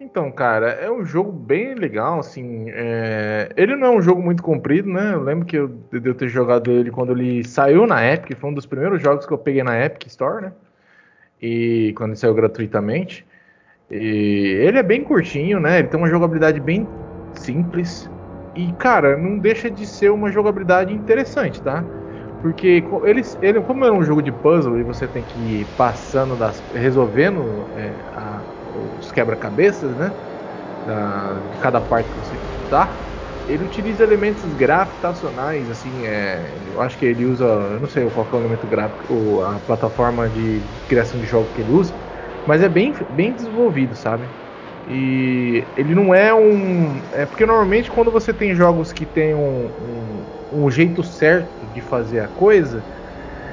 Então, 0.00 0.32
cara, 0.32 0.70
é 0.70 0.90
um 0.90 1.04
jogo 1.04 1.30
bem 1.30 1.74
legal, 1.74 2.20
assim. 2.20 2.66
É... 2.70 3.52
Ele 3.54 3.76
não 3.76 3.88
é 3.88 3.90
um 3.98 4.00
jogo 4.00 4.22
muito 4.22 4.42
comprido, 4.42 4.88
né? 4.88 5.12
Eu 5.12 5.22
lembro 5.22 5.44
que 5.44 5.56
eu, 5.56 5.68
de 5.68 6.08
eu 6.08 6.14
ter 6.14 6.28
jogado 6.28 6.70
ele 6.70 6.90
quando 6.90 7.12
ele 7.12 7.44
saiu 7.44 7.86
na 7.86 8.02
Epic, 8.06 8.38
foi 8.38 8.50
um 8.50 8.54
dos 8.54 8.64
primeiros 8.64 9.02
jogos 9.02 9.26
que 9.26 9.32
eu 9.32 9.36
peguei 9.36 9.62
na 9.62 9.78
Epic 9.78 10.06
Store, 10.06 10.46
né? 10.46 10.52
E 11.40 11.92
quando 11.96 12.10
ele 12.10 12.18
saiu 12.18 12.34
gratuitamente. 12.34 13.26
E 13.90 14.58
ele 14.66 14.78
é 14.78 14.82
bem 14.82 15.02
curtinho, 15.02 15.58
né? 15.60 15.80
Ele 15.80 15.88
tem 15.88 15.98
uma 15.98 16.08
jogabilidade 16.08 16.60
bem 16.60 16.86
simples. 17.34 18.08
E, 18.54 18.72
cara, 18.74 19.16
não 19.16 19.38
deixa 19.38 19.70
de 19.70 19.86
ser 19.86 20.10
uma 20.10 20.30
jogabilidade 20.30 20.92
interessante, 20.94 21.60
tá? 21.62 21.84
Porque 22.42 22.82
ele, 23.04 23.22
ele, 23.42 23.60
como 23.62 23.84
é 23.84 23.92
um 23.92 24.02
jogo 24.02 24.22
de 24.22 24.32
puzzle 24.32 24.78
e 24.78 24.82
você 24.84 25.06
tem 25.06 25.22
que 25.22 25.60
ir 25.60 25.66
passando, 25.76 26.36
das, 26.36 26.64
resolvendo 26.72 27.68
é, 27.76 28.04
a, 28.12 28.42
os 28.98 29.12
quebra-cabeças, 29.12 29.96
né? 29.96 30.12
Da, 30.86 31.40
de 31.40 31.58
cada 31.58 31.80
parte 31.80 32.10
que 32.10 32.16
você 32.16 32.40
tá, 32.70 32.96
ele 33.46 33.64
utiliza 33.64 34.02
elementos 34.02 34.54
gravitacionais, 34.54 35.68
assim, 35.68 36.06
é, 36.06 36.54
eu 36.72 36.80
acho 36.80 36.96
que 36.96 37.04
ele 37.04 37.26
usa, 37.26 37.44
eu 37.44 37.80
não 37.80 37.88
sei 37.88 38.08
qual 38.10 38.26
é 38.32 38.36
o 38.36 38.40
elemento 38.40 38.66
gráfico, 38.66 39.42
a 39.42 39.58
plataforma 39.60 40.28
de 40.30 40.62
criação 40.88 41.20
de 41.20 41.26
jogo 41.26 41.52
que 41.52 41.60
ele 41.60 41.70
usa, 41.70 41.94
mas 42.50 42.62
é 42.62 42.68
bem, 42.68 42.92
bem 43.10 43.34
desenvolvido, 43.34 43.94
sabe? 43.94 44.30
E 44.86 45.72
ele 45.76 45.94
não 45.94 46.14
é 46.14 46.34
um. 46.34 47.06
É 47.12 47.26
porque 47.26 47.46
normalmente 47.46 47.90
quando 47.90 48.10
você 48.10 48.32
tem 48.34 48.54
jogos 48.54 48.92
que 48.92 49.06
tem 49.06 49.34
um, 49.34 49.66
um, 49.78 50.28
um 50.64 50.70
jeito 50.70 51.02
certo 51.04 51.66
de 51.66 51.80
fazer 51.80 52.20
a 52.20 52.28
coisa, 52.28 52.86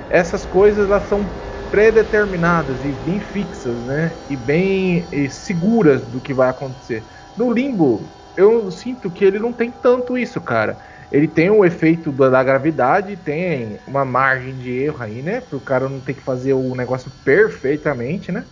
essas 0.10 0.46
coisas 0.46 0.86
elas 0.90 1.04
são 1.04 1.40
pré-determinadas 1.70 2.84
e 2.84 2.94
bem 2.94 3.20
fixas, 3.20 3.84
né? 3.84 4.20
E 4.30 4.36
bem 4.38 5.08
e 5.12 5.30
seguras 5.30 6.06
do 6.06 6.22
que 6.22 6.34
vai 6.34 6.50
acontecer. 6.50 7.08
No 7.36 7.52
Limbo, 7.52 8.16
eu 8.36 8.70
sinto 8.72 9.12
que 9.12 9.26
ele 9.26 9.40
não 9.40 9.52
tem 9.54 9.72
tanto 9.72 10.18
isso, 10.18 10.42
cara. 10.42 10.80
Ele 11.12 11.28
tem 11.28 11.50
o 11.50 11.66
efeito 11.66 12.12
da 12.12 12.44
gravidade, 12.44 13.18
tem 13.18 13.82
uma 13.86 14.06
margem 14.06 14.58
de 14.58 14.72
erro 14.72 15.02
aí, 15.04 15.22
né? 15.22 15.42
Para 15.42 15.58
o 15.58 15.62
cara 15.62 15.90
não 15.90 16.02
ter 16.02 16.14
que 16.14 16.24
fazer 16.24 16.54
o 16.54 16.76
negócio 16.76 17.12
perfeitamente, 17.24 18.32
né? 18.32 18.48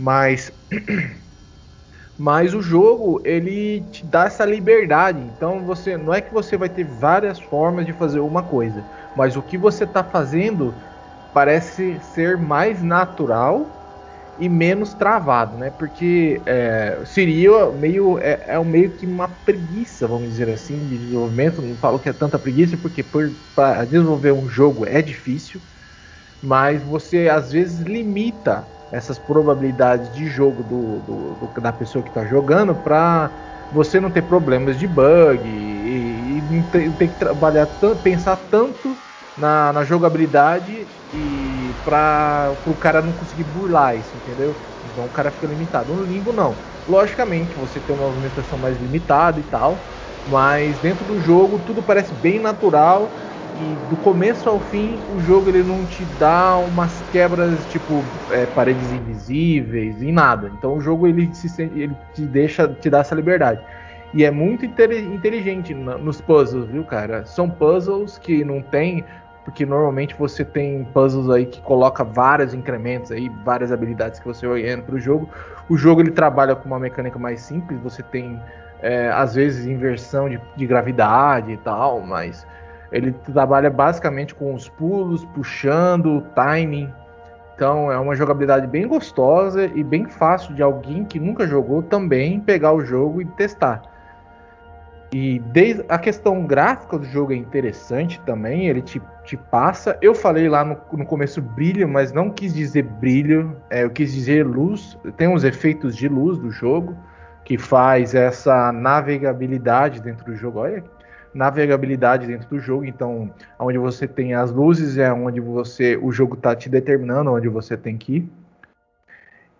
Mas 0.00 0.50
mas 2.16 2.54
o 2.54 2.60
jogo 2.62 3.20
ele 3.24 3.82
te 3.90 4.04
dá 4.06 4.24
essa 4.26 4.44
liberdade. 4.44 5.20
Então 5.20 5.64
você 5.64 5.96
não 5.96 6.12
é 6.14 6.20
que 6.20 6.32
você 6.32 6.56
vai 6.56 6.68
ter 6.68 6.84
várias 6.84 7.40
formas 7.40 7.86
de 7.86 7.92
fazer 7.92 8.20
uma 8.20 8.42
coisa, 8.42 8.86
mas 9.14 9.36
o 9.36 9.42
que 9.42 9.58
você 9.58 9.84
está 9.84 10.02
fazendo 10.04 10.74
parece 11.32 12.00
ser 12.00 12.36
mais 12.38 12.82
natural 12.82 13.76
e 14.38 14.48
menos 14.48 14.94
travado, 14.94 15.58
né? 15.58 15.70
Porque 15.70 16.42
é, 16.46 17.02
seria 17.04 17.70
meio 17.72 18.18
é, 18.18 18.44
é 18.48 18.64
meio 18.64 18.96
que 18.96 19.06
uma 19.06 19.28
preguiça, 19.28 20.08
vamos 20.08 20.30
dizer 20.30 20.48
assim, 20.48 20.86
de 20.88 20.98
desenvolvimento. 20.98 21.60
Não 21.62 21.76
falo 21.76 21.98
que 22.00 22.08
é 22.08 22.12
tanta 22.12 22.38
preguiça 22.38 22.76
porque 22.78 23.02
para 23.54 23.84
desenvolver 23.84 24.32
um 24.32 24.48
jogo 24.48 24.86
é 24.86 25.02
difícil, 25.02 25.62
mas 26.40 26.82
você 26.82 27.28
às 27.28 27.52
vezes 27.52 27.80
limita 27.80 28.68
essas 28.92 29.18
probabilidades 29.18 30.12
de 30.14 30.26
jogo 30.26 30.62
do, 30.62 31.00
do, 31.00 31.46
do 31.46 31.60
da 31.60 31.72
pessoa 31.72 32.02
que 32.02 32.10
está 32.10 32.24
jogando 32.24 32.74
para 32.74 33.30
você 33.72 34.00
não 34.00 34.10
ter 34.10 34.22
problemas 34.22 34.78
de 34.78 34.86
bug 34.86 35.48
e, 35.48 36.38
e 36.38 36.62
ter, 36.72 36.90
ter, 36.92 37.08
que 37.08 37.18
trabalhar 37.18 37.68
pensar 38.02 38.36
tanto 38.50 38.96
na, 39.36 39.72
na 39.72 39.84
jogabilidade 39.84 40.88
e 41.12 41.74
para 41.84 42.52
o 42.66 42.74
cara 42.74 43.00
não 43.00 43.12
conseguir 43.12 43.44
burlar 43.44 43.96
isso, 43.96 44.10
entendeu? 44.16 44.54
Então 44.84 45.04
o 45.06 45.10
cara 45.10 45.30
fica 45.30 45.46
limitado. 45.46 45.94
No 45.94 46.04
limbo 46.04 46.32
não. 46.32 46.54
Logicamente 46.88 47.54
você 47.54 47.78
tem 47.78 47.94
uma 47.94 48.08
movimentação 48.08 48.58
mais 48.58 48.76
limitada 48.80 49.38
e 49.38 49.44
tal, 49.44 49.74
mas 50.26 50.78
dentro 50.78 51.04
do 51.04 51.20
jogo 51.20 51.58
tudo 51.60 51.82
parece 51.82 52.12
bem 52.14 52.40
natural 52.40 53.08
do 53.88 53.96
começo 53.96 54.48
ao 54.48 54.60
fim 54.60 55.02
o 55.08 55.20
jogo 55.20 55.48
ele 55.48 55.62
não 55.62 55.86
te 55.86 56.04
dá 56.04 56.56
umas 56.58 57.02
quebras 57.02 57.66
tipo 57.66 58.08
é, 58.30 58.46
paredes 58.46 58.90
invisíveis 58.90 60.02
e 60.02 60.10
nada. 60.10 60.50
Então 60.56 60.76
o 60.76 60.80
jogo 60.80 61.06
ele, 61.06 61.32
se, 61.34 61.62
ele 61.62 61.96
te 62.14 62.22
deixa 62.22 62.68
te 62.68 62.88
dá 62.88 63.00
essa 63.00 63.14
liberdade. 63.14 63.60
E 64.12 64.24
é 64.24 64.30
muito 64.30 64.64
inteligente 64.66 65.72
nos 65.72 66.20
puzzles, 66.20 66.66
viu, 66.66 66.82
cara? 66.82 67.24
São 67.24 67.48
puzzles 67.48 68.18
que 68.18 68.44
não 68.44 68.60
tem 68.60 69.04
porque 69.44 69.64
normalmente 69.64 70.14
você 70.14 70.44
tem 70.44 70.84
puzzles 70.92 71.30
aí 71.30 71.46
que 71.46 71.60
coloca 71.62 72.04
vários 72.04 72.52
incrementos 72.52 73.10
aí, 73.10 73.28
várias 73.44 73.72
habilidades 73.72 74.20
que 74.20 74.26
você 74.26 74.46
vai 74.46 74.76
para 74.76 74.94
o 74.94 75.00
jogo. 75.00 75.28
O 75.68 75.76
jogo 75.76 76.00
ele 76.00 76.10
trabalha 76.10 76.54
com 76.54 76.66
uma 76.66 76.78
mecânica 76.78 77.18
mais 77.18 77.40
simples, 77.40 77.80
você 77.80 78.02
tem 78.02 78.40
é, 78.82 79.10
às 79.10 79.34
vezes 79.34 79.66
inversão 79.66 80.28
de, 80.28 80.40
de, 80.56 80.66
gravidade 80.66 81.52
e 81.52 81.56
tal, 81.56 82.00
mas 82.00 82.46
ele 82.92 83.12
trabalha 83.12 83.70
basicamente 83.70 84.34
com 84.34 84.54
os 84.54 84.68
pulos, 84.68 85.24
puxando, 85.26 86.22
timing. 86.34 86.92
Então 87.54 87.92
é 87.92 87.98
uma 87.98 88.14
jogabilidade 88.14 88.66
bem 88.66 88.86
gostosa 88.86 89.66
e 89.66 89.84
bem 89.84 90.06
fácil 90.06 90.54
de 90.54 90.62
alguém 90.62 91.04
que 91.04 91.20
nunca 91.20 91.46
jogou 91.46 91.82
também 91.82 92.40
pegar 92.40 92.72
o 92.72 92.80
jogo 92.80 93.20
e 93.20 93.26
testar. 93.26 93.82
E 95.12 95.40
desde 95.40 95.84
a 95.88 95.98
questão 95.98 96.46
gráfica 96.46 96.96
do 96.96 97.04
jogo 97.04 97.32
é 97.32 97.36
interessante 97.36 98.20
também, 98.20 98.68
ele 98.68 98.80
te, 98.80 99.02
te 99.24 99.36
passa. 99.36 99.98
Eu 100.00 100.14
falei 100.14 100.48
lá 100.48 100.64
no, 100.64 100.78
no 100.92 101.04
começo 101.04 101.42
brilho, 101.42 101.88
mas 101.88 102.12
não 102.12 102.30
quis 102.30 102.54
dizer 102.54 102.84
brilho, 102.84 103.56
é, 103.68 103.82
eu 103.82 103.90
quis 103.90 104.12
dizer 104.12 104.46
luz. 104.46 104.96
Tem 105.16 105.26
uns 105.26 105.42
efeitos 105.42 105.96
de 105.96 106.08
luz 106.08 106.38
do 106.38 106.50
jogo 106.50 106.96
que 107.44 107.58
faz 107.58 108.14
essa 108.14 108.70
navegabilidade 108.70 110.00
dentro 110.00 110.24
do 110.24 110.36
jogo. 110.36 110.60
Olha, 110.60 110.84
navegabilidade 111.34 112.26
dentro 112.26 112.48
do 112.48 112.58
jogo. 112.58 112.84
Então, 112.84 113.32
onde 113.58 113.78
você 113.78 114.06
tem 114.06 114.34
as 114.34 114.50
luzes 114.50 114.98
é 114.98 115.12
onde 115.12 115.40
você 115.40 115.96
o 115.96 116.12
jogo 116.12 116.34
está 116.34 116.54
te 116.54 116.68
determinando 116.68 117.32
onde 117.32 117.48
você 117.48 117.76
tem 117.76 117.96
que 117.96 118.16
ir. 118.16 118.28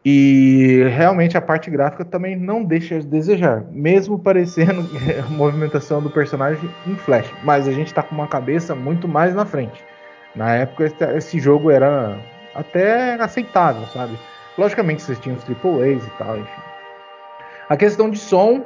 E 0.03 0.83
realmente 0.97 1.37
a 1.37 1.43
parte 1.43 1.71
gráfica 1.71 2.05
também 2.05 2.35
não 2.35 2.65
deixa 2.65 2.97
a 2.97 3.01
desejar, 3.01 3.63
mesmo 3.71 4.19
parecendo 4.19 4.89
a 5.23 5.31
movimentação 5.31 6.01
do 6.01 6.09
personagem 6.09 6.71
em 6.87 6.95
Flash. 6.97 7.31
Mas 7.45 7.69
a 7.69 7.73
gente 7.73 7.89
está 7.89 8.03
com 8.03 8.15
uma 8.15 8.27
cabeça 8.27 8.75
muito 8.75 9.07
mais 9.07 9.35
na 9.35 9.45
frente. 9.45 9.85
Na 10.35 10.55
época 10.55 10.91
esse 11.17 11.39
jogo 11.39 11.71
era 11.71 12.17
até 12.55 13.15
aceitável, 13.15 13.87
sabe? 13.89 14.19
Logicamente 14.57 15.03
vocês 15.03 15.19
tinham 15.19 15.37
os 15.37 15.45
AAAs 15.45 16.07
e 16.07 16.11
tal, 16.19 16.39
enfim. 16.39 16.63
A 17.69 17.77
questão 17.77 18.11
de 18.11 18.19
som 18.19 18.65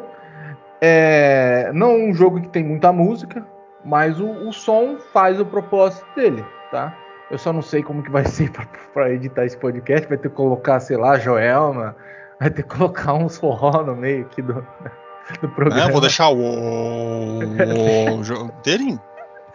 é 0.85 1.73
não 1.73 1.97
um 1.97 2.15
jogo 2.15 2.41
que 2.41 2.49
tem 2.49 2.63
muita 2.63 2.93
música, 2.93 3.45
mas 3.85 4.21
o, 4.21 4.29
o 4.49 4.53
som 4.53 4.99
faz 5.13 5.41
o 5.41 5.47
propósito 5.47 6.07
dele, 6.15 6.45
tá? 6.71 6.95
Eu 7.31 7.39
só 7.39 7.53
não 7.53 7.63
sei 7.63 7.83
como 7.83 8.03
que 8.03 8.11
vai 8.11 8.25
ser 8.29 8.51
para 8.93 9.13
editar 9.13 9.45
esse 9.45 9.57
podcast. 9.57 10.07
Vai 10.09 10.19
ter 10.19 10.29
que 10.29 10.35
colocar, 10.35 10.81
sei 10.81 10.97
lá, 10.97 11.19
Joelma. 11.19 11.97
Vai 12.39 12.51
ter 12.51 12.63
que 12.63 12.77
colocar 12.77 13.15
uns 13.15 13.39
forró 13.39 13.83
no 13.83 13.97
meio 13.97 14.27
aqui 14.27 14.43
do, 14.43 14.55
do 15.41 15.49
programa. 15.49 15.89
É, 15.89 15.93
vou 15.93 16.01
deixar 16.01 16.29
o. 16.29 16.39
o... 16.39 17.43
Inteirinho. 18.59 19.01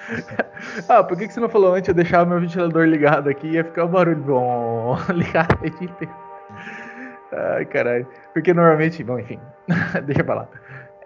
ah, 0.90 1.04
por 1.04 1.18
que, 1.18 1.28
que 1.28 1.34
você 1.34 1.40
não 1.40 1.50
falou 1.50 1.76
antes? 1.76 1.88
Eu 1.88 1.94
deixava 1.94 2.26
meu 2.26 2.40
ventilador 2.40 2.86
ligado 2.86 3.30
aqui 3.30 3.48
e 3.48 3.54
ia 3.54 3.64
ficar 3.64 3.86
o 3.86 3.90
barulho 3.90 4.22
bom. 4.24 4.98
ligado 5.14 5.58
aí 5.62 5.70
inteiro. 5.70 6.16
Ai, 7.32 7.66
caralho. 7.66 8.08
Porque 8.34 8.54
normalmente. 8.54 9.04
Bom, 9.04 9.20
enfim. 9.20 9.40
deixa 10.06 10.24
pra 10.24 10.36
lá. 10.36 10.48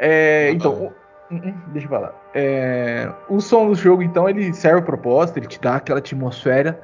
É, 0.06 0.52
então, 0.52 0.92
Uhum, 1.32 1.56
deixa 1.68 1.88
eu 1.88 1.90
falar. 1.90 2.14
É, 2.36 3.10
o 3.28 3.40
som 3.40 3.68
do 3.68 3.74
jogo, 3.74 4.04
então, 4.04 4.30
ele 4.30 4.54
serve 4.54 4.80
a 4.80 4.84
propósito, 4.84 5.38
ele 5.38 5.48
te 5.48 5.60
dá 5.60 5.78
aquela 5.78 6.00
atmosfera. 6.00 6.80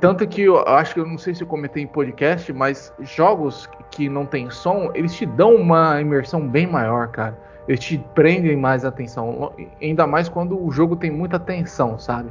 Tanto 0.00 0.26
que 0.26 0.42
eu 0.42 0.58
acho 0.68 0.92
que 0.92 1.00
eu 1.00 1.06
não 1.06 1.16
sei 1.16 1.34
se 1.34 1.42
eu 1.42 1.46
comentei 1.46 1.84
em 1.84 1.86
podcast, 1.86 2.52
mas 2.52 2.92
jogos 3.00 3.70
que 3.90 4.08
não 4.08 4.26
tem 4.26 4.50
som, 4.50 4.90
eles 4.94 5.14
te 5.14 5.24
dão 5.24 5.54
uma 5.54 6.00
imersão 6.00 6.46
bem 6.46 6.66
maior, 6.66 7.08
cara. 7.08 7.38
Eles 7.68 7.80
te 7.80 7.98
prendem 8.14 8.56
mais 8.56 8.84
atenção. 8.84 9.52
Ainda 9.80 10.06
mais 10.06 10.28
quando 10.28 10.62
o 10.62 10.70
jogo 10.70 10.96
tem 10.96 11.10
muita 11.10 11.38
tensão, 11.38 11.98
sabe? 11.98 12.30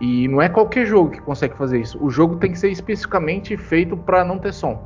E 0.00 0.28
não 0.28 0.40
é 0.40 0.48
qualquer 0.48 0.86
jogo 0.86 1.10
que 1.10 1.20
consegue 1.20 1.56
fazer 1.56 1.80
isso. 1.80 2.02
O 2.02 2.08
jogo 2.08 2.36
tem 2.36 2.52
que 2.52 2.58
ser 2.58 2.70
especificamente 2.70 3.56
feito 3.56 3.96
para 3.96 4.24
não 4.24 4.38
ter 4.38 4.52
som. 4.52 4.80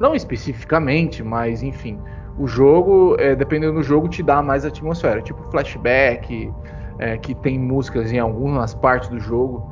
Não 0.00 0.14
especificamente, 0.14 1.22
mas 1.22 1.62
enfim 1.62 2.00
o 2.38 2.46
jogo, 2.46 3.16
é, 3.18 3.34
dependendo 3.34 3.74
do 3.74 3.82
jogo, 3.82 4.08
te 4.08 4.22
dá 4.22 4.42
mais 4.42 4.64
atmosfera. 4.64 5.20
Tipo 5.20 5.42
flashback, 5.50 6.52
é, 6.98 7.16
que 7.16 7.34
tem 7.34 7.58
músicas 7.58 8.12
em 8.12 8.18
algumas 8.18 8.74
partes 8.74 9.08
do 9.08 9.18
jogo. 9.18 9.70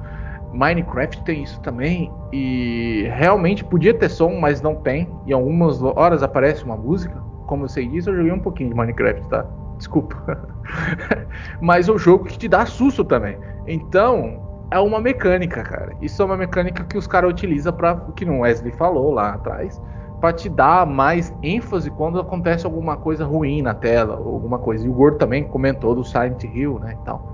Minecraft 0.52 1.22
tem 1.24 1.42
isso 1.42 1.60
também 1.60 2.10
e 2.32 3.06
realmente 3.12 3.62
podia 3.64 3.92
ter 3.92 4.08
som, 4.08 4.38
mas 4.40 4.62
não 4.62 4.76
tem. 4.76 5.08
E 5.26 5.32
algumas 5.32 5.82
horas 5.82 6.22
aparece 6.22 6.64
uma 6.64 6.76
música. 6.76 7.22
Como 7.46 7.64
eu 7.64 7.68
sei 7.68 7.86
disso, 7.86 8.10
eu 8.10 8.16
joguei 8.16 8.32
um 8.32 8.40
pouquinho 8.40 8.70
de 8.70 8.76
Minecraft, 8.76 9.28
tá? 9.28 9.46
Desculpa. 9.76 10.48
mas 11.60 11.88
é 11.88 11.92
um 11.92 11.98
jogo 11.98 12.24
que 12.24 12.38
te 12.38 12.48
dá 12.48 12.66
susto 12.66 13.04
também. 13.04 13.38
Então, 13.66 14.48
é 14.70 14.78
uma 14.78 15.00
mecânica, 15.00 15.62
cara. 15.62 15.94
Isso 16.00 16.20
é 16.20 16.24
uma 16.24 16.36
mecânica 16.36 16.84
que 16.84 16.96
os 16.96 17.06
caras 17.06 17.30
utilizam 17.30 17.72
para 17.72 17.96
que 18.16 18.24
o 18.24 18.40
Wesley 18.40 18.72
falou 18.72 19.12
lá 19.12 19.34
atrás, 19.34 19.80
para 20.20 20.32
te 20.32 20.48
dar 20.48 20.86
mais 20.86 21.32
ênfase 21.42 21.90
quando 21.90 22.18
acontece 22.18 22.66
alguma 22.66 22.96
coisa 22.96 23.24
ruim 23.24 23.62
na 23.62 23.74
tela, 23.74 24.14
alguma 24.14 24.58
coisa. 24.58 24.86
E 24.86 24.88
o 24.88 24.92
Gordo 24.92 25.18
também 25.18 25.44
comentou 25.44 25.94
do 25.94 26.04
Silent 26.04 26.42
Hill, 26.44 26.78
né, 26.78 26.96
e 27.00 27.04
tal. 27.04 27.32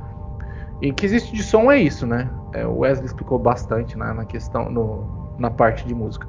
E 0.80 0.92
que 0.92 1.06
existe 1.06 1.34
de 1.34 1.42
som 1.42 1.70
é 1.70 1.78
isso, 1.78 2.06
né? 2.06 2.28
É, 2.52 2.66
o 2.66 2.78
Wesley 2.78 3.06
explicou 3.06 3.38
bastante 3.38 3.96
na, 3.96 4.12
na 4.12 4.24
questão, 4.24 4.70
no, 4.70 5.34
na 5.38 5.50
parte 5.50 5.86
de 5.86 5.94
música. 5.94 6.26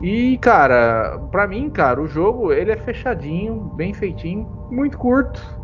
E, 0.00 0.38
cara, 0.38 1.18
pra 1.30 1.46
mim, 1.46 1.70
cara, 1.70 2.00
o 2.00 2.06
jogo 2.06 2.52
ele 2.52 2.72
é 2.72 2.76
fechadinho, 2.76 3.54
bem 3.74 3.94
feitinho, 3.94 4.46
muito 4.70 4.98
curto. 4.98 5.58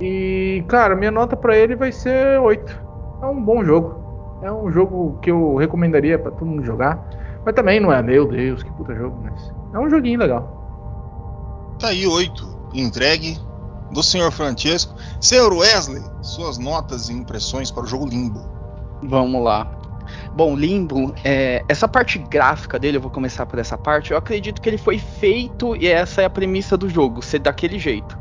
E, 0.00 0.64
cara, 0.68 0.96
minha 0.96 1.10
nota 1.10 1.36
para 1.36 1.56
ele 1.56 1.76
vai 1.76 1.92
ser 1.92 2.40
8 2.40 2.84
é 3.24 3.26
um 3.26 3.42
bom 3.42 3.64
jogo. 3.64 4.02
É 4.42 4.52
um 4.52 4.70
jogo 4.70 5.18
que 5.20 5.30
eu 5.30 5.56
recomendaria 5.56 6.18
para 6.18 6.30
todo 6.30 6.46
mundo 6.46 6.64
jogar. 6.64 7.08
Mas 7.44 7.54
também 7.54 7.80
não 7.80 7.92
é, 7.92 8.02
meu 8.02 8.26
Deus, 8.26 8.62
que 8.62 8.70
puta 8.72 8.94
jogo, 8.94 9.18
mas 9.22 9.52
é 9.72 9.78
um 9.78 9.88
joguinho 9.90 10.18
legal. 10.18 11.76
Tá 11.78 11.88
aí, 11.88 12.06
8. 12.06 12.70
Entregue 12.74 13.38
do 13.90 14.02
senhor 14.02 14.30
Francesco. 14.32 14.94
Senhor 15.20 15.52
Wesley, 15.52 16.02
suas 16.22 16.58
notas 16.58 17.08
e 17.08 17.12
impressões 17.12 17.70
para 17.70 17.82
o 17.82 17.86
jogo 17.86 18.06
Limbo. 18.06 18.40
Vamos 19.02 19.42
lá. 19.42 19.70
Bom, 20.34 20.56
Limbo, 20.56 21.14
é, 21.24 21.64
essa 21.68 21.86
parte 21.86 22.18
gráfica 22.18 22.78
dele, 22.78 22.96
eu 22.96 23.00
vou 23.00 23.10
começar 23.10 23.46
por 23.46 23.58
essa 23.58 23.76
parte. 23.76 24.12
Eu 24.12 24.18
acredito 24.18 24.60
que 24.60 24.68
ele 24.68 24.78
foi 24.78 24.98
feito 24.98 25.76
e 25.76 25.86
essa 25.86 26.22
é 26.22 26.24
a 26.24 26.30
premissa 26.30 26.76
do 26.76 26.88
jogo, 26.88 27.22
ser 27.22 27.40
daquele 27.40 27.78
jeito. 27.78 28.18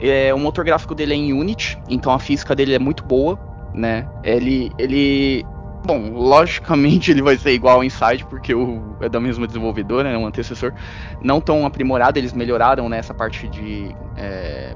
É, 0.00 0.32
o 0.34 0.38
motor 0.38 0.64
gráfico 0.64 0.94
dele 0.94 1.12
é 1.12 1.16
em 1.16 1.32
Unity, 1.32 1.80
então 1.88 2.12
a 2.12 2.18
física 2.18 2.54
dele 2.54 2.74
é 2.74 2.78
muito 2.78 3.04
boa 3.04 3.38
né? 3.74 4.08
Ele, 4.22 4.70
ele, 4.78 5.44
bom, 5.84 6.10
logicamente 6.12 7.10
ele 7.12 7.22
vai 7.22 7.36
ser 7.36 7.52
igual 7.52 7.76
ao 7.76 7.84
Inside 7.84 8.24
porque 8.26 8.54
o, 8.54 8.96
é 9.00 9.08
da 9.08 9.20
mesma 9.20 9.46
desenvolvedora, 9.46 10.08
é 10.08 10.12
né, 10.12 10.18
um 10.18 10.26
antecessor, 10.26 10.72
não 11.20 11.40
tão 11.40 11.66
aprimorado, 11.66 12.18
eles 12.18 12.32
melhoraram 12.32 12.88
nessa 12.88 13.12
né, 13.12 13.18
parte 13.18 13.48
de 13.48 13.94
é, 14.16 14.74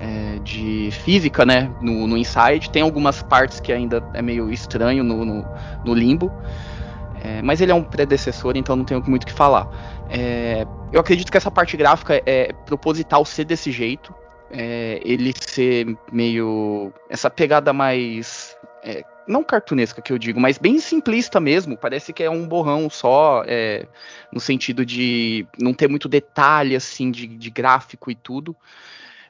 é, 0.00 0.38
de 0.42 0.90
física, 0.92 1.44
né, 1.44 1.70
no, 1.80 2.06
no, 2.06 2.16
Inside. 2.16 2.70
Tem 2.70 2.82
algumas 2.82 3.22
partes 3.22 3.60
que 3.60 3.72
ainda 3.72 4.02
é 4.14 4.22
meio 4.22 4.50
estranho 4.50 5.02
no, 5.02 5.24
no, 5.24 5.44
no 5.84 5.94
Limbo, 5.94 6.32
é, 7.22 7.42
mas 7.42 7.60
ele 7.60 7.72
é 7.72 7.74
um 7.74 7.82
predecessor, 7.82 8.56
então 8.56 8.76
não 8.76 8.84
tenho 8.84 9.02
muito 9.06 9.24
o 9.24 9.26
que 9.26 9.32
falar. 9.32 9.68
É, 10.08 10.66
eu 10.92 11.00
acredito 11.00 11.30
que 11.30 11.36
essa 11.36 11.50
parte 11.50 11.76
gráfica 11.76 12.22
é 12.24 12.52
proposital 12.64 13.24
ser 13.24 13.44
desse 13.44 13.72
jeito, 13.72 14.14
é, 14.50 15.00
ele 15.04 15.32
ser 15.38 15.96
meio. 16.10 16.92
essa 17.08 17.28
pegada 17.28 17.72
mais. 17.72 18.47
É, 18.82 19.04
não 19.26 19.44
cartunesca 19.44 20.00
que 20.00 20.12
eu 20.12 20.18
digo, 20.18 20.40
mas 20.40 20.58
bem 20.58 20.78
simplista 20.78 21.38
mesmo. 21.38 21.76
Parece 21.76 22.12
que 22.12 22.22
é 22.22 22.30
um 22.30 22.46
borrão 22.48 22.88
só, 22.88 23.44
é, 23.46 23.86
no 24.32 24.40
sentido 24.40 24.84
de 24.84 25.46
não 25.60 25.74
ter 25.74 25.88
muito 25.88 26.08
detalhe 26.08 26.74
assim 26.74 27.10
de, 27.10 27.26
de, 27.26 27.50
gráfico 27.50 28.10
e 28.10 28.14
tudo. 28.14 28.56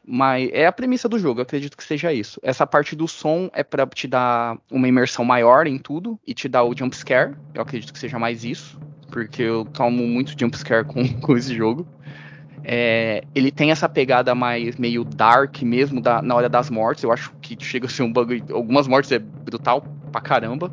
Mas 0.07 0.49
é 0.53 0.67
a 0.67 0.73
premissa 0.73 1.09
do 1.09 1.19
jogo, 1.19 1.41
eu 1.41 1.43
acredito 1.43 1.77
que 1.77 1.85
seja 1.85 2.13
isso. 2.13 2.41
Essa 2.43 2.67
parte 2.67 2.97
do 2.97 3.07
som 3.07 3.51
é 3.53 3.63
para 3.63 3.87
te 3.87 4.09
dar 4.09 4.57
uma 4.71 4.89
imersão 4.89 5.23
maior 5.25 5.67
em 5.67 5.77
tudo 5.79 6.19
e 6.27 6.33
te 6.33 6.49
dar 6.49 6.65
o 6.65 6.75
jump 6.75 6.97
scare. 6.97 7.35
Eu 7.53 7.61
acredito 7.61 7.93
que 7.93 7.99
seja 7.99 8.19
mais 8.19 8.43
isso, 8.43 8.81
porque 9.11 9.43
eu 9.43 9.67
tomo 9.67 10.07
muito 10.07 10.39
jump 10.39 10.57
scare 10.57 10.87
com, 10.87 11.07
com 11.21 11.37
esse 11.37 11.55
jogo. 11.55 11.87
É, 12.65 13.23
ele 13.35 13.51
tem 13.51 13.71
essa 13.71 13.89
pegada 13.89 14.35
mais 14.35 14.77
meio 14.77 15.05
dark 15.05 15.63
mesmo 15.63 16.01
da, 16.01 16.21
na 16.21 16.35
hora 16.35 16.49
das 16.49 16.71
mortes. 16.71 17.05
Eu 17.05 17.13
acho 17.13 17.33
que 17.41 17.57
chega 17.65 17.87
a 17.87 17.89
ser 17.89 18.03
um 18.03 18.13
bug. 18.13 18.43
Algumas 18.51 18.87
mortes 18.87 19.13
é 19.13 19.19
brutal 19.19 19.83
pra 20.11 20.21
caramba. 20.21 20.71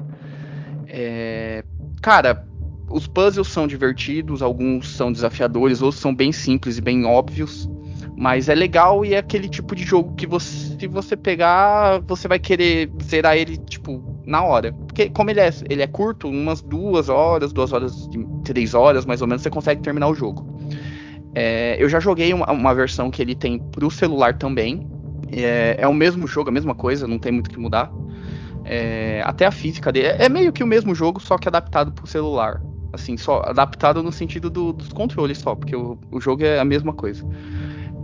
É, 0.88 1.63
cara, 2.01 2.45
os 2.89 3.07
puzzles 3.07 3.47
são 3.47 3.67
divertidos, 3.67 4.41
alguns 4.41 4.89
são 4.89 5.11
desafiadores, 5.11 5.81
outros 5.81 6.01
são 6.01 6.13
bem 6.13 6.31
simples 6.31 6.77
e 6.77 6.81
bem 6.81 7.05
óbvios. 7.05 7.69
Mas 8.17 8.47
é 8.47 8.55
legal 8.55 9.03
e 9.03 9.13
é 9.13 9.17
aquele 9.17 9.49
tipo 9.49 9.75
de 9.75 9.83
jogo 9.83 10.15
que 10.15 10.25
você, 10.25 10.77
se 10.79 10.88
você 10.88 11.17
pegar, 11.17 11.99
você 12.07 12.29
vai 12.29 12.39
querer 12.39 12.89
zerar 13.03 13.36
ele, 13.36 13.57
tipo, 13.57 14.01
na 14.25 14.41
hora. 14.41 14.71
Porque 14.71 15.09
como 15.09 15.29
ele 15.29 15.41
é, 15.41 15.49
ele 15.69 15.81
é 15.81 15.88
curto, 15.88 16.29
umas 16.29 16.61
duas 16.61 17.09
horas, 17.09 17.51
duas 17.51 17.73
horas, 17.73 18.09
três 18.45 18.73
horas, 18.73 19.05
mais 19.05 19.21
ou 19.21 19.27
menos, 19.27 19.41
você 19.41 19.49
consegue 19.49 19.81
terminar 19.81 20.07
o 20.07 20.15
jogo. 20.15 20.55
É, 21.36 21.75
eu 21.77 21.89
já 21.89 21.99
joguei 21.99 22.33
uma, 22.33 22.49
uma, 22.49 22.73
versão 22.73 23.11
que 23.11 23.21
ele 23.21 23.36
tem 23.36 23.59
pro 23.59 23.91
celular 23.91 24.38
também. 24.38 24.88
É, 25.31 25.75
é, 25.79 25.88
o 25.88 25.93
mesmo 25.93 26.25
jogo, 26.25 26.49
a 26.49 26.51
mesma 26.51 26.73
coisa, 26.73 27.05
não 27.07 27.19
tem 27.19 27.31
muito 27.31 27.49
que 27.49 27.59
mudar. 27.59 27.91
É, 28.63 29.21
até 29.25 29.45
a 29.45 29.51
física 29.51 29.91
dele 29.91 30.07
é 30.07 30.29
meio 30.29 30.53
que 30.53 30.63
o 30.63 30.67
mesmo 30.67 30.95
jogo, 30.95 31.19
só 31.19 31.38
que 31.38 31.47
adaptado 31.47 31.91
pro 31.91 32.07
celular. 32.07 32.61
Assim, 32.93 33.17
só 33.17 33.41
adaptado 33.45 34.01
no 34.01 34.11
sentido 34.11 34.49
do, 34.49 34.71
dos 34.71 34.88
controles 34.93 35.38
só, 35.39 35.53
porque 35.53 35.75
o, 35.75 35.99
o 36.09 36.21
jogo 36.21 36.45
é 36.45 36.57
a 36.57 36.65
mesma 36.65 36.93
coisa. 36.93 37.27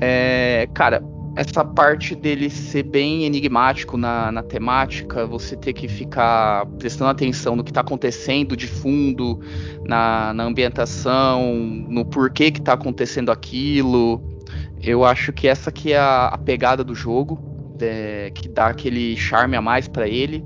É, 0.02 0.68
cara, 0.74 1.02
essa 1.36 1.64
parte 1.64 2.14
dele 2.14 2.50
ser 2.50 2.84
bem 2.84 3.24
enigmático 3.24 3.96
na, 3.96 4.32
na, 4.32 4.44
temática, 4.44 5.26
você 5.26 5.56
ter 5.56 5.72
que 5.72 5.88
ficar 5.88 6.66
prestando 6.78 7.10
atenção 7.10 7.56
no 7.56 7.64
que 7.64 7.72
está 7.72 7.82
acontecendo 7.82 8.56
de 8.56 8.68
fundo, 8.68 9.40
na, 9.86 10.34
na, 10.34 10.44
ambientação, 10.44 11.54
no 11.56 12.04
porquê 12.06 12.52
que 12.52 12.60
está 12.60 12.74
acontecendo 12.74 13.32
aquilo. 13.32 14.22
Eu 14.82 15.06
acho 15.06 15.32
que 15.32 15.48
essa 15.48 15.72
que 15.72 15.94
é 15.94 15.98
a, 15.98 16.28
a 16.28 16.38
pegada 16.38 16.84
do 16.84 16.94
jogo, 16.94 17.40
é, 17.80 18.30
que 18.36 18.50
dá 18.50 18.68
aquele 18.68 19.16
charme 19.16 19.56
a 19.56 19.62
mais 19.62 19.88
para 19.88 20.08
ele. 20.08 20.44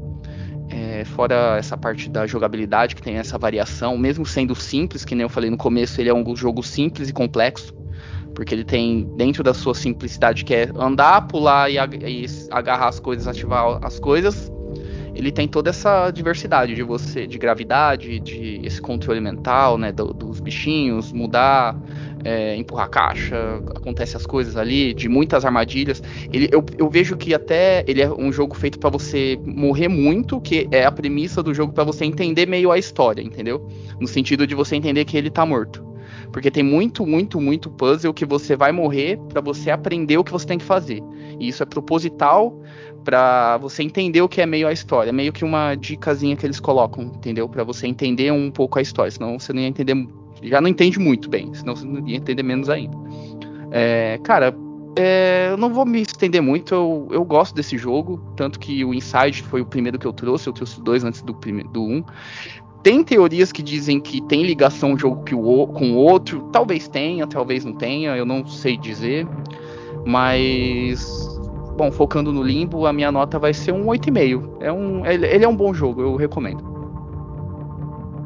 É, 0.69 1.03
fora 1.05 1.57
essa 1.57 1.77
parte 1.77 2.09
da 2.09 2.27
jogabilidade, 2.27 2.95
que 2.95 3.01
tem 3.01 3.17
essa 3.17 3.37
variação, 3.37 3.97
mesmo 3.97 4.25
sendo 4.25 4.53
simples, 4.55 5.03
que 5.03 5.15
nem 5.15 5.23
eu 5.23 5.29
falei 5.29 5.49
no 5.49 5.57
começo, 5.57 5.99
ele 5.99 6.09
é 6.09 6.13
um 6.13 6.35
jogo 6.35 6.61
simples 6.61 7.09
e 7.09 7.13
complexo 7.13 7.73
porque 8.35 8.53
ele 8.53 8.65
tem, 8.65 9.09
dentro 9.15 9.41
da 9.41 9.53
sua 9.53 9.73
simplicidade, 9.73 10.43
que 10.43 10.53
é 10.53 10.69
andar, 10.75 11.21
pular 11.21 11.71
e, 11.71 11.77
agarrar 12.51 12.89
as 12.89 12.99
coisas, 12.99 13.27
ativar 13.27 13.79
as 13.81 13.97
coisas, 13.97 14.51
ele 15.15 15.31
tem 15.31 15.47
toda 15.47 15.69
essa 15.69 16.11
diversidade 16.11 16.75
de 16.75 16.83
você, 16.83 17.25
de 17.25 17.37
gravidade, 17.37 18.19
de 18.19 18.59
esse 18.61 18.81
controle 18.81 19.21
mental, 19.21 19.77
né, 19.77 19.89
do, 19.93 20.13
dos 20.13 20.41
bichinhos, 20.41 21.13
mudar, 21.13 21.79
é, 22.25 22.57
empurrar 22.57 22.87
a 22.87 22.89
caixa, 22.89 23.37
acontece 23.73 24.17
as 24.17 24.25
coisas 24.25 24.57
ali, 24.57 24.93
de 24.93 25.07
muitas 25.07 25.45
armadilhas. 25.45 26.03
Ele, 26.33 26.49
eu, 26.51 26.65
eu 26.77 26.89
vejo 26.89 27.15
que 27.15 27.33
até 27.33 27.85
ele 27.87 28.01
é 28.01 28.11
um 28.11 28.33
jogo 28.33 28.53
feito 28.55 28.77
para 28.77 28.89
você 28.89 29.39
morrer 29.45 29.87
muito, 29.87 30.41
que 30.41 30.67
é 30.69 30.83
a 30.83 30.91
premissa 30.91 31.41
do 31.41 31.53
jogo 31.53 31.71
para 31.71 31.85
você 31.85 32.03
entender 32.03 32.45
meio 32.45 32.69
a 32.69 32.77
história, 32.77 33.21
entendeu? 33.21 33.65
No 33.97 34.09
sentido 34.09 34.45
de 34.45 34.53
você 34.53 34.75
entender 34.75 35.05
que 35.05 35.15
ele 35.15 35.29
tá 35.29 35.45
morto. 35.45 35.94
Porque 36.35 36.51
tem 36.51 36.63
muito, 36.63 37.07
muito, 37.07 37.39
muito 37.39 37.69
puzzle 37.69 38.13
que 38.13 38.25
você 38.25 38.57
vai 38.57 38.69
morrer 38.73 39.17
para 39.29 39.39
você 39.39 39.71
aprender 39.71 40.17
o 40.17 40.23
que 40.23 40.33
você 40.33 40.45
tem 40.45 40.57
que 40.57 40.65
fazer. 40.65 41.01
E 41.39 41.47
isso 41.47 41.63
é 41.63 41.65
proposital 41.65 42.61
para 43.05 43.55
você 43.55 43.83
entender 43.83 44.21
o 44.21 44.27
que 44.27 44.41
é 44.41 44.45
meio 44.45 44.67
a 44.67 44.73
história. 44.73 45.11
É 45.11 45.13
meio 45.13 45.31
que 45.31 45.45
uma 45.45 45.75
dicasinha 45.75 46.35
que 46.35 46.45
eles 46.45 46.59
colocam, 46.59 47.05
entendeu? 47.05 47.47
Para 47.47 47.63
você 47.63 47.87
entender 47.87 48.33
um 48.33 48.51
pouco 48.51 48.77
a 48.77 48.81
história. 48.81 49.09
Senão 49.09 49.39
você 49.39 49.53
não 49.53 49.61
ia 49.61 49.69
entender. 49.69 49.95
Já 50.43 50.59
não 50.59 50.67
entende 50.67 50.99
muito 50.99 51.29
bem, 51.29 51.53
senão 51.53 51.73
você 51.73 51.85
não 51.85 52.05
ia 52.05 52.17
entender 52.17 52.43
menos 52.43 52.67
ainda. 52.67 52.97
É, 53.71 54.19
cara, 54.21 54.53
é, 54.97 55.47
eu 55.51 55.57
não 55.57 55.73
vou 55.73 55.85
me 55.85 56.01
estender 56.01 56.41
muito, 56.41 56.73
eu, 56.73 57.07
eu, 57.11 57.23
gosto 57.23 57.55
desse 57.55 57.77
jogo, 57.77 58.17
tanto 58.35 58.59
que 58.59 58.83
o 58.83 58.93
Inside 58.93 59.41
foi 59.43 59.61
o 59.61 59.65
primeiro 59.65 59.97
que 59.97 60.05
eu 60.05 60.13
trouxe, 60.13 60.47
eu 60.47 60.53
trouxe 60.53 60.81
dois 60.81 61.05
antes 61.05 61.21
do, 61.21 61.31
do 61.31 61.81
um. 61.81 62.03
Tem 62.85 63.03
teorias 63.03 63.51
que 63.51 63.63
dizem 63.63 63.99
que 63.99 64.21
tem 64.21 64.43
ligação 64.43 64.91
um 64.91 64.99
jogo 64.99 65.23
o, 65.33 65.65
com 65.65 65.93
o 65.93 65.95
outro. 65.95 66.47
Talvez 66.51 66.87
tenha, 66.87 67.25
talvez 67.25 67.65
não 67.65 67.73
tenha, 67.73 68.15
eu 68.15 68.27
não 68.27 68.45
sei 68.45 68.77
dizer. 68.77 69.27
Mas. 70.05 71.27
Bom, 71.75 71.91
focando 71.91 72.31
no 72.31 72.43
limbo, 72.43 72.85
a 72.85 72.93
minha 72.93 73.11
nota 73.11 73.39
vai 73.39 73.55
ser 73.55 73.71
um 73.71 73.87
8,5. 73.87 74.57
É 74.59 74.71
um, 74.71 75.03
ele, 75.03 75.25
ele 75.25 75.43
é 75.43 75.47
um 75.47 75.55
bom 75.55 75.73
jogo, 75.73 75.99
eu 75.99 76.15
recomendo. 76.15 76.63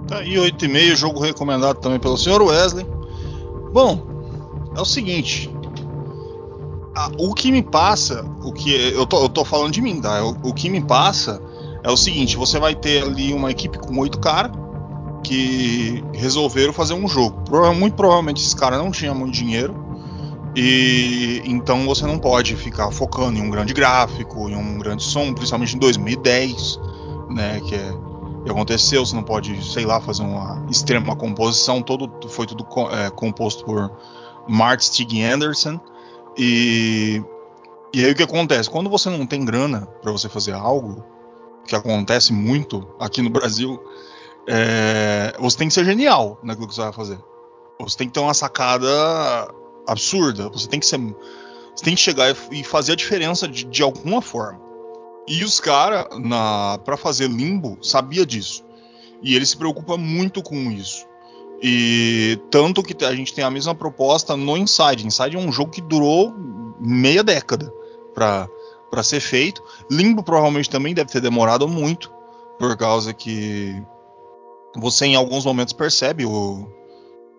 Tá 0.06 0.18
aí 0.18 0.34
8,5, 0.34 0.96
jogo 0.98 1.22
recomendado 1.22 1.80
também 1.80 1.98
pelo 1.98 2.18
senhor 2.18 2.42
Wesley. 2.42 2.86
Bom, 3.72 4.06
é 4.76 4.82
o 4.82 4.86
seguinte. 4.86 5.50
A, 6.94 7.10
o 7.18 7.34
que 7.34 7.50
me 7.50 7.64
passa, 7.64 8.30
o 8.44 8.52
que 8.52 8.76
eu 8.76 9.06
tô, 9.06 9.22
eu 9.24 9.30
tô 9.30 9.46
falando 9.46 9.72
de 9.72 9.82
mim, 9.82 10.02
tá? 10.02 10.22
O, 10.22 10.50
o 10.50 10.54
que 10.54 10.70
me 10.70 10.82
passa 10.82 11.42
é 11.84 11.90
o 11.90 11.98
seguinte: 11.98 12.38
você 12.38 12.60
vai 12.60 12.76
ter 12.76 13.04
ali 13.04 13.34
uma 13.34 13.52
equipe 13.52 13.78
com 13.78 13.98
oito 14.00 14.20
caras 14.20 14.52
que 15.24 16.04
resolveram 16.14 16.74
fazer 16.74 16.94
um 16.94 17.08
jogo. 17.08 17.44
Muito 17.76 17.96
provavelmente 17.96 18.42
esses 18.42 18.54
caras 18.54 18.80
não 18.80 18.92
tinham 18.92 19.16
muito 19.16 19.34
dinheiro. 19.34 19.88
E 20.56 21.42
então 21.46 21.86
você 21.86 22.06
não 22.06 22.18
pode 22.18 22.56
ficar 22.56 22.92
focando 22.92 23.38
em 23.38 23.42
um 23.42 23.50
grande 23.50 23.74
gráfico, 23.74 24.50
em 24.50 24.56
um 24.56 24.80
grande 24.80 25.04
som, 25.04 25.34
principalmente 25.34 25.76
em 25.76 25.80
2010, 25.80 26.80
né? 27.30 27.62
Que 27.62 27.76
é, 27.76 27.94
que 28.44 28.52
aconteceu, 28.52 29.06
você 29.06 29.16
não 29.16 29.24
pode, 29.24 29.64
sei 29.72 29.86
lá, 29.86 30.02
fazer 30.02 30.24
uma 30.24 30.66
extrema 30.70 31.16
composição, 31.16 31.82
todo 31.82 32.10
foi 32.30 32.46
tudo 32.46 32.66
é, 32.92 33.10
composto 33.10 33.64
por 33.64 33.92
Mart 34.48 34.82
Stig 34.82 35.22
Anderson. 35.22 35.80
E, 36.38 37.22
e 37.94 38.04
aí 38.04 38.12
o 38.12 38.16
que 38.16 38.24
acontece? 38.24 38.70
Quando 38.70 38.90
você 38.90 39.10
não 39.10 39.26
tem 39.26 39.46
grana 39.46 39.88
para 40.02 40.12
você 40.12 40.28
fazer 40.28 40.54
algo, 40.54 41.04
que 41.70 41.76
acontece 41.76 42.34
muito 42.34 42.88
aqui 43.00 43.22
no 43.22 43.30
Brasil, 43.30 43.80
é, 44.48 45.36
você 45.40 45.58
tem 45.58 45.68
que 45.68 45.74
ser 45.74 45.86
genial 45.86 46.40
naquilo 46.44 46.68
que 46.68 46.74
você 46.74 46.82
vai 46.82 46.94
fazer. 46.94 47.20
Você 47.80 47.98
tem 47.98 48.08
que 48.08 48.14
ter 48.14 48.20
uma 48.20 48.34
sacada 48.34 48.88
absurda. 49.88 50.50
Você 50.50 50.68
tem 50.68 50.80
que 50.80 50.86
ser. 50.86 51.00
Você 51.76 51.84
tem 51.84 51.96
que 51.96 52.02
chegar 52.02 52.36
e 52.52 52.64
fazer 52.64 52.94
a 52.94 52.96
diferença 52.96 53.48
de, 53.48 53.64
de 53.64 53.84
alguma 53.84 54.22
forma. 54.22 54.60
E 55.28 55.44
os 55.44 55.60
caras, 55.60 56.06
para 56.84 56.98
fazer 56.98 57.30
limbo, 57.30 57.78
sabia 57.82 58.26
disso. 58.26 58.66
E 59.22 59.36
ele 59.36 59.46
se 59.46 59.56
preocupa 59.56 59.96
muito 59.96 60.42
com 60.42 60.72
isso. 60.72 61.06
E 61.62 62.40
tanto 62.50 62.82
que 62.82 63.06
a 63.06 63.14
gente 63.14 63.34
tem 63.34 63.44
a 63.44 63.52
mesma 63.52 63.76
proposta 63.76 64.36
no 64.36 64.58
Inside. 64.58 65.06
Inside 65.06 65.36
é 65.36 65.40
um 65.40 65.52
jogo 65.52 65.72
que 65.72 65.82
durou 65.82 66.34
meia 66.80 67.24
década 67.24 67.72
para 68.14 68.50
ser 69.04 69.20
feito. 69.20 69.64
Limbo 69.90 70.24
provavelmente 70.24 70.70
também 70.70 70.94
deve 70.94 71.12
ter 71.12 71.22
demorado 71.22 71.68
muito, 71.68 72.12
por 72.58 72.76
causa 72.78 73.14
que 73.14 73.82
você 74.76 75.06
em 75.06 75.16
alguns 75.16 75.46
momentos 75.46 75.74
percebe 75.74 76.26
o, 76.26 76.68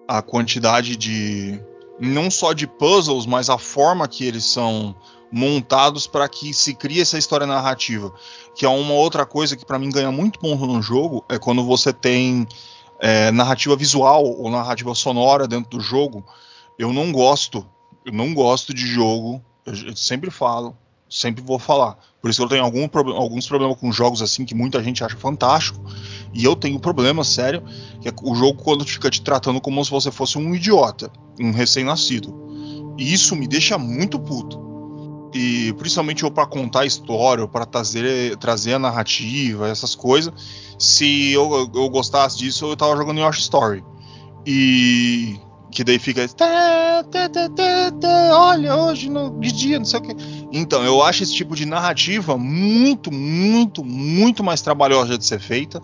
a 0.09 0.23
quantidade 0.23 0.97
de 0.97 1.61
não 2.01 2.31
só 2.31 2.53
de 2.53 2.67
puzzles, 2.67 3.27
mas 3.27 3.51
a 3.51 3.59
forma 3.59 4.09
que 4.09 4.25
eles 4.25 4.45
são 4.45 4.95
montados 5.31 6.07
para 6.07 6.29
que 6.29 6.53
se 6.53 6.75
crie 6.75 7.01
essa 7.01 7.19
história 7.19 7.47
narrativa, 7.47 8.13
que 8.55 8.65
é 8.65 8.69
uma 8.69 8.95
outra 8.95 9.25
coisa 9.25 9.57
que 9.57 9.65
para 9.65 9.79
mim 9.79 9.91
ganha 9.91 10.11
muito 10.11 10.41
ponto 10.41 10.67
no 10.67 10.83
jogo 10.83 11.25
é 11.29 11.39
quando 11.39 11.65
você 11.65 11.93
tem 11.93 12.49
é, 12.99 13.31
narrativa 13.31 13.77
visual 13.77 14.25
ou 14.25 14.51
narrativa 14.51 14.95
sonora 14.95 15.47
dentro 15.47 15.79
do 15.79 15.81
jogo. 15.81 16.25
Eu 16.79 16.93
não 16.93 17.13
gosto, 17.13 17.67
eu 18.05 18.13
não 18.13 18.35
gosto 18.35 18.75
de 18.75 18.87
jogo. 18.87 19.43
Eu 19.65 19.95
sempre 19.95 20.31
falo, 20.31 20.77
sempre 21.11 21.43
vou 21.43 21.59
falar. 21.59 21.99
Por 22.23 22.31
isso 22.31 22.39
que 22.39 22.45
eu 22.45 22.49
tenho 22.49 22.65
algum, 22.65 22.89
alguns 23.15 23.47
problemas 23.49 23.77
com 23.79 23.91
jogos 23.91 24.23
assim 24.23 24.45
que 24.45 24.55
muita 24.55 24.83
gente 24.83 25.03
acha 25.03 25.17
fantástico. 25.17 25.81
E 26.33 26.45
eu 26.45 26.55
tenho 26.55 26.77
um 26.77 26.81
problema 26.81 27.25
sério, 27.25 27.63
que 28.01 28.09
é 28.09 28.13
o 28.23 28.35
jogo 28.35 28.63
quando 28.63 28.87
fica 28.87 29.11
te 29.11 29.21
tratando 29.21 29.61
como 29.61 29.85
se 29.85 29.91
você 29.91 30.11
fosse 30.11 30.39
um 30.39 30.55
idiota, 30.55 31.11
um 31.41 31.51
recém-nascido. 31.51 32.95
E 32.97 33.13
isso 33.13 33.35
me 33.35 33.49
deixa 33.49 33.77
muito 33.77 34.19
puto. 34.19 34.71
E 35.35 35.73
principalmente 35.75 36.23
eu 36.23 36.31
para 36.31 36.47
contar 36.47 36.81
a 36.81 36.87
história, 36.87 37.47
para 37.47 37.65
trazer, 37.65 38.37
trazer 38.37 38.75
a 38.75 38.79
narrativa, 38.79 39.69
essas 39.69 39.95
coisas. 39.95 40.33
Se 40.79 41.33
eu, 41.33 41.71
eu 41.75 41.89
gostasse 41.89 42.39
disso, 42.39 42.67
eu 42.67 42.77
tava 42.77 42.97
jogando 42.97 43.21
Yoshi 43.21 43.41
Story. 43.41 43.85
E 44.47 45.39
que 45.71 45.85
daí 45.85 45.99
fica 45.99 46.27
olha 48.33 48.75
hoje 48.75 49.09
no, 49.09 49.39
de 49.39 49.53
dia 49.53 49.79
não 49.79 49.85
sei 49.85 50.01
o 50.01 50.03
que 50.03 50.15
então 50.53 50.83
eu 50.85 51.03
acho 51.03 51.23
esse 51.23 51.35
tipo 51.35 51.55
de 51.55 51.65
narrativa 51.67 52.37
muito 52.37 53.13
muito 53.13 53.85
muito 53.85 54.43
mais 54.43 54.61
trabalhosa 54.63 55.17
de 55.17 55.25
ser 55.25 55.41
feita 55.41 55.83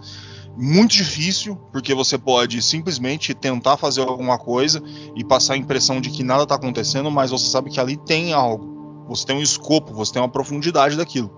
muito 0.57 0.93
difícil 0.93 1.57
porque 1.73 1.95
você 1.95 2.17
pode 2.17 2.61
simplesmente 2.63 3.35
tentar 3.35 3.77
fazer 3.77 4.01
alguma 4.01 4.39
coisa 4.39 4.83
e 5.15 5.25
passar 5.25 5.55
a 5.55 5.57
impressão 5.57 6.01
de 6.01 6.11
que 6.11 6.23
nada 6.23 6.45
está 6.45 6.55
acontecendo 6.55 7.11
mas 7.11 7.31
você 7.31 7.49
sabe 7.49 7.71
que 7.71 7.81
ali 7.81 7.97
tem 7.97 8.33
algo 8.33 9.05
você 9.09 9.27
tem 9.27 9.37
um 9.37 9.43
escopo 9.43 9.93
você 9.93 10.13
tem 10.13 10.23
uma 10.23 10.29
profundidade 10.29 10.97
daquilo 10.97 11.31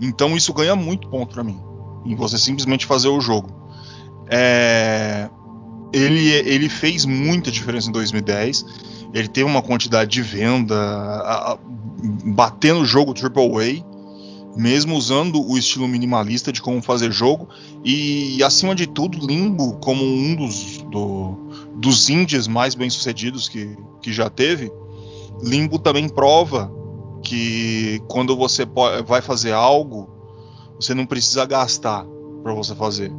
então 0.00 0.36
isso 0.36 0.52
ganha 0.52 0.76
muito 0.76 1.08
ponto 1.08 1.34
para 1.34 1.44
mim 1.44 1.60
em 2.04 2.14
você 2.14 2.38
simplesmente 2.38 2.86
fazer 2.86 3.08
o 3.08 3.20
jogo 3.20 3.50
é 4.30 5.28
ele, 5.92 6.30
ele 6.30 6.68
fez 6.68 7.04
muita 7.04 7.50
diferença 7.50 7.88
em 7.88 7.92
2010. 7.92 8.64
Ele 9.12 9.28
teve 9.28 9.48
uma 9.48 9.62
quantidade 9.62 10.10
de 10.10 10.22
venda, 10.22 10.74
a, 10.74 11.52
a, 11.52 11.58
batendo 12.24 12.80
o 12.80 12.86
jogo 12.86 13.12
AAA, 13.12 13.84
mesmo 14.56 14.96
usando 14.96 15.42
o 15.42 15.56
estilo 15.56 15.88
minimalista 15.88 16.52
de 16.52 16.60
como 16.60 16.82
fazer 16.82 17.10
jogo. 17.10 17.48
E, 17.84 18.42
acima 18.42 18.74
de 18.74 18.86
tudo, 18.86 19.24
Limbo, 19.26 19.74
como 19.78 20.04
um 20.04 20.34
dos, 20.34 20.82
do, 20.90 21.36
dos 21.76 22.08
indies 22.08 22.46
mais 22.46 22.74
bem 22.74 22.90
sucedidos 22.90 23.48
que, 23.48 23.76
que 24.00 24.12
já 24.12 24.28
teve, 24.28 24.72
Limbo 25.42 25.78
também 25.78 26.08
prova 26.08 26.72
que 27.22 28.02
quando 28.08 28.36
você 28.36 28.66
vai 29.06 29.22
fazer 29.22 29.52
algo, 29.52 30.10
você 30.76 30.94
não 30.94 31.06
precisa 31.06 31.46
gastar 31.46 32.04
para 32.42 32.52
você 32.52 32.74
fazer. 32.74 33.12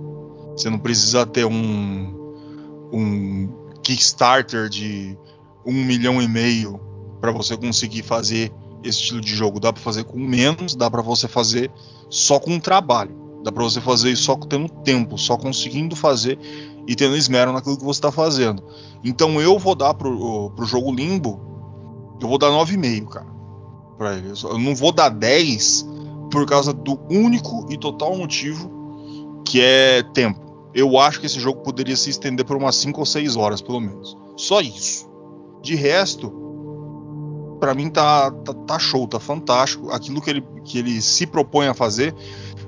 Você 0.51 0.69
não 0.69 0.77
precisa 0.77 1.25
ter 1.25 1.45
um, 1.45 2.37
um 2.91 3.49
Kickstarter 3.81 4.69
de 4.69 5.17
um 5.65 5.73
milhão 5.73 6.21
e 6.21 6.27
meio 6.27 6.79
para 7.19 7.31
você 7.31 7.55
conseguir 7.55 8.03
fazer 8.03 8.51
esse 8.83 8.99
estilo 8.99 9.21
de 9.21 9.35
jogo. 9.35 9.59
Dá 9.59 9.71
para 9.71 9.81
fazer 9.81 10.03
com 10.03 10.17
menos, 10.17 10.75
dá 10.75 10.89
para 10.89 11.01
você 11.01 11.27
fazer 11.27 11.71
só 12.09 12.39
com 12.39 12.59
trabalho. 12.59 13.21
Dá 13.43 13.51
para 13.51 13.63
você 13.63 13.81
fazer 13.81 14.15
só 14.15 14.35
tendo 14.35 14.69
tempo, 14.69 15.17
só 15.17 15.37
conseguindo 15.37 15.95
fazer 15.95 16.39
e 16.87 16.95
tendo 16.95 17.15
esmero 17.15 17.51
naquilo 17.51 17.77
que 17.77 17.83
você 17.83 17.97
está 17.97 18.11
fazendo. 18.11 18.63
Então 19.03 19.41
eu 19.41 19.59
vou 19.59 19.75
dar 19.75 19.93
pro, 19.93 20.51
pro 20.51 20.65
jogo 20.65 20.93
Limbo, 20.93 21.39
eu 22.21 22.27
vou 22.27 22.37
dar 22.37 22.47
9,5, 22.47 23.07
cara. 23.07 23.27
Pra 23.97 24.17
ele. 24.17 24.31
Eu 24.43 24.57
não 24.57 24.75
vou 24.75 24.91
dar 24.91 25.09
10 25.09 25.85
por 26.31 26.45
causa 26.45 26.73
do 26.73 26.99
único 27.09 27.67
e 27.69 27.77
total 27.77 28.15
motivo 28.15 28.71
que 29.45 29.61
é 29.61 30.01
tempo 30.13 30.43
eu 30.73 30.97
acho 30.97 31.19
que 31.19 31.27
esse 31.27 31.39
jogo 31.39 31.61
poderia 31.61 31.95
se 31.95 32.09
estender 32.09 32.45
por 32.45 32.57
umas 32.57 32.75
5 32.77 32.99
ou 32.99 33.05
6 33.05 33.35
horas, 33.35 33.61
pelo 33.61 33.79
menos. 33.79 34.17
Só 34.35 34.59
isso. 34.59 35.07
De 35.63 35.75
resto, 35.75 36.29
para 37.59 37.73
mim 37.73 37.89
tá, 37.89 38.29
tá, 38.29 38.53
tá, 38.53 38.77
show, 38.77 39.07
tá 39.07 39.17
fantástico. 39.17 39.89
Aquilo 39.91 40.21
que 40.21 40.29
ele, 40.29 40.43
que 40.65 40.77
ele 40.77 41.01
se 41.01 41.25
propõe 41.25 41.67
a 41.67 41.73
fazer, 41.73 42.13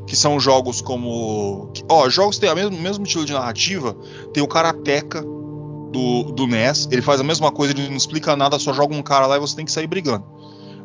que 0.08 0.16
são 0.16 0.40
jogos 0.40 0.80
como. 0.80 1.74
Ó, 1.90 2.10
jogos 2.10 2.40
têm 2.40 2.50
o 2.50 2.56
mesmo, 2.56 2.78
mesmo 2.78 3.06
estilo 3.06 3.26
de 3.26 3.34
narrativa. 3.34 3.94
Tem 4.34 4.42
o 4.42 4.48
Karateka 4.48 5.22
do, 5.22 6.32
do 6.32 6.48
NES. 6.48 6.88
Ele 6.90 7.02
faz 7.02 7.20
a 7.20 7.24
mesma 7.26 7.52
coisa, 7.52 7.74
ele 7.74 7.90
não 7.90 7.98
explica 7.98 8.38
nada, 8.38 8.58
só 8.58 8.72
joga 8.72 8.96
um 8.96 9.04
cara 9.04 9.28
lá 9.28 9.36
e 9.36 9.40
você 9.42 9.58
tem 9.58 9.66
que 9.66 9.72
sair 9.74 9.88
brigando. 9.88 10.24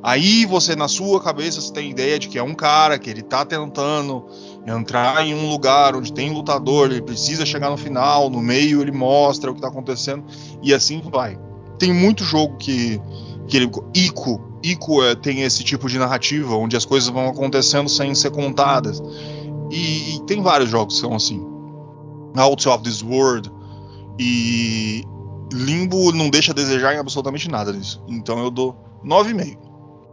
Aí 0.02 0.44
você, 0.46 0.74
na 0.74 0.88
sua 0.88 1.20
cabeça, 1.20 1.60
você 1.60 1.72
tem 1.72 1.90
ideia 1.90 2.18
de 2.18 2.26
que 2.26 2.38
é 2.38 2.42
um 2.42 2.54
cara 2.54 2.98
que 2.98 3.08
ele 3.08 3.22
tá 3.22 3.44
tentando 3.44 4.26
entrar 4.66 5.24
em 5.24 5.34
um 5.34 5.48
lugar 5.48 5.94
onde 5.94 6.12
tem 6.12 6.32
lutador, 6.32 6.90
ele 6.90 7.02
precisa 7.02 7.46
chegar 7.46 7.70
no 7.70 7.76
final, 7.76 8.30
no 8.30 8.40
meio 8.40 8.80
ele 8.80 8.92
mostra 8.92 9.50
o 9.50 9.54
que 9.54 9.60
tá 9.60 9.68
acontecendo 9.68 10.24
e 10.62 10.72
assim 10.72 11.00
vai. 11.12 11.38
Tem 11.80 11.92
muito 11.92 12.22
jogo 12.22 12.56
que, 12.58 13.00
que 13.48 13.56
ele. 13.56 13.70
Ico. 13.94 14.40
Ico 14.62 15.02
é, 15.02 15.14
tem 15.14 15.40
esse 15.40 15.64
tipo 15.64 15.88
de 15.88 15.98
narrativa 15.98 16.54
onde 16.54 16.76
as 16.76 16.84
coisas 16.84 17.08
vão 17.08 17.26
acontecendo 17.26 17.88
sem 17.88 18.14
ser 18.14 18.30
contadas. 18.30 19.02
E, 19.70 20.16
e 20.16 20.20
tem 20.26 20.42
vários 20.42 20.68
jogos 20.68 20.94
que 20.94 21.00
são 21.00 21.14
assim. 21.14 21.42
Out 22.36 22.68
of 22.68 22.84
This 22.84 23.02
World. 23.02 23.50
E 24.18 25.02
Limbo 25.52 26.12
não 26.12 26.28
deixa 26.28 26.52
a 26.52 26.54
desejar 26.54 26.94
em 26.94 26.98
absolutamente 26.98 27.48
nada 27.48 27.72
disso. 27.72 28.04
Então 28.06 28.38
eu 28.38 28.50
dou 28.50 28.76
9,5. 29.02 29.56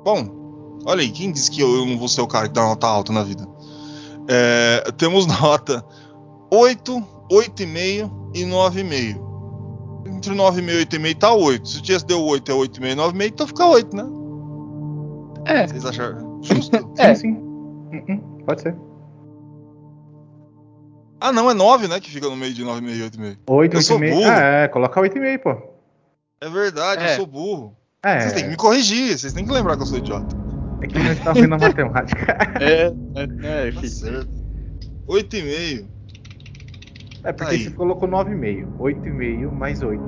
Bom, 0.05 0.80
olha 0.86 1.01
aí, 1.01 1.09
quem 1.09 1.34
disse 1.34 1.51
que 1.51 1.61
eu, 1.61 1.76
eu 1.76 1.86
não 1.86 1.97
vou 1.97 2.07
ser 2.07 2.22
o 2.22 2.28
cara 2.28 2.47
que 2.47 2.53
dá 2.53 2.61
nota 2.61 2.88
alta 2.88 3.11
na 3.11 3.24
vida? 3.24 3.45
É, 4.30 4.89
temos 4.97 5.26
nota 5.28 5.86
8, 6.49 7.03
8,5 7.30 8.32
e 8.34 8.43
9,5. 8.43 9.26
Entre 10.08 10.34
9,5 10.34 10.70
e 10.70 10.86
8,5 10.86 11.18
tá 11.18 11.34
8. 11.34 11.68
Se 11.68 11.80
o 11.80 11.82
Tias 11.82 12.03
deu 12.03 12.22
8 12.24 12.51
é 12.51 12.55
8,5 12.55 12.91
e 12.91 12.95
9,5, 12.95 13.28
então 13.28 13.47
fica 13.47 13.66
8, 13.66 13.95
né? 13.95 14.03
É. 15.45 15.68
Vocês 15.68 15.86
acharam 15.86 16.41
justo? 16.43 16.93
é. 16.97 17.16
Sim. 17.16 17.34
Uh 17.34 17.91
-uh, 17.91 18.45
pode 18.45 18.62
ser. 18.62 18.76
Ah, 21.20 21.32
não, 21.32 21.49
é 21.49 21.53
9, 21.53 21.88
né? 21.88 21.99
Que 21.99 22.12
fica 22.12 22.30
no 22.30 22.36
meio 22.36 22.53
de 22.53 22.64
9,5 22.64 22.89
e 22.89 23.10
8,5. 23.10 23.38
8, 23.47 23.78
8,5. 23.78 24.26
Ah, 24.26 24.39
é, 24.39 24.68
coloca 24.68 25.01
8,5, 25.01 25.39
pô. 25.39 25.78
É 26.39 26.49
verdade, 26.49 27.03
é. 27.03 27.14
eu 27.14 27.16
sou 27.16 27.26
burro. 27.26 27.76
É. 28.03 28.20
Vocês 28.20 28.34
têm 28.34 28.43
que 28.43 28.49
me 28.51 28.55
corrigir, 28.55 29.18
vocês 29.18 29.34
têm 29.34 29.45
que 29.45 29.51
lembrar 29.51 29.76
que 29.76 29.82
eu 29.82 29.88
sou 29.88 29.97
idiota. 29.97 30.36
É 30.82 30.88
que 30.88 30.99
não 30.99 31.12
está 31.12 31.30
ouvindo 31.32 31.55
a 31.55 31.58
matemática. 31.58 32.38
é, 32.62 32.93
é, 33.16 33.68
é, 33.68 33.72
tá 33.72 33.88
certo. 33.88 34.30
8,5. 35.08 35.96
É 37.24 37.34
porque 37.34 37.55
Aí. 37.55 37.63
você 37.63 37.72
colocou 37.72 38.07
9,5. 38.07 38.78
8,5 38.80 39.51
mais 39.51 39.82
8. 39.82 40.01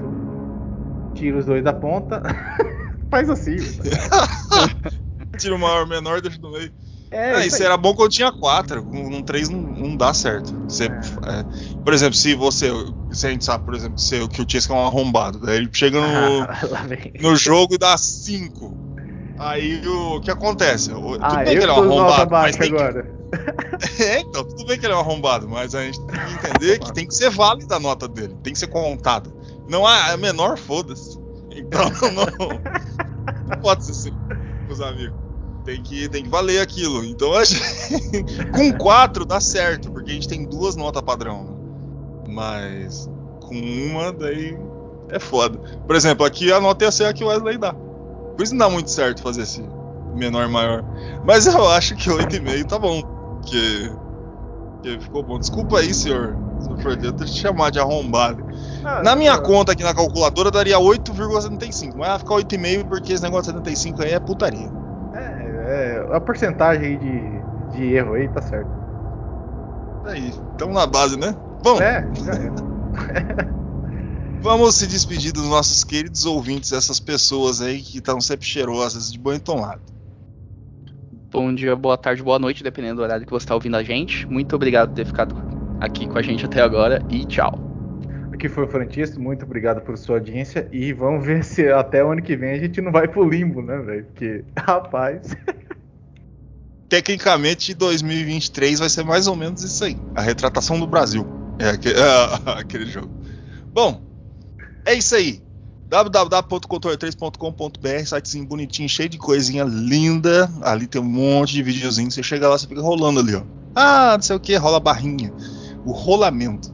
Tira 1.15 1.37
os 1.37 1.45
dois 1.45 1.63
da 1.63 1.73
ponta. 1.73 2.21
Faz 3.09 3.29
assim. 3.29 3.57
Tira 5.37 5.55
o 5.55 5.59
maior, 5.59 5.87
menor, 5.87 6.21
deixa 6.21 6.39
no 6.39 6.51
meio. 6.51 6.71
É, 7.11 7.31
ah, 7.31 7.39
isso, 7.39 7.55
isso 7.55 7.63
era 7.63 7.75
bom 7.75 7.95
quando 7.95 8.11
tinha 8.11 8.31
4. 8.31 8.85
Um 8.91 9.23
3 9.23 9.49
não, 9.49 9.59
não 9.59 9.97
dá 9.97 10.13
certo. 10.13 10.53
Você, 10.67 10.85
é. 10.85 10.87
É, 10.87 11.45
por 11.83 11.93
exemplo, 11.93 12.13
se 12.13 12.35
você. 12.35 12.69
Se 13.11 13.25
a 13.25 13.31
gente 13.31 13.43
sabe, 13.43 13.65
por 13.65 13.73
exemplo, 13.73 13.97
se, 13.97 14.27
que 14.27 14.41
o 14.41 14.45
Chesca 14.47 14.73
é 14.73 14.75
um 14.75 14.85
arrombado, 14.85 15.39
daí 15.39 15.57
ele 15.57 15.69
chega 15.73 15.99
no, 15.99 16.47
no 17.19 17.35
jogo 17.35 17.73
e 17.73 17.77
dá 17.79 17.97
5. 17.97 18.77
Aí 19.39 19.81
o 19.87 20.19
que 20.19 20.29
acontece? 20.29 20.91
Ah, 21.21 21.43
bem 21.43 21.53
eu 21.53 21.59
que 21.59 21.65
ele 21.65 21.71
é 21.71 21.73
um 21.73 21.83
arrombado, 21.83 22.31
mas 22.31 22.55
tem 22.55 22.67
agora. 22.67 23.03
Que, 23.03 23.18
É, 23.99 24.21
então, 24.21 24.43
tudo 24.43 24.65
bem 24.65 24.79
que 24.79 24.85
ele 24.85 24.93
é 24.93 24.95
um 24.95 24.99
arrombado, 24.99 25.47
mas 25.47 25.75
a 25.75 25.83
gente 25.83 25.99
tem 26.01 26.19
que 26.19 26.33
entender 26.33 26.79
que 26.79 26.93
tem 26.93 27.07
que 27.07 27.13
ser 27.13 27.29
válida 27.29 27.75
a 27.75 27.79
nota 27.79 28.07
dele, 28.07 28.35
tem 28.43 28.53
que 28.53 28.59
ser 28.59 28.67
contada. 28.67 29.29
Não 29.69 29.85
há 29.85 30.09
é 30.09 30.17
menor, 30.17 30.57
foda-se. 30.57 31.19
Então 31.51 31.89
não, 32.13 32.25
não 33.47 33.61
pode 33.61 33.85
ser 33.85 33.91
assim, 33.91 34.11
meus 34.67 34.81
amigos. 34.81 35.17
Tem 35.65 35.83
que, 35.83 36.09
tem 36.09 36.23
que 36.23 36.29
valer 36.29 36.61
aquilo. 36.61 37.03
Então 37.03 37.33
a 37.33 37.43
gente, 37.43 37.61
com 38.51 38.73
4 38.77 39.25
dá 39.25 39.39
certo, 39.39 39.91
porque 39.91 40.11
a 40.11 40.13
gente 40.13 40.27
tem 40.27 40.45
duas 40.45 40.75
notas 40.75 41.01
padrão. 41.01 41.43
Né? 41.43 41.51
Mas 42.29 43.09
com 43.41 43.55
uma, 43.55 44.11
daí 44.11 44.57
é 45.09 45.19
foda. 45.19 45.57
Por 45.85 45.95
exemplo, 45.95 46.25
aqui 46.25 46.51
a 46.51 46.59
nota 46.59 46.85
ia 46.85 46.91
ser 46.91 47.05
a 47.05 47.13
que 47.13 47.23
o 47.23 47.27
Wesley 47.27 47.57
dá. 47.57 47.73
Por 47.73 48.43
isso 48.43 48.53
não 48.53 48.67
dá 48.67 48.69
muito 48.69 48.89
certo 48.89 49.21
fazer 49.21 49.41
esse 49.41 49.61
menor 50.15 50.47
maior. 50.47 50.83
Mas 51.25 51.45
eu 51.45 51.67
acho 51.69 51.95
que 51.95 52.09
8,5 52.09 52.65
tá 52.65 52.79
bom. 52.79 53.18
Porque, 53.49 53.91
porque 54.73 54.99
ficou 54.99 55.23
bom. 55.23 55.39
Desculpa 55.39 55.79
aí, 55.79 55.93
senhor. 55.93 56.37
Senhor 56.59 57.03
eu 57.03 57.13
te 57.13 57.27
chamar 57.27 57.71
de 57.71 57.79
arrombado. 57.79 58.45
Ah, 58.83 59.01
na 59.01 59.15
minha 59.15 59.37
conta 59.39 59.71
aqui 59.71 59.83
na 59.83 59.93
calculadora 59.93 60.51
daria 60.51 60.77
8,75. 60.77 61.95
Mas 61.95 62.09
vai 62.09 62.19
ficar 62.19 62.35
8,5 62.35 62.87
porque 62.87 63.13
esse 63.13 63.23
negócio 63.23 63.51
de 63.51 63.57
75 63.57 64.03
aí 64.03 64.11
é 64.11 64.19
putaria. 64.19 64.69
É, 65.13 66.05
é 66.11 66.15
a 66.15 66.21
porcentagem 66.21 66.97
de, 66.99 67.77
de 67.77 67.93
erro 67.93 68.13
aí 68.13 68.27
tá 68.29 68.41
certo. 68.41 68.69
Aí, 70.05 70.29
estamos 70.29 70.75
na 70.75 70.85
base, 70.85 71.17
né? 71.17 71.35
Bom. 71.63 71.79
É, 71.81 72.07
já 72.23 72.33
é. 72.33 73.59
Vamos 74.41 74.75
se 74.75 74.87
despedir 74.87 75.33
dos 75.33 75.45
nossos 75.45 75.83
queridos 75.83 76.25
ouvintes, 76.25 76.71
essas 76.71 76.99
pessoas 76.99 77.61
aí 77.61 77.81
que 77.81 77.97
estão 77.97 78.21
sempre 78.21 78.45
cheirosas 78.45 79.11
de 79.11 79.19
banho 79.19 79.39
tomado. 79.39 79.81
Bom 81.31 81.53
dia, 81.53 81.75
boa 81.75 81.95
tarde, 81.95 82.23
boa 82.23 82.39
noite, 82.39 82.63
dependendo 82.63 82.95
do 82.95 83.03
horário 83.03 83.23
que 83.23 83.31
você 83.31 83.43
está 83.43 83.53
ouvindo 83.53 83.77
a 83.77 83.83
gente. 83.83 84.25
Muito 84.27 84.55
obrigado 84.55 84.89
por 84.89 84.95
ter 84.95 85.05
ficado 85.05 85.35
aqui 85.79 86.07
com 86.07 86.17
a 86.17 86.23
gente 86.23 86.43
até 86.43 86.59
agora 86.59 87.05
e 87.07 87.23
tchau. 87.23 87.53
Aqui 88.33 88.49
foi 88.49 88.63
o 88.63 88.67
Frantista, 88.67 89.19
muito 89.19 89.45
obrigado 89.45 89.79
por 89.81 89.95
sua 89.95 90.15
audiência 90.15 90.67
e 90.71 90.91
vamos 90.91 91.23
ver 91.23 91.43
se 91.43 91.71
até 91.71 92.03
o 92.03 92.11
ano 92.11 92.21
que 92.23 92.35
vem 92.35 92.53
a 92.53 92.57
gente 92.57 92.81
não 92.81 92.91
vai 92.91 93.07
pro 93.07 93.29
limbo, 93.29 93.61
né, 93.61 93.77
velho? 93.77 94.05
Porque, 94.05 94.43
rapaz. 94.57 95.37
Tecnicamente, 96.89 97.75
2023 97.75 98.79
vai 98.79 98.89
ser 98.89 99.03
mais 99.03 99.27
ou 99.27 99.35
menos 99.35 99.63
isso 99.63 99.83
aí 99.83 99.95
a 100.15 100.21
retratação 100.21 100.79
do 100.79 100.87
Brasil. 100.87 101.27
É 101.59 101.69
aquele, 101.69 101.93
é, 101.99 102.59
aquele 102.59 102.85
jogo. 102.87 103.11
Bom, 103.71 104.01
é 104.83 104.95
isso 104.95 105.13
aí. 105.13 105.43
www.controle3.com.br, 105.89 108.05
sitezinho 108.05 108.45
bonitinho, 108.45 108.87
cheio 108.87 109.09
de 109.09 109.17
coisinha 109.17 109.63
linda. 109.63 110.47
Ali 110.61 110.85
tem 110.85 111.01
um 111.01 111.05
monte 111.05 111.53
de 111.53 111.63
videozinho. 111.63 112.11
Você 112.11 112.21
chega 112.21 112.47
lá, 112.47 112.55
você 112.57 112.67
fica 112.67 112.81
rolando 112.81 113.19
ali, 113.19 113.35
ó. 113.35 113.41
Ah, 113.75 114.13
não 114.15 114.21
sei 114.21 114.35
o 114.35 114.39
que, 114.39 114.55
rola 114.55 114.79
barrinha. 114.79 115.33
O 115.83 115.91
rolamento. 115.91 116.71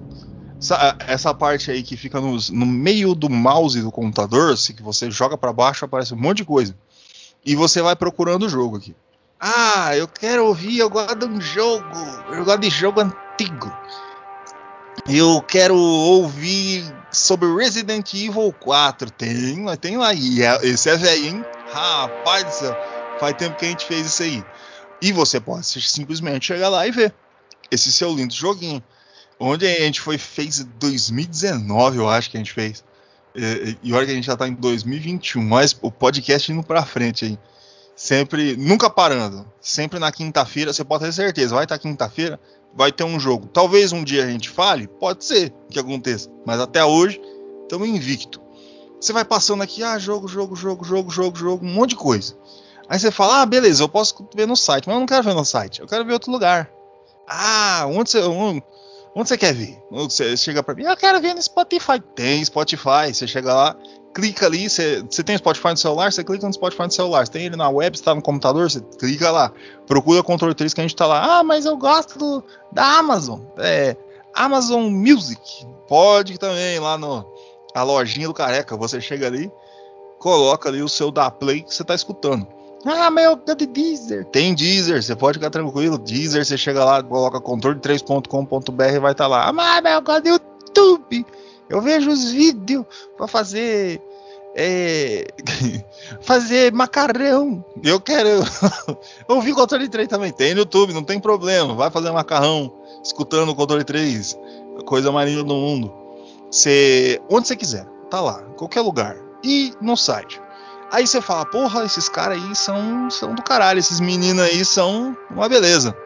Essa, 0.60 0.98
essa 1.08 1.34
parte 1.34 1.72
aí 1.72 1.82
que 1.82 1.96
fica 1.96 2.20
nos, 2.20 2.50
no 2.50 2.66
meio 2.66 3.16
do 3.16 3.30
mouse 3.30 3.82
do 3.82 3.92
computador, 3.92 4.58
se 4.58 4.74
que 4.74 4.84
você 4.84 5.10
joga 5.10 5.38
para 5.38 5.54
baixo, 5.54 5.86
aparece 5.86 6.14
um 6.14 6.18
monte 6.18 6.38
de 6.38 6.46
coisa. 6.46 6.76
E 7.46 7.56
você 7.56 7.82
vai 7.82 7.96
procurando 7.96 8.48
o 8.48 8.50
jogo 8.50 8.78
aqui. 8.78 8.96
Ah, 9.40 9.96
eu 9.96 10.08
quero 10.08 10.46
ouvir, 10.46 10.80
eu 10.80 10.90
gosto 10.90 11.16
de 11.16 11.26
um 11.26 11.40
jogo. 11.40 11.86
Eu 12.32 12.44
gosto 12.44 12.60
de 12.60 12.70
jogo 12.70 13.00
antigo. 13.00 13.72
Eu 15.08 15.42
quero 15.42 15.78
ouvir 15.78 16.84
sobre 17.16 17.54
Resident 17.56 18.14
Evil 18.14 18.54
4. 18.60 19.10
Tem, 19.12 19.66
tem 19.78 19.98
lá. 19.98 20.14
E 20.14 20.42
é, 20.42 20.68
esse 20.68 20.90
é 20.90 20.96
velho, 20.96 21.26
hein? 21.26 21.46
Rapaz. 21.72 22.62
Faz 23.20 23.36
tempo 23.38 23.58
que 23.58 23.66
a 23.66 23.70
gente 23.70 23.86
fez 23.86 24.08
isso 24.08 24.24
aí. 24.24 24.44
E 25.02 25.12
você 25.12 25.40
pode 25.40 25.66
simplesmente 25.66 26.46
chegar 26.46 26.70
lá 26.70 26.88
e 26.88 26.92
ver 26.92 27.14
esse 27.72 27.92
seu 27.92 28.14
lindo 28.14 28.34
joguinho. 28.34 28.84
Onde 29.40 29.66
a 29.68 29.80
gente 29.82 30.00
foi, 30.00 30.18
fez 30.18 30.64
2019, 30.64 31.98
eu 31.98 32.10
acho 32.10 32.30
que 32.30 32.38
a 32.38 32.40
gente 32.40 32.54
fez. 32.54 32.84
E, 33.36 33.78
e 33.84 33.94
olha 33.94 34.06
que 34.06 34.12
a 34.12 34.16
gente 34.16 34.26
já 34.26 34.38
tá 34.38 34.48
em 34.48 34.54
2021, 34.54 35.44
mas 35.44 35.78
o 35.82 35.92
podcast 35.92 36.52
indo 36.52 36.64
pra 36.64 36.86
frente 36.86 37.26
aí. 37.26 37.40
Sempre, 37.96 38.58
nunca 38.58 38.90
parando. 38.90 39.46
Sempre 39.62 40.00
na 40.00 40.12
quinta-feira, 40.12 40.74
você 40.74 40.84
pode 40.84 41.06
ter 41.06 41.14
certeza, 41.14 41.56
vai 41.56 41.64
estar 41.64 41.80
quinta-feira, 41.80 42.40
vai 42.74 42.92
ter 42.92 43.04
um 43.04 43.20
jogo. 43.20 43.48
Talvez 43.48 43.94
um 43.94 44.04
dia 44.04 44.26
a 44.26 44.28
gente 44.28 44.50
fale, 44.50 44.88
pode 44.88 45.24
ser 45.24 45.54
que 45.70 45.80
aconteça, 45.80 46.30
mas 46.46 46.60
até 46.60 46.84
hoje 46.84 47.22
estamos 47.64 47.88
invicto. 47.88 48.42
Você 49.00 49.14
vai 49.14 49.24
passando 49.24 49.64
aqui, 49.64 49.82
ah, 49.84 49.98
jogo, 49.98 50.28
jogo, 50.28 50.56
jogo, 50.56 50.84
jogo, 50.84 51.10
jogo, 51.10 51.38
jogo, 51.38 51.66
um 51.66 51.74
monte 51.74 51.92
de 51.92 51.96
coisa. 51.96 52.36
Aí 52.90 53.00
você 53.00 53.12
fala, 53.12 53.42
ah, 53.42 53.46
beleza, 53.46 53.84
eu 53.84 53.90
posso 53.90 54.28
ver 54.36 54.46
no 54.46 54.56
site, 54.56 54.88
mas 54.88 54.96
eu 54.96 55.00
não 55.00 55.08
quero 55.08 55.24
ver 55.24 55.34
no 55.34 55.46
site, 55.46 55.80
eu 55.80 55.88
quero 55.88 56.06
ver 56.06 56.14
outro 56.14 56.32
lugar. 56.32 56.70
Ah, 57.28 57.86
onde 57.88 58.10
você, 58.10 58.20
onde, 59.16 59.30
você 59.30 59.38
quer 59.38 59.54
ver? 59.54 59.82
Você 59.92 60.36
chega 60.36 60.62
para 60.62 60.76
mim, 60.76 60.84
eu 60.84 60.98
quero 60.98 61.22
ver 61.22 61.34
no 61.34 61.42
Spotify. 61.42 62.00
Tem 62.16 62.44
Spotify, 62.44 63.14
você 63.14 63.26
chega 63.26 63.54
lá, 63.54 63.76
clica 64.14 64.46
ali, 64.46 64.70
você, 64.70 65.02
você 65.02 65.24
tem 65.24 65.38
Spotify 65.38 65.70
no 65.70 65.78
celular, 65.78 66.12
você 66.12 66.24
clica 66.24 66.46
no 66.46 66.54
Spotify 66.54 66.84
no 66.84 66.92
celular, 66.92 67.26
você 67.26 67.32
tem 67.32 67.46
ele 67.46 67.56
na 67.56 67.70
web, 67.70 67.96
está 67.96 68.14
no 68.14 68.22
computador, 68.22 68.70
você 68.70 68.82
clica 68.98 69.32
lá, 69.32 69.52
procura 69.88 70.22
o 70.22 70.24
controle 70.24 70.54
3 70.54 70.74
que 70.74 70.82
a 70.82 70.84
gente 70.84 70.94
está 70.94 71.06
lá. 71.06 71.40
Ah, 71.40 71.44
mas 71.44 71.66
eu 71.66 71.78
gosto 71.78 72.18
do, 72.18 72.44
da 72.72 72.98
Amazon, 72.98 73.42
é, 73.58 73.96
Amazon 74.34 74.90
Music. 74.90 75.66
Pode 75.88 76.38
também 76.38 76.80
lá 76.80 76.98
no 76.98 77.26
a 77.76 77.84
lojinha 77.84 78.28
do 78.28 78.34
careca, 78.34 78.78
você 78.78 79.02
chega 79.02 79.28
ali, 79.28 79.52
coloca 80.18 80.70
ali 80.70 80.82
o 80.82 80.88
seu 80.88 81.12
da 81.12 81.30
Play 81.30 81.62
que 81.62 81.76
você 81.76 81.82
está 81.82 81.94
escutando. 81.94 82.48
Ah, 82.86 83.10
mas 83.10 83.26
eu 83.26 83.36
gosto 83.36 83.56
de 83.56 83.66
Deezer. 83.66 84.26
Tem 84.26 84.54
Deezer, 84.54 85.02
você 85.02 85.16
pode 85.16 85.40
ficar 85.40 85.50
tranquilo. 85.50 85.98
Deezer, 85.98 86.46
você 86.46 86.58
chega 86.58 86.86
lá, 86.86 87.02
coloca 87.02 87.42
controle3.com.br 87.42 88.84
e 88.84 89.00
vai 89.00 89.12
estar 89.12 89.24
tá 89.24 89.28
lá. 89.28 89.50
Ah, 89.50 89.54
mas 89.54 89.94
eu 89.94 90.02
gosto 90.02 90.24
de 90.24 90.30
YouTube. 90.30 91.26
Eu 91.68 91.82
vejo 91.82 92.12
os 92.12 92.32
vídeos 92.32 92.86
para 93.18 93.28
fazer 93.28 94.00
é, 94.56 95.28
fazer 96.22 96.72
macarrão. 96.72 97.64
Eu 97.84 98.00
quero 98.00 98.30
ouvir 99.28 99.52
o 99.52 99.56
controle 99.56 99.90
3 99.90 100.08
também. 100.08 100.32
Tem 100.32 100.54
no 100.54 100.62
YouTube, 100.62 100.94
não 100.94 101.04
tem 101.04 101.20
problema. 101.20 101.74
Vai 101.76 101.92
fazer 101.92 102.12
macarrão 102.12 102.72
escutando 103.04 103.50
o 103.50 103.56
controle 103.56 103.84
3. 103.84 104.38
Coisa 104.86 105.12
mais 105.12 105.30
linda 105.30 105.44
do 105.44 105.56
mundo. 105.56 105.94
Onde 107.30 107.48
você 107.48 107.56
quiser, 107.56 107.86
tá 108.10 108.22
lá, 108.22 108.44
em 108.50 108.54
qualquer 108.54 108.82
lugar. 108.82 109.18
E 109.44 109.74
no 109.82 109.98
site. 109.98 110.42
Aí 110.92 111.08
você 111.08 111.22
fala, 111.22 111.46
porra, 111.46 111.84
esses 111.84 112.08
caras 112.08 112.42
aí 112.42 112.56
são, 112.56 113.10
são 113.10 113.34
do 113.34 113.42
caralho, 113.42 113.80
esses 113.80 114.00
meninos 114.00 114.44
aí 114.44 114.64
são 114.64 115.18
uma 115.30 115.50
beleza. 115.50 115.98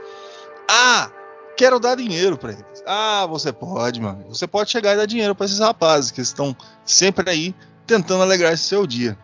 Ah, 0.70 1.12
quero 1.58 1.80
dar 1.80 1.96
dinheiro 1.96 2.38
para 2.38 2.54
eles. 2.54 2.84
Ah, 2.88 3.26
você 3.28 3.52
pode, 3.52 4.00
mano. 4.00 4.24
Você 4.30 4.48
pode 4.48 4.72
chegar 4.72 4.94
e 4.94 4.98
dar 4.98 5.06
dinheiro 5.06 5.36
para 5.36 5.46
esses 5.46 5.60
rapazes 5.60 6.12
que 6.12 6.22
estão 6.22 6.56
sempre 6.86 7.30
aí 7.30 7.54
tentando 7.86 8.24
alegrar 8.24 8.54
esse 8.54 8.64
seu 8.64 8.88
dia. 8.88 9.18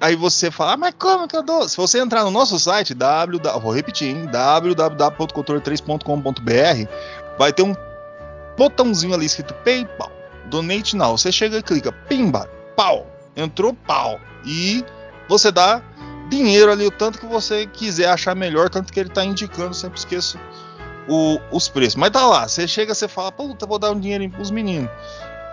Aí 0.00 0.16
você 0.16 0.50
fala, 0.50 0.72
ah, 0.72 0.76
mas 0.76 0.94
como 0.98 1.28
que 1.28 1.36
eu 1.36 1.42
dou? 1.42 1.68
Se 1.68 1.76
você 1.76 1.98
entrar 1.98 2.24
no 2.24 2.30
nosso 2.30 2.58
site, 2.58 2.94
www, 2.94 3.60
vou 3.60 3.72
repetir, 3.72 4.16
www.controle3.com.br, 4.28 6.88
vai 7.38 7.52
ter 7.52 7.62
um 7.62 7.76
botãozinho 8.56 9.14
ali 9.14 9.26
escrito 9.26 9.54
PayPal, 9.64 10.10
Donate 10.46 10.96
Now. 10.96 11.16
Você 11.16 11.30
chega 11.30 11.58
e 11.58 11.62
clica, 11.62 11.92
pimba, 11.92 12.50
pau, 12.76 13.06
entrou 13.36 13.72
pau. 13.86 14.18
E 14.44 14.84
você 15.28 15.50
dá 15.50 15.82
dinheiro 16.28 16.70
ali, 16.70 16.86
o 16.86 16.90
tanto 16.90 17.18
que 17.18 17.26
você 17.26 17.66
quiser 17.66 18.08
achar 18.08 18.34
melhor, 18.34 18.68
tanto 18.68 18.92
que 18.92 18.98
ele 18.98 19.08
está 19.08 19.24
indicando, 19.24 19.74
sempre 19.74 19.98
esqueço 19.98 20.38
o, 21.08 21.38
os 21.50 21.68
preços. 21.68 21.96
Mas 21.96 22.10
tá 22.10 22.26
lá, 22.26 22.48
você 22.48 22.66
chega, 22.66 22.94
você 22.94 23.08
fala, 23.08 23.30
puta, 23.32 23.66
vou 23.66 23.78
dar 23.78 23.90
um 23.90 24.00
dinheiro 24.00 24.28
pros 24.30 24.50
meninos. 24.50 24.90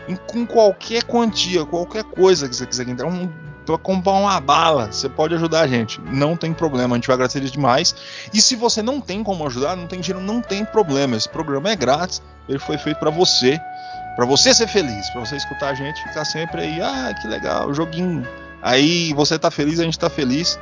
em, 0.08 0.16
com 0.16 0.46
qualquer 0.46 1.04
quantia, 1.04 1.66
qualquer 1.66 2.04
coisa 2.04 2.48
que 2.48 2.56
você 2.56 2.66
quiser 2.66 2.88
entrar. 2.88 3.08
Um 3.08 3.30
para 3.66 3.78
comprar 3.78 4.14
uma 4.14 4.40
bala, 4.40 4.92
você 4.92 5.08
pode 5.08 5.36
ajudar 5.36 5.62
a 5.62 5.68
gente. 5.68 6.02
Não 6.02 6.36
tem 6.36 6.54
problema, 6.54 6.96
a 6.96 6.98
gente 6.98 7.08
vai 7.08 7.14
agradecer 7.14 7.40
demais. 7.42 7.96
E 8.34 8.42
se 8.42 8.56
você 8.56 8.82
não 8.82 9.00
tem 9.00 9.24
como 9.24 9.46
ajudar, 9.46 9.76
não 9.76 9.88
tem 9.88 10.02
dinheiro, 10.02 10.26
não 10.26 10.42
tem 10.42 10.66
problema. 10.66 11.16
Esse 11.16 11.30
programa 11.30 11.70
é 11.70 11.76
grátis, 11.76 12.22
ele 12.50 12.60
foi 12.60 12.78
feito 12.78 12.98
para 12.98 13.10
você, 13.10 13.60
para 14.16 14.26
você 14.26 14.54
ser 14.54 14.68
feliz, 14.68 15.10
para 15.12 15.22
você 15.22 15.36
escutar 15.36 15.70
a 15.70 15.74
gente, 15.74 16.02
ficar 16.04 16.26
sempre 16.26 16.62
aí, 16.62 16.82
ah, 16.82 17.14
que 17.22 17.28
legal, 17.28 17.74
joguinho. 17.74 18.28
Aí 18.62 19.14
você 19.14 19.40
tá 19.40 19.50
feliz, 19.50 19.80
a 19.80 19.84
gente 19.84 19.98
tá 19.98 20.10
feliz. 20.10 20.60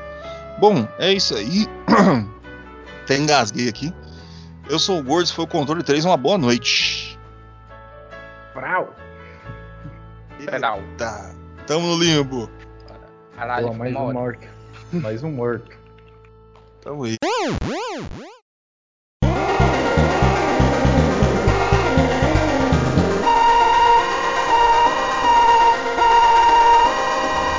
Bom, 0.60 0.88
é 0.98 1.12
isso 1.14 1.36
aí. 1.36 1.68
Até 3.04 3.18
engasguei 3.18 3.68
aqui. 3.68 3.94
Eu 4.70 4.78
sou 4.78 5.00
o 5.00 5.04
Gordo, 5.04 5.34
foi 5.34 5.46
o 5.46 5.48
Controle 5.48 5.84
3, 5.84 6.06
uma 6.06 6.18
boa 6.18 6.38
noite. 6.38 7.18
Frau. 8.54 8.94
Federal. 10.38 10.82
Tá. 10.98 11.34
Tamo 11.66 11.88
no 11.88 12.02
limbo. 12.02 12.50
Caralho, 13.36 13.68
Pô, 13.68 13.74
mais 13.74 13.96
um 13.96 14.14
morto. 14.14 14.48
Mais 14.92 15.24
um 15.24 15.32
morto. 15.32 15.78
Tamo 16.82 17.04
aí. 17.06 17.18